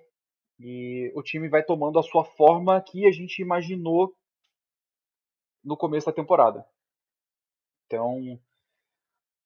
e 0.59 1.12
o 1.14 1.23
time 1.23 1.49
vai 1.49 1.62
tomando 1.62 1.99
a 1.99 2.03
sua 2.03 2.25
forma 2.25 2.81
que 2.81 3.07
a 3.07 3.11
gente 3.11 3.42
imaginou 3.42 4.14
no 5.62 5.77
começo 5.77 6.07
da 6.07 6.12
temporada. 6.12 6.66
Então, 7.87 8.40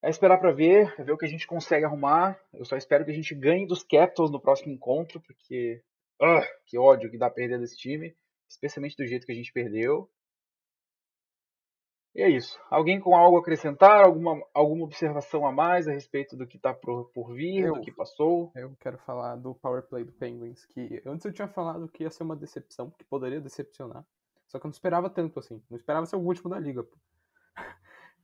é 0.03 0.11
esperar 0.11 0.39
para 0.39 0.53
ver, 0.53 0.95
é 0.99 1.05
ver 1.05 1.13
o 1.13 1.19
que 1.19 1.27
a 1.27 1.29
gente 1.29 1.47
consegue 1.47 1.85
arrumar. 1.85 2.39
Eu 2.53 2.65
só 2.65 2.77
espero 2.77 3.05
que 3.05 3.11
a 3.11 3.15
gente 3.15 3.35
ganhe 3.35 3.67
dos 3.67 3.83
Capitals 3.83 4.31
no 4.31 4.41
próximo 4.41 4.73
encontro, 4.73 5.21
porque 5.21 5.83
uh, 6.23 6.43
que 6.67 6.79
ódio 6.79 7.11
que 7.11 7.19
dá 7.19 7.29
perder 7.29 7.59
desse 7.59 7.77
time, 7.77 8.17
especialmente 8.49 8.97
do 8.97 9.07
jeito 9.07 9.27
que 9.27 9.33
a 9.33 9.35
gente 9.35 9.53
perdeu. 9.53 10.09
E 12.15 12.23
é 12.23 12.29
isso. 12.29 12.59
Alguém 12.71 12.99
com 12.99 13.15
algo 13.15 13.37
a 13.37 13.41
acrescentar? 13.41 14.05
Alguma, 14.05 14.41
alguma 14.53 14.85
observação 14.85 15.47
a 15.47 15.53
mais 15.53 15.87
a 15.87 15.93
respeito 15.93 16.37
do 16.37 16.47
que 16.47 16.57
está 16.57 16.75
por, 16.75 17.11
por 17.13 17.33
vir, 17.35 17.67
eu, 17.67 17.75
do 17.75 17.81
que 17.81 17.93
passou? 17.93 18.51
Eu 18.57 18.75
quero 18.81 18.99
falar 18.99 19.37
do 19.37 19.55
power 19.55 19.83
play 19.83 20.05
do 20.05 20.13
Penguins, 20.13 20.65
que 20.67 21.03
antes 21.07 21.25
eu 21.27 21.33
tinha 21.33 21.47
falado 21.47 21.89
que 21.89 22.03
ia 22.03 22.11
ser 22.11 22.25
uma 22.25 22.35
decepção, 22.35 22.91
que 22.91 23.05
poderia 23.05 23.41
decepcionar. 23.41 24.05
Só 24.49 24.59
que 24.59 24.67
eu 24.67 24.69
não 24.69 24.73
esperava 24.73 25.11
tanto 25.11 25.39
assim. 25.39 25.63
Não 25.71 25.77
esperava 25.77 26.07
ser 26.07 26.17
o 26.17 26.21
último 26.21 26.51
da 26.51 26.59
liga. 26.59 26.83
Pô. 26.83 26.97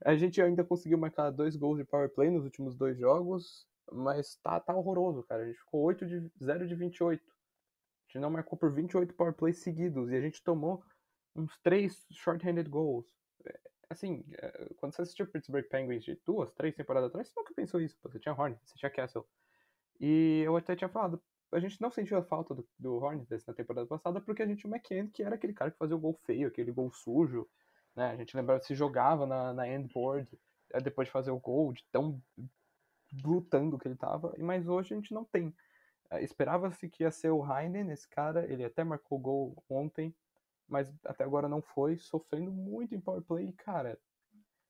A 0.03 0.15
gente 0.15 0.41
ainda 0.41 0.63
conseguiu 0.63 0.97
marcar 0.97 1.31
dois 1.31 1.55
gols 1.55 1.77
de 1.77 1.85
power 1.85 2.09
play 2.09 2.29
nos 2.29 2.43
últimos 2.43 2.75
dois 2.75 2.97
jogos, 2.97 3.67
mas 3.91 4.35
tá, 4.37 4.59
tá 4.59 4.75
horroroso, 4.75 5.23
cara. 5.23 5.43
A 5.43 5.45
gente 5.45 5.59
ficou 5.59 5.81
8 5.81 6.05
de 6.05 6.31
0 6.43 6.67
de 6.67 6.75
28. 6.75 7.23
A 7.23 8.07
gente 8.07 8.21
não 8.21 8.29
marcou 8.29 8.57
por 8.57 8.71
28 8.71 9.13
power 9.13 9.33
plays 9.33 9.59
seguidos 9.59 10.11
e 10.11 10.15
a 10.15 10.21
gente 10.21 10.43
tomou 10.43 10.83
uns 11.35 11.57
três 11.59 12.05
short-handed 12.11 12.69
goals 12.69 13.15
assim, 13.89 14.23
eh, 14.37 14.73
quando 14.77 14.93
você 14.93 15.01
assistiu 15.01 15.27
Pittsburgh 15.27 15.65
Penguins 15.65 16.03
de 16.03 16.19
duas, 16.25 16.51
três 16.53 16.75
temporadas 16.75 17.09
atrás, 17.09 17.27
você 17.27 17.33
nunca 17.37 17.53
pensou 17.53 17.81
isso. 17.81 17.97
Você 18.03 18.19
tinha 18.19 18.33
Hornets, 18.33 18.69
você 18.69 18.77
tinha 18.77 18.89
Castle. 18.89 19.25
E 19.99 20.41
eu 20.45 20.55
até 20.57 20.75
tinha 20.75 20.89
falado, 20.89 21.21
a 21.51 21.59
gente 21.59 21.81
não 21.81 21.89
sentiu 21.89 22.17
a 22.17 22.23
falta 22.23 22.53
do, 22.53 22.67
do 22.77 22.95
Hornets 22.95 23.45
na 23.45 23.53
temporada 23.53 23.87
passada 23.87 24.19
porque 24.21 24.43
a 24.43 24.47
gente 24.47 24.59
tinha 24.59 24.71
o 24.71 24.75
McKenna, 24.75 25.09
que 25.13 25.23
era 25.23 25.35
aquele 25.35 25.53
cara 25.53 25.71
que 25.71 25.77
fazia 25.77 25.95
o 25.95 25.99
gol 25.99 26.13
feio, 26.25 26.47
aquele 26.47 26.71
gol 26.71 26.91
sujo. 26.91 27.47
Né? 27.95 28.11
A 28.11 28.15
gente 28.15 28.35
lembrava, 28.35 28.61
se 28.61 28.75
jogava 28.75 29.25
na, 29.25 29.53
na 29.53 29.67
endboard 29.67 30.27
eh, 30.73 30.81
depois 30.81 31.07
de 31.07 31.11
fazer 31.11 31.31
o 31.31 31.39
gol, 31.39 31.71
de 31.73 31.83
tão 31.91 32.21
lutando 33.23 33.77
que 33.77 33.87
ele 33.87 33.95
tava. 33.95 34.33
Mas 34.37 34.67
hoje 34.67 34.93
a 34.93 34.97
gente 34.97 35.13
não 35.13 35.23
tem. 35.23 35.55
Eh, 36.11 36.23
esperava-se 36.23 36.89
que 36.89 37.03
ia 37.03 37.11
ser 37.11 37.31
o 37.31 37.45
Heinen, 37.45 37.91
esse 37.91 38.07
cara, 38.09 38.51
ele 38.51 38.65
até 38.65 38.83
marcou 38.83 39.17
gol 39.17 39.63
ontem, 39.69 40.13
mas 40.67 40.91
até 41.05 41.23
agora 41.23 41.47
não 41.47 41.61
foi, 41.61 41.97
sofrendo 41.97 42.51
muito 42.51 42.93
em 42.93 42.99
power 42.99 43.21
play. 43.21 43.53
cara, 43.53 43.97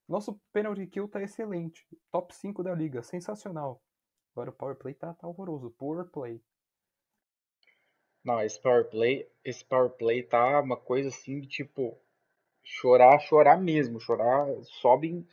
nosso 0.08 0.40
penalty 0.52 0.86
kill 0.86 1.08
tá 1.08 1.22
excelente. 1.22 1.86
Top 2.12 2.32
5 2.34 2.62
da 2.62 2.74
liga, 2.74 3.02
sensacional. 3.02 3.82
Agora 4.32 4.50
o 4.50 4.52
power 4.52 4.76
play 4.76 4.94
tá, 4.94 5.12
tá 5.14 5.26
horroroso, 5.26 5.70
poor 5.70 6.04
play. 6.08 6.40
Não, 8.22 8.40
esse 8.42 8.60
power 8.60 8.88
play, 8.88 9.28
esse 9.44 9.64
power 9.64 9.90
play 9.90 10.22
tá 10.22 10.60
uma 10.60 10.76
coisa 10.76 11.08
assim 11.08 11.40
de 11.40 11.48
tipo 11.48 11.98
chorar, 12.66 13.20
chorar 13.20 13.60
mesmo, 13.60 14.00
chorar, 14.00 14.48
sobem, 14.80 15.24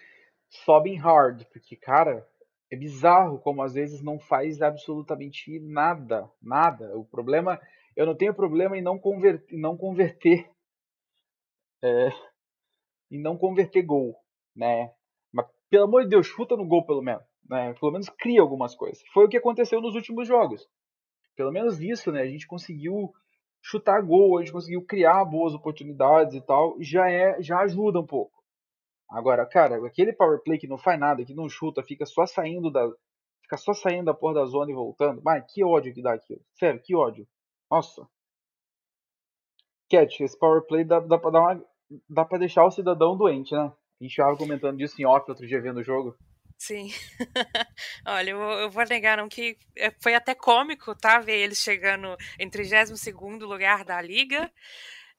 sobem 0.47 0.95
hard, 0.95 1.43
porque 1.45 1.75
cara, 1.75 2.25
é 2.71 2.75
bizarro 2.75 3.39
como 3.39 3.63
às 3.63 3.73
vezes 3.73 4.03
não 4.03 4.19
faz 4.19 4.61
absolutamente 4.61 5.59
nada, 5.59 6.29
nada. 6.41 6.95
O 6.95 7.03
problema, 7.03 7.59
eu 7.95 8.05
não 8.05 8.15
tenho 8.15 8.33
problema 8.33 8.77
em 8.77 8.81
não 8.81 8.99
converter, 8.99 9.57
não 9.57 9.75
converter, 9.75 10.47
é, 11.83 12.09
em 13.11 13.19
não 13.19 13.35
converter 13.35 13.81
gol, 13.81 14.15
né? 14.55 14.93
Mas 15.31 15.47
pelo 15.69 15.85
amor 15.85 16.03
de 16.03 16.09
Deus, 16.09 16.27
chuta 16.27 16.55
no 16.55 16.67
gol 16.67 16.85
pelo 16.85 17.01
menos, 17.01 17.23
né? 17.49 17.73
Pelo 17.79 17.91
menos 17.91 18.09
cria 18.09 18.41
algumas 18.41 18.75
coisas. 18.75 19.03
Foi 19.11 19.25
o 19.25 19.29
que 19.29 19.37
aconteceu 19.37 19.81
nos 19.81 19.95
últimos 19.95 20.27
jogos. 20.27 20.69
Pelo 21.35 21.51
menos 21.51 21.81
isso, 21.81 22.11
né? 22.11 22.21
A 22.21 22.27
gente 22.27 22.45
conseguiu 22.45 23.11
chutar 23.63 24.01
gol, 24.03 24.37
a 24.37 24.41
gente 24.41 24.51
conseguiu 24.51 24.85
criar 24.85 25.23
boas 25.23 25.53
oportunidades 25.53 26.35
e 26.35 26.41
tal, 26.41 26.75
já 26.81 27.09
é, 27.09 27.41
já 27.41 27.59
ajuda 27.61 28.01
um 28.01 28.05
pouco. 28.05 28.43
Agora, 29.09 29.45
cara, 29.45 29.77
aquele 29.87 30.11
power 30.11 30.41
play 30.43 30.59
que 30.59 30.67
não 30.67 30.77
faz 30.77 30.99
nada, 30.99 31.23
que 31.23 31.33
não 31.33 31.47
chuta, 31.47 31.81
fica 31.81 32.05
só 32.05 32.25
saindo 32.25 32.69
da 32.69 32.91
fica 33.41 33.57
só 33.57 33.73
saindo 33.73 34.05
da 34.05 34.13
porra 34.13 34.35
da 34.35 34.45
zona 34.45 34.71
e 34.71 34.73
voltando. 34.73 35.21
Mas 35.23 35.43
que 35.51 35.63
ódio 35.63 35.93
que 35.93 36.01
dá 36.01 36.13
aquilo. 36.13 36.41
Sério, 36.53 36.81
que 36.81 36.95
ódio. 36.95 37.27
Nossa. 37.69 38.07
Cat, 39.89 40.23
esse 40.23 40.37
power 40.37 40.65
play 40.65 40.83
dá, 40.83 40.99
dá, 40.99 41.17
pra, 41.17 41.29
dar 41.29 41.41
uma, 41.41 41.65
dá 42.09 42.25
pra 42.25 42.37
deixar 42.37 42.65
o 42.65 42.71
cidadão 42.71 43.15
doente, 43.15 43.53
né? 43.53 43.71
A 44.01 44.03
gente 44.03 44.15
tava 44.15 44.37
comentando 44.37 44.77
disso 44.77 44.99
em 44.99 45.05
off 45.05 45.29
outro 45.29 45.45
dia 45.45 45.61
vendo 45.61 45.77
o 45.77 45.83
jogo. 45.83 46.15
Sim. 46.57 46.89
Olha, 48.07 48.29
eu, 48.31 48.39
eu, 48.39 48.69
vou 48.69 48.85
negar 48.85 49.17
não 49.17 49.27
que 49.27 49.57
é, 49.75 49.91
foi 50.01 50.15
até 50.15 50.33
cômico, 50.33 50.95
tá? 50.95 51.19
Ver 51.19 51.37
eles 51.37 51.59
chegando 51.59 52.15
em 52.39 52.49
32 52.49 53.41
lugar 53.41 53.83
da 53.83 54.01
liga. 54.01 54.51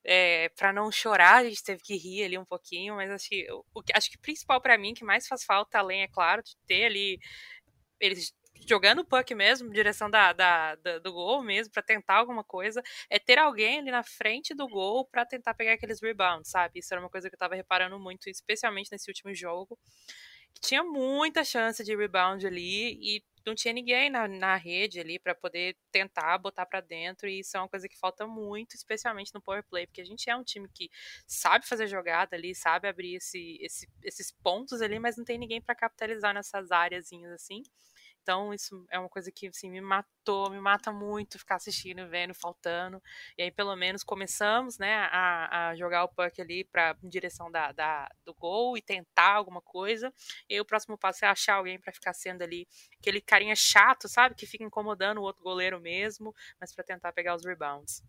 É, 0.05 0.51
para 0.51 0.73
não 0.73 0.93
chorar, 0.93 1.37
a 1.37 1.45
gente 1.45 1.63
teve 1.65 1.83
que 1.83 1.97
rir 1.97 2.25
ali 2.25 2.39
um 2.39 2.45
pouquinho, 2.45 2.97
mas 2.97 3.11
acho 3.11 3.29
que, 3.29 3.47
o, 3.53 3.65
acho 3.95 4.11
que 4.11 4.19
principal 4.19 4.61
para 4.61 4.77
mim, 4.79 4.95
que 4.95 5.05
mais 5.05 5.27
faz 5.27 5.45
falta, 5.45 5.79
além, 5.79 6.03
é 6.03 6.09
claro, 6.09 6.43
de 6.43 6.57
ter 6.67 6.85
ali 6.87 7.19
eles 8.01 8.35
jogando 8.69 9.01
o 9.01 9.05
puck 9.05 9.35
mesmo, 9.35 9.71
direção 9.71 10.11
da, 10.11 10.33
da, 10.33 10.75
da 10.77 10.99
do 10.99 11.13
gol 11.13 11.43
mesmo, 11.43 11.73
para 11.73 11.83
tentar 11.83 12.17
alguma 12.17 12.45
coisa, 12.45 12.83
é 13.11 13.19
ter 13.19 13.39
alguém 13.39 13.79
ali 13.81 13.91
na 13.91 14.03
frente 14.03 14.55
do 14.55 14.69
gol 14.69 15.07
para 15.07 15.27
tentar 15.27 15.55
pegar 15.55 15.75
aqueles 15.75 16.01
rebounds, 16.03 16.51
sabe? 16.51 16.81
Isso 16.81 16.93
era 16.95 17.01
uma 17.03 17.11
coisa 17.11 17.29
que 17.29 17.35
eu 17.35 17.39
tava 17.39 17.55
reparando 17.55 17.99
muito, 17.99 18.29
especialmente 18.31 18.91
nesse 18.93 19.11
último 19.11 19.35
jogo. 19.35 19.79
Tinha 20.61 20.83
muita 20.83 21.45
chance 21.45 21.83
de 21.85 21.95
rebound 21.95 22.47
ali 22.47 22.99
e 23.01 23.25
não 23.47 23.55
tinha 23.55 23.75
ninguém 23.75 24.09
na, 24.09 24.27
na 24.27 24.57
rede 24.57 24.99
ali 24.99 25.19
para 25.19 25.35
poder 25.35 25.77
tentar 25.93 26.39
botar 26.39 26.65
para 26.65 26.81
dentro, 26.81 27.29
e 27.29 27.41
isso 27.41 27.57
é 27.57 27.61
uma 27.61 27.69
coisa 27.69 27.89
que 27.89 27.99
falta 27.99 28.27
muito, 28.27 28.75
especialmente 28.75 29.33
no 29.35 29.43
power 29.43 29.63
play, 29.65 29.87
porque 29.87 30.01
a 30.01 30.05
gente 30.05 30.29
é 30.31 30.37
um 30.37 30.43
time 30.43 30.69
que 30.73 30.91
sabe 31.27 31.67
fazer 31.67 31.87
jogada 31.87 32.35
ali, 32.37 32.55
sabe 32.55 32.89
abrir 32.89 33.17
esse, 33.17 33.59
esse, 33.61 33.89
esses 34.03 34.33
pontos 34.33 34.81
ali, 34.81 34.99
mas 34.99 35.17
não 35.17 35.25
tem 35.25 35.39
ninguém 35.39 35.61
para 35.61 35.75
capitalizar 35.75 36.33
nessas 36.33 36.71
áreas 36.71 37.11
assim. 37.35 37.63
Então, 38.25 38.55
isso 38.55 38.87
é 38.91 38.99
uma 38.99 39.09
coisa 39.11 39.31
que 39.31 39.49
assim, 39.49 39.71
me 39.71 39.83
matou, 39.83 40.49
me 40.49 40.59
mata 40.59 40.91
muito 40.91 41.39
ficar 41.39 41.57
assistindo, 41.57 42.09
vendo, 42.09 42.33
faltando. 42.35 43.03
E 43.37 43.43
aí, 43.43 43.51
pelo 43.51 43.77
menos, 43.77 44.03
começamos 44.03 44.79
né, 44.79 44.95
a, 45.13 45.69
a 45.69 45.75
jogar 45.75 46.05
o 46.05 46.09
puck 46.09 46.41
ali 46.41 46.65
pra, 46.65 46.97
em 47.03 47.09
direção 47.11 47.51
da, 47.51 47.71
da, 47.73 48.11
do 48.25 48.33
gol 48.33 48.79
e 48.79 48.83
tentar 48.83 49.35
alguma 49.35 49.61
coisa. 49.61 50.11
E 50.49 50.55
aí, 50.55 50.61
o 50.61 50.65
próximo 50.65 50.97
passo 50.97 51.27
é 51.27 51.29
achar 51.29 51.57
alguém 51.57 51.79
para 51.79 51.93
ficar 51.93 52.15
sendo 52.15 52.41
ali 52.41 52.67
aquele 52.99 53.21
carinha 53.21 53.55
chato, 53.55 54.09
sabe? 54.09 54.35
Que 54.35 54.47
fica 54.47 54.65
incomodando 54.65 55.19
o 55.19 55.23
outro 55.23 55.43
goleiro 55.43 55.79
mesmo, 55.79 56.35
mas 56.59 56.75
para 56.75 56.83
tentar 56.83 57.13
pegar 57.13 57.35
os 57.37 57.45
rebounds. 57.45 58.03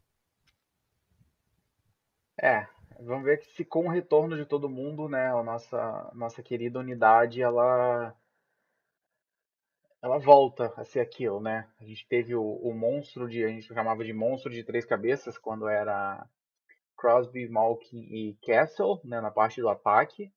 É, 2.41 2.66
vamos 3.01 3.26
ver 3.26 3.43
se 3.43 3.66
com 3.66 3.88
o 3.88 3.91
retorno 3.91 4.38
de 4.38 4.45
todo 4.45 4.70
mundo, 4.70 5.09
né, 5.09 5.28
a 5.28 5.43
nossa, 5.43 6.09
nossa 6.13 6.41
querida 6.41 6.80
unidade, 6.80 7.41
ela 7.41 8.16
ela 10.06 10.20
volta 10.20 10.72
a 10.78 10.86
ser 10.86 10.99
aquilo, 10.99 11.41
né? 11.41 11.68
A 11.82 11.84
gente 11.84 12.08
teve 12.08 12.36
o, 12.36 12.43
o, 12.43 12.72
monstro 12.76 13.28
de, 13.28 13.43
a 13.43 13.47
gente 13.47 13.66
chamava 13.66 14.06
de 14.06 14.14
monstro 14.14 14.51
de 14.51 14.64
três 14.64 14.86
cabeças 14.86 15.36
quando 15.36 15.68
era 15.68 16.24
Crosby, 16.95 17.49
Malkin 17.49 17.97
e 17.97 18.38
Castle, 18.45 19.01
né, 19.03 19.20
na 19.20 19.32
parte 19.32 19.60
do 19.60 19.68
ataque. 19.68 20.32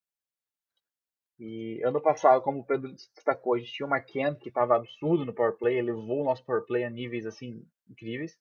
E 1.38 1.82
ano 1.84 2.00
passado, 2.00 2.40
como 2.40 2.60
o 2.60 2.64
Pedro 2.64 2.90
destacou, 3.14 3.54
a 3.54 3.58
gente 3.58 3.70
tinha 3.70 3.86
o 3.86 3.94
McKen 3.94 4.34
que 4.36 4.48
estava 4.48 4.74
absurdo 4.74 5.26
no 5.26 5.34
power 5.34 5.54
play, 5.58 5.76
ele 5.76 5.92
levou 5.92 6.22
o 6.22 6.24
nosso 6.24 6.42
power 6.46 6.64
play 6.64 6.84
a 6.84 6.90
níveis 6.90 7.26
assim 7.26 7.62
incríveis. 7.90 8.38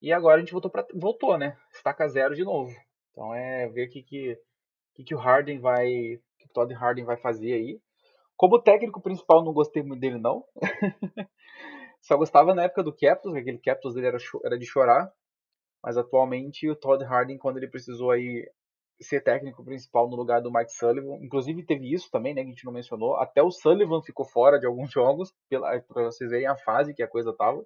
E 0.00 0.14
agora 0.14 0.36
a 0.36 0.40
gente 0.40 0.52
voltou, 0.52 0.70
pra, 0.70 0.86
voltou 0.94 1.36
né? 1.36 1.58
Estaca 1.70 2.08
zero 2.08 2.34
de 2.34 2.42
novo. 2.42 2.74
Então 3.12 3.34
é 3.34 3.68
ver 3.68 3.88
o 3.88 3.90
que, 3.90 4.02
que, 4.02 4.40
que, 4.94 5.04
que 5.04 5.14
o 5.14 5.18
Harden 5.18 5.58
vai, 5.58 6.18
que 6.38 6.46
o 6.46 6.52
Todd 6.54 6.72
Harden 6.72 7.04
vai 7.04 7.18
fazer 7.18 7.52
aí. 7.52 7.80
Como 8.36 8.60
técnico 8.60 9.00
principal, 9.00 9.44
não 9.44 9.52
gostei 9.52 9.82
muito 9.82 10.00
dele, 10.00 10.18
não. 10.18 10.44
Só 12.02 12.16
gostava 12.16 12.54
na 12.54 12.64
época 12.64 12.82
do 12.82 12.92
Capitals, 12.92 13.34
aquele 13.34 13.58
Capitals 13.58 13.94
dele 13.94 14.08
era, 14.08 14.18
era 14.44 14.58
de 14.58 14.66
chorar. 14.66 15.10
Mas 15.82 15.96
atualmente 15.96 16.68
o 16.68 16.76
Todd 16.76 17.04
Harding, 17.04 17.38
quando 17.38 17.56
ele 17.58 17.68
precisou 17.68 18.10
aí 18.10 18.48
ser 19.00 19.22
técnico 19.22 19.64
principal 19.64 20.08
no 20.08 20.16
lugar 20.16 20.40
do 20.40 20.50
Mike 20.52 20.72
Sullivan, 20.72 21.16
inclusive 21.22 21.64
teve 21.64 21.92
isso 21.92 22.10
também, 22.10 22.34
né, 22.34 22.42
que 22.42 22.48
a 22.48 22.50
gente 22.50 22.64
não 22.64 22.72
mencionou. 22.72 23.16
Até 23.16 23.42
o 23.42 23.50
Sullivan 23.50 24.02
ficou 24.02 24.26
fora 24.26 24.58
de 24.58 24.66
alguns 24.66 24.90
jogos, 24.92 25.32
para 25.48 26.04
vocês 26.04 26.30
verem 26.30 26.46
a 26.46 26.56
fase 26.56 26.94
que 26.94 27.02
a 27.02 27.08
coisa 27.08 27.34
tava. 27.34 27.64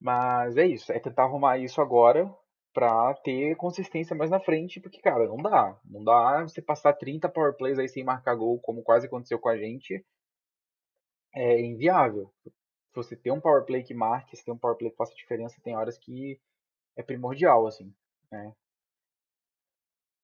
Mas 0.00 0.56
é 0.56 0.66
isso, 0.66 0.92
é 0.92 1.00
tentar 1.00 1.24
arrumar 1.24 1.58
isso 1.58 1.80
agora 1.80 2.32
pra 2.72 3.14
ter 3.14 3.56
consistência 3.56 4.14
mais 4.16 4.30
na 4.30 4.40
frente, 4.40 4.80
porque, 4.80 5.00
cara, 5.00 5.26
não 5.26 5.36
dá. 5.38 5.78
Não 5.84 6.04
dá 6.04 6.42
você 6.42 6.62
passar 6.62 6.92
30 6.94 7.28
power 7.28 7.56
plays 7.56 7.78
aí 7.78 7.88
sem 7.88 8.04
marcar 8.04 8.34
gol, 8.34 8.60
como 8.60 8.82
quase 8.82 9.06
aconteceu 9.06 9.38
com 9.38 9.48
a 9.48 9.56
gente. 9.56 10.04
É 11.34 11.60
inviável. 11.60 12.32
Se 12.44 12.94
você 12.94 13.16
tem 13.16 13.32
um 13.32 13.40
power 13.40 13.64
play 13.64 13.82
que 13.82 13.94
marque, 13.94 14.36
se 14.36 14.44
tem 14.44 14.54
um 14.54 14.58
power 14.58 14.76
play 14.76 14.90
que 14.90 14.96
faça 14.96 15.14
diferença, 15.14 15.60
tem 15.62 15.76
horas 15.76 15.98
que 15.98 16.40
é 16.96 17.02
primordial, 17.02 17.66
assim, 17.66 17.92
né? 18.30 18.52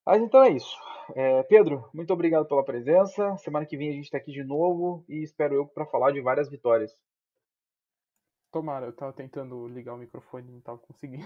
Mas 0.06 0.22
então 0.22 0.42
é 0.42 0.50
isso. 0.50 0.76
É, 1.14 1.42
Pedro, 1.44 1.88
muito 1.94 2.12
obrigado 2.12 2.46
pela 2.46 2.64
presença. 2.64 3.36
Semana 3.38 3.66
que 3.66 3.76
vem 3.76 3.90
a 3.90 3.92
gente 3.92 4.04
está 4.04 4.18
aqui 4.18 4.32
de 4.32 4.44
novo 4.44 5.04
e 5.08 5.22
espero 5.22 5.54
eu 5.54 5.66
para 5.66 5.86
falar 5.86 6.12
de 6.12 6.20
várias 6.20 6.50
vitórias. 6.50 6.94
Tomara, 8.54 8.86
eu 8.86 8.92
tava 8.92 9.12
tentando 9.12 9.66
ligar 9.66 9.94
o 9.94 9.98
microfone 9.98 10.48
e 10.48 10.52
não 10.52 10.60
tava 10.60 10.78
conseguindo. 10.78 11.24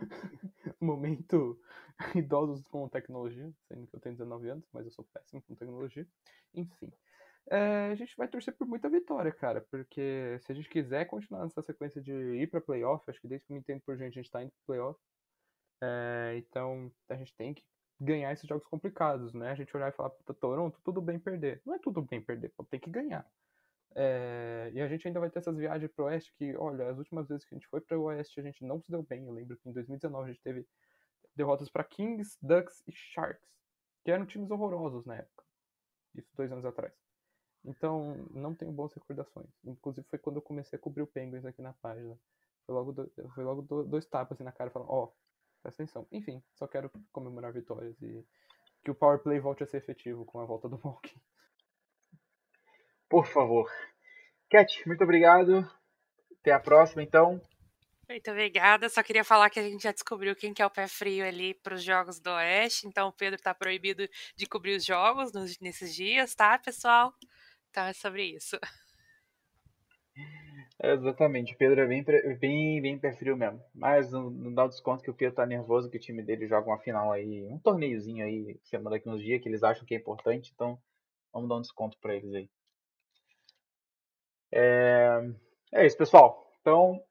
Momento 0.80 1.56
idosos 2.16 2.66
com 2.66 2.88
tecnologia, 2.88 3.48
sendo 3.68 3.86
que 3.86 3.94
eu 3.94 4.00
tenho 4.00 4.16
19 4.16 4.48
anos, 4.48 4.68
mas 4.72 4.84
eu 4.84 4.90
sou 4.90 5.04
péssimo 5.14 5.40
com 5.42 5.54
tecnologia. 5.54 6.04
Enfim. 6.52 6.92
É, 7.48 7.90
a 7.92 7.94
gente 7.94 8.16
vai 8.16 8.26
torcer 8.26 8.56
por 8.56 8.66
muita 8.66 8.90
vitória, 8.90 9.30
cara, 9.30 9.60
porque 9.70 10.36
se 10.40 10.50
a 10.50 10.54
gente 10.56 10.68
quiser 10.68 11.04
continuar 11.04 11.44
nessa 11.44 11.62
sequência 11.62 12.02
de 12.02 12.12
ir 12.12 12.50
pra 12.50 12.60
playoff, 12.60 13.08
acho 13.08 13.20
que 13.20 13.28
desde 13.28 13.46
que 13.46 13.52
eu 13.52 13.54
me 13.54 13.60
entendo 13.60 13.80
por 13.82 13.96
gente, 13.96 14.18
a 14.18 14.22
gente 14.22 14.30
tá 14.32 14.42
indo 14.42 14.50
pro 14.50 14.74
playoff. 14.74 14.98
É, 15.80 16.34
então 16.38 16.90
a 17.08 17.14
gente 17.14 17.32
tem 17.36 17.54
que 17.54 17.62
ganhar 18.00 18.32
esses 18.32 18.48
jogos 18.48 18.66
complicados, 18.66 19.32
né? 19.32 19.52
A 19.52 19.54
gente 19.54 19.76
olhar 19.76 19.90
e 19.90 19.92
falar, 19.92 20.10
puta, 20.10 20.34
Toronto, 20.34 20.80
tudo 20.82 21.00
bem 21.00 21.20
perder. 21.20 21.62
Não 21.64 21.74
é 21.74 21.78
tudo 21.78 22.02
bem 22.02 22.20
perder, 22.20 22.52
tem 22.68 22.80
que 22.80 22.90
ganhar. 22.90 23.24
É, 23.96 24.70
e 24.74 24.80
a 24.80 24.88
gente 24.88 25.06
ainda 25.06 25.20
vai 25.20 25.30
ter 25.30 25.38
essas 25.38 25.56
viagens 25.56 25.90
pro 25.92 26.06
oeste 26.06 26.32
que, 26.36 26.56
olha, 26.56 26.88
as 26.88 26.98
últimas 26.98 27.28
vezes 27.28 27.44
que 27.44 27.54
a 27.54 27.58
gente 27.58 27.68
foi 27.68 27.80
pro 27.80 28.02
oeste 28.02 28.40
a 28.40 28.42
gente 28.42 28.64
não 28.64 28.80
se 28.80 28.90
deu 28.90 29.02
bem. 29.02 29.26
Eu 29.26 29.32
lembro 29.32 29.56
que 29.56 29.68
em 29.68 29.72
2019 29.72 30.24
a 30.30 30.32
gente 30.32 30.42
teve 30.42 30.66
derrotas 31.34 31.70
para 31.70 31.84
Kings, 31.84 32.36
Ducks 32.42 32.82
e 32.86 32.92
Sharks, 32.92 33.48
que 34.04 34.10
eram 34.10 34.26
times 34.26 34.50
horrorosos 34.50 35.04
na 35.04 35.16
época. 35.16 35.44
Isso 36.14 36.30
dois 36.36 36.50
anos 36.50 36.64
atrás. 36.64 36.92
Então, 37.64 38.28
não 38.30 38.54
tenho 38.54 38.72
boas 38.72 38.92
recordações. 38.92 39.48
Inclusive 39.64 40.06
foi 40.08 40.18
quando 40.18 40.36
eu 40.36 40.42
comecei 40.42 40.76
a 40.76 40.80
cobrir 40.80 41.02
o 41.02 41.06
Penguins 41.06 41.44
aqui 41.44 41.62
na 41.62 41.72
página. 41.72 42.18
Foi 42.66 42.74
logo, 42.74 42.92
do, 42.92 43.10
foi 43.34 43.44
logo 43.44 43.62
do, 43.62 43.84
dois 43.84 44.06
tapas 44.06 44.36
assim 44.36 44.44
na 44.44 44.52
cara 44.52 44.70
falando, 44.70 44.90
ó, 44.90 45.04
oh, 45.04 45.12
presta 45.62 45.82
atenção. 45.82 46.06
Enfim, 46.12 46.42
só 46.54 46.66
quero 46.66 46.90
comemorar 47.12 47.52
vitórias 47.52 48.00
e 48.02 48.24
que 48.84 48.90
o 48.90 48.94
power 48.94 49.18
play 49.18 49.40
volte 49.40 49.62
a 49.62 49.66
ser 49.66 49.78
efetivo 49.78 50.24
com 50.24 50.40
a 50.40 50.44
volta 50.44 50.68
do 50.68 50.78
Malkin. 50.84 51.20
Por 53.14 53.28
favor. 53.28 53.70
Cat, 54.50 54.82
muito 54.88 55.04
obrigado. 55.04 55.64
Até 56.40 56.50
a 56.50 56.58
próxima, 56.58 57.00
então. 57.00 57.40
Muito 58.08 58.28
obrigada. 58.28 58.88
Só 58.88 59.04
queria 59.04 59.22
falar 59.22 59.50
que 59.50 59.60
a 59.60 59.62
gente 59.62 59.84
já 59.84 59.92
descobriu 59.92 60.34
quem 60.34 60.52
que 60.52 60.60
é 60.60 60.66
o 60.66 60.70
pé 60.70 60.88
frio 60.88 61.24
ali 61.24 61.54
para 61.54 61.76
os 61.76 61.82
jogos 61.84 62.18
do 62.18 62.30
Oeste. 62.30 62.88
Então 62.88 63.06
o 63.06 63.12
Pedro 63.12 63.36
está 63.36 63.54
proibido 63.54 64.08
de 64.36 64.46
cobrir 64.48 64.74
os 64.74 64.84
jogos 64.84 65.32
nos, 65.32 65.60
nesses 65.60 65.94
dias, 65.94 66.34
tá, 66.34 66.58
pessoal? 66.58 67.14
Então 67.70 67.84
é 67.84 67.92
sobre 67.92 68.24
isso. 68.24 68.58
É, 70.82 70.92
exatamente, 70.92 71.54
o 71.54 71.56
Pedro 71.56 71.82
é 71.82 71.86
bem, 71.86 72.04
bem, 72.40 72.82
bem 72.82 72.98
pé 72.98 73.12
frio 73.12 73.36
mesmo. 73.36 73.62
Mas 73.72 74.10
não, 74.10 74.28
não 74.28 74.52
dá 74.52 74.64
o 74.64 74.68
desconto 74.68 75.04
que 75.04 75.10
o 75.10 75.14
Pedro 75.14 75.36
tá 75.36 75.46
nervoso 75.46 75.88
que 75.88 75.98
o 75.98 76.00
time 76.00 76.20
dele 76.20 76.48
joga 76.48 76.66
uma 76.66 76.80
final 76.80 77.12
aí, 77.12 77.46
um 77.46 77.60
torneiozinho 77.60 78.24
aí, 78.24 78.58
semana 78.64 78.96
daqui 78.96 79.08
uns 79.08 79.22
dias, 79.22 79.40
que 79.40 79.48
eles 79.48 79.62
acham 79.62 79.86
que 79.86 79.94
é 79.94 79.98
importante, 79.98 80.50
então 80.52 80.76
vamos 81.32 81.48
dar 81.48 81.58
um 81.58 81.60
desconto 81.60 81.96
para 82.00 82.16
eles 82.16 82.34
aí. 82.34 82.50
É, 84.56 85.20
é 85.72 85.84
isso, 85.84 85.96
pessoal. 85.96 86.48
Então, 86.60 87.02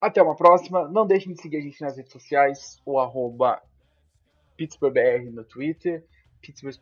até 0.00 0.22
uma 0.22 0.36
próxima. 0.36 0.88
Não 0.88 1.04
deixem 1.04 1.32
de 1.32 1.42
seguir 1.42 1.56
a 1.56 1.60
gente 1.60 1.80
nas 1.80 1.96
redes 1.96 2.12
sociais, 2.12 2.80
o 2.86 2.98
arroba 2.98 3.60
PittsburghBR 4.56 5.28
no 5.30 5.42
Twitter, 5.42 6.04
Pittsburgh 6.40 6.76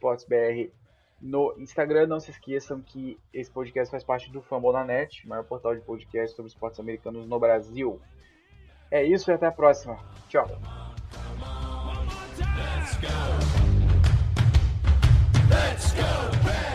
no 1.20 1.54
Instagram. 1.58 2.06
Não 2.06 2.20
se 2.20 2.30
esqueçam 2.30 2.82
que 2.82 3.18
esse 3.32 3.50
podcast 3.50 3.90
faz 3.90 4.04
parte 4.04 4.30
do 4.30 4.42
Fambonanet, 4.42 5.26
maior 5.26 5.44
portal 5.44 5.74
de 5.74 5.80
podcast 5.80 6.36
sobre 6.36 6.50
esportes 6.50 6.78
americanos 6.78 7.26
no 7.26 7.40
Brasil. 7.40 7.98
É 8.90 9.02
isso 9.02 9.30
e 9.30 9.34
até 9.34 9.46
a 9.46 9.52
próxima. 9.52 9.98
Tchau. 10.28 10.46
Let's 15.50 15.92
go. 15.94 16.69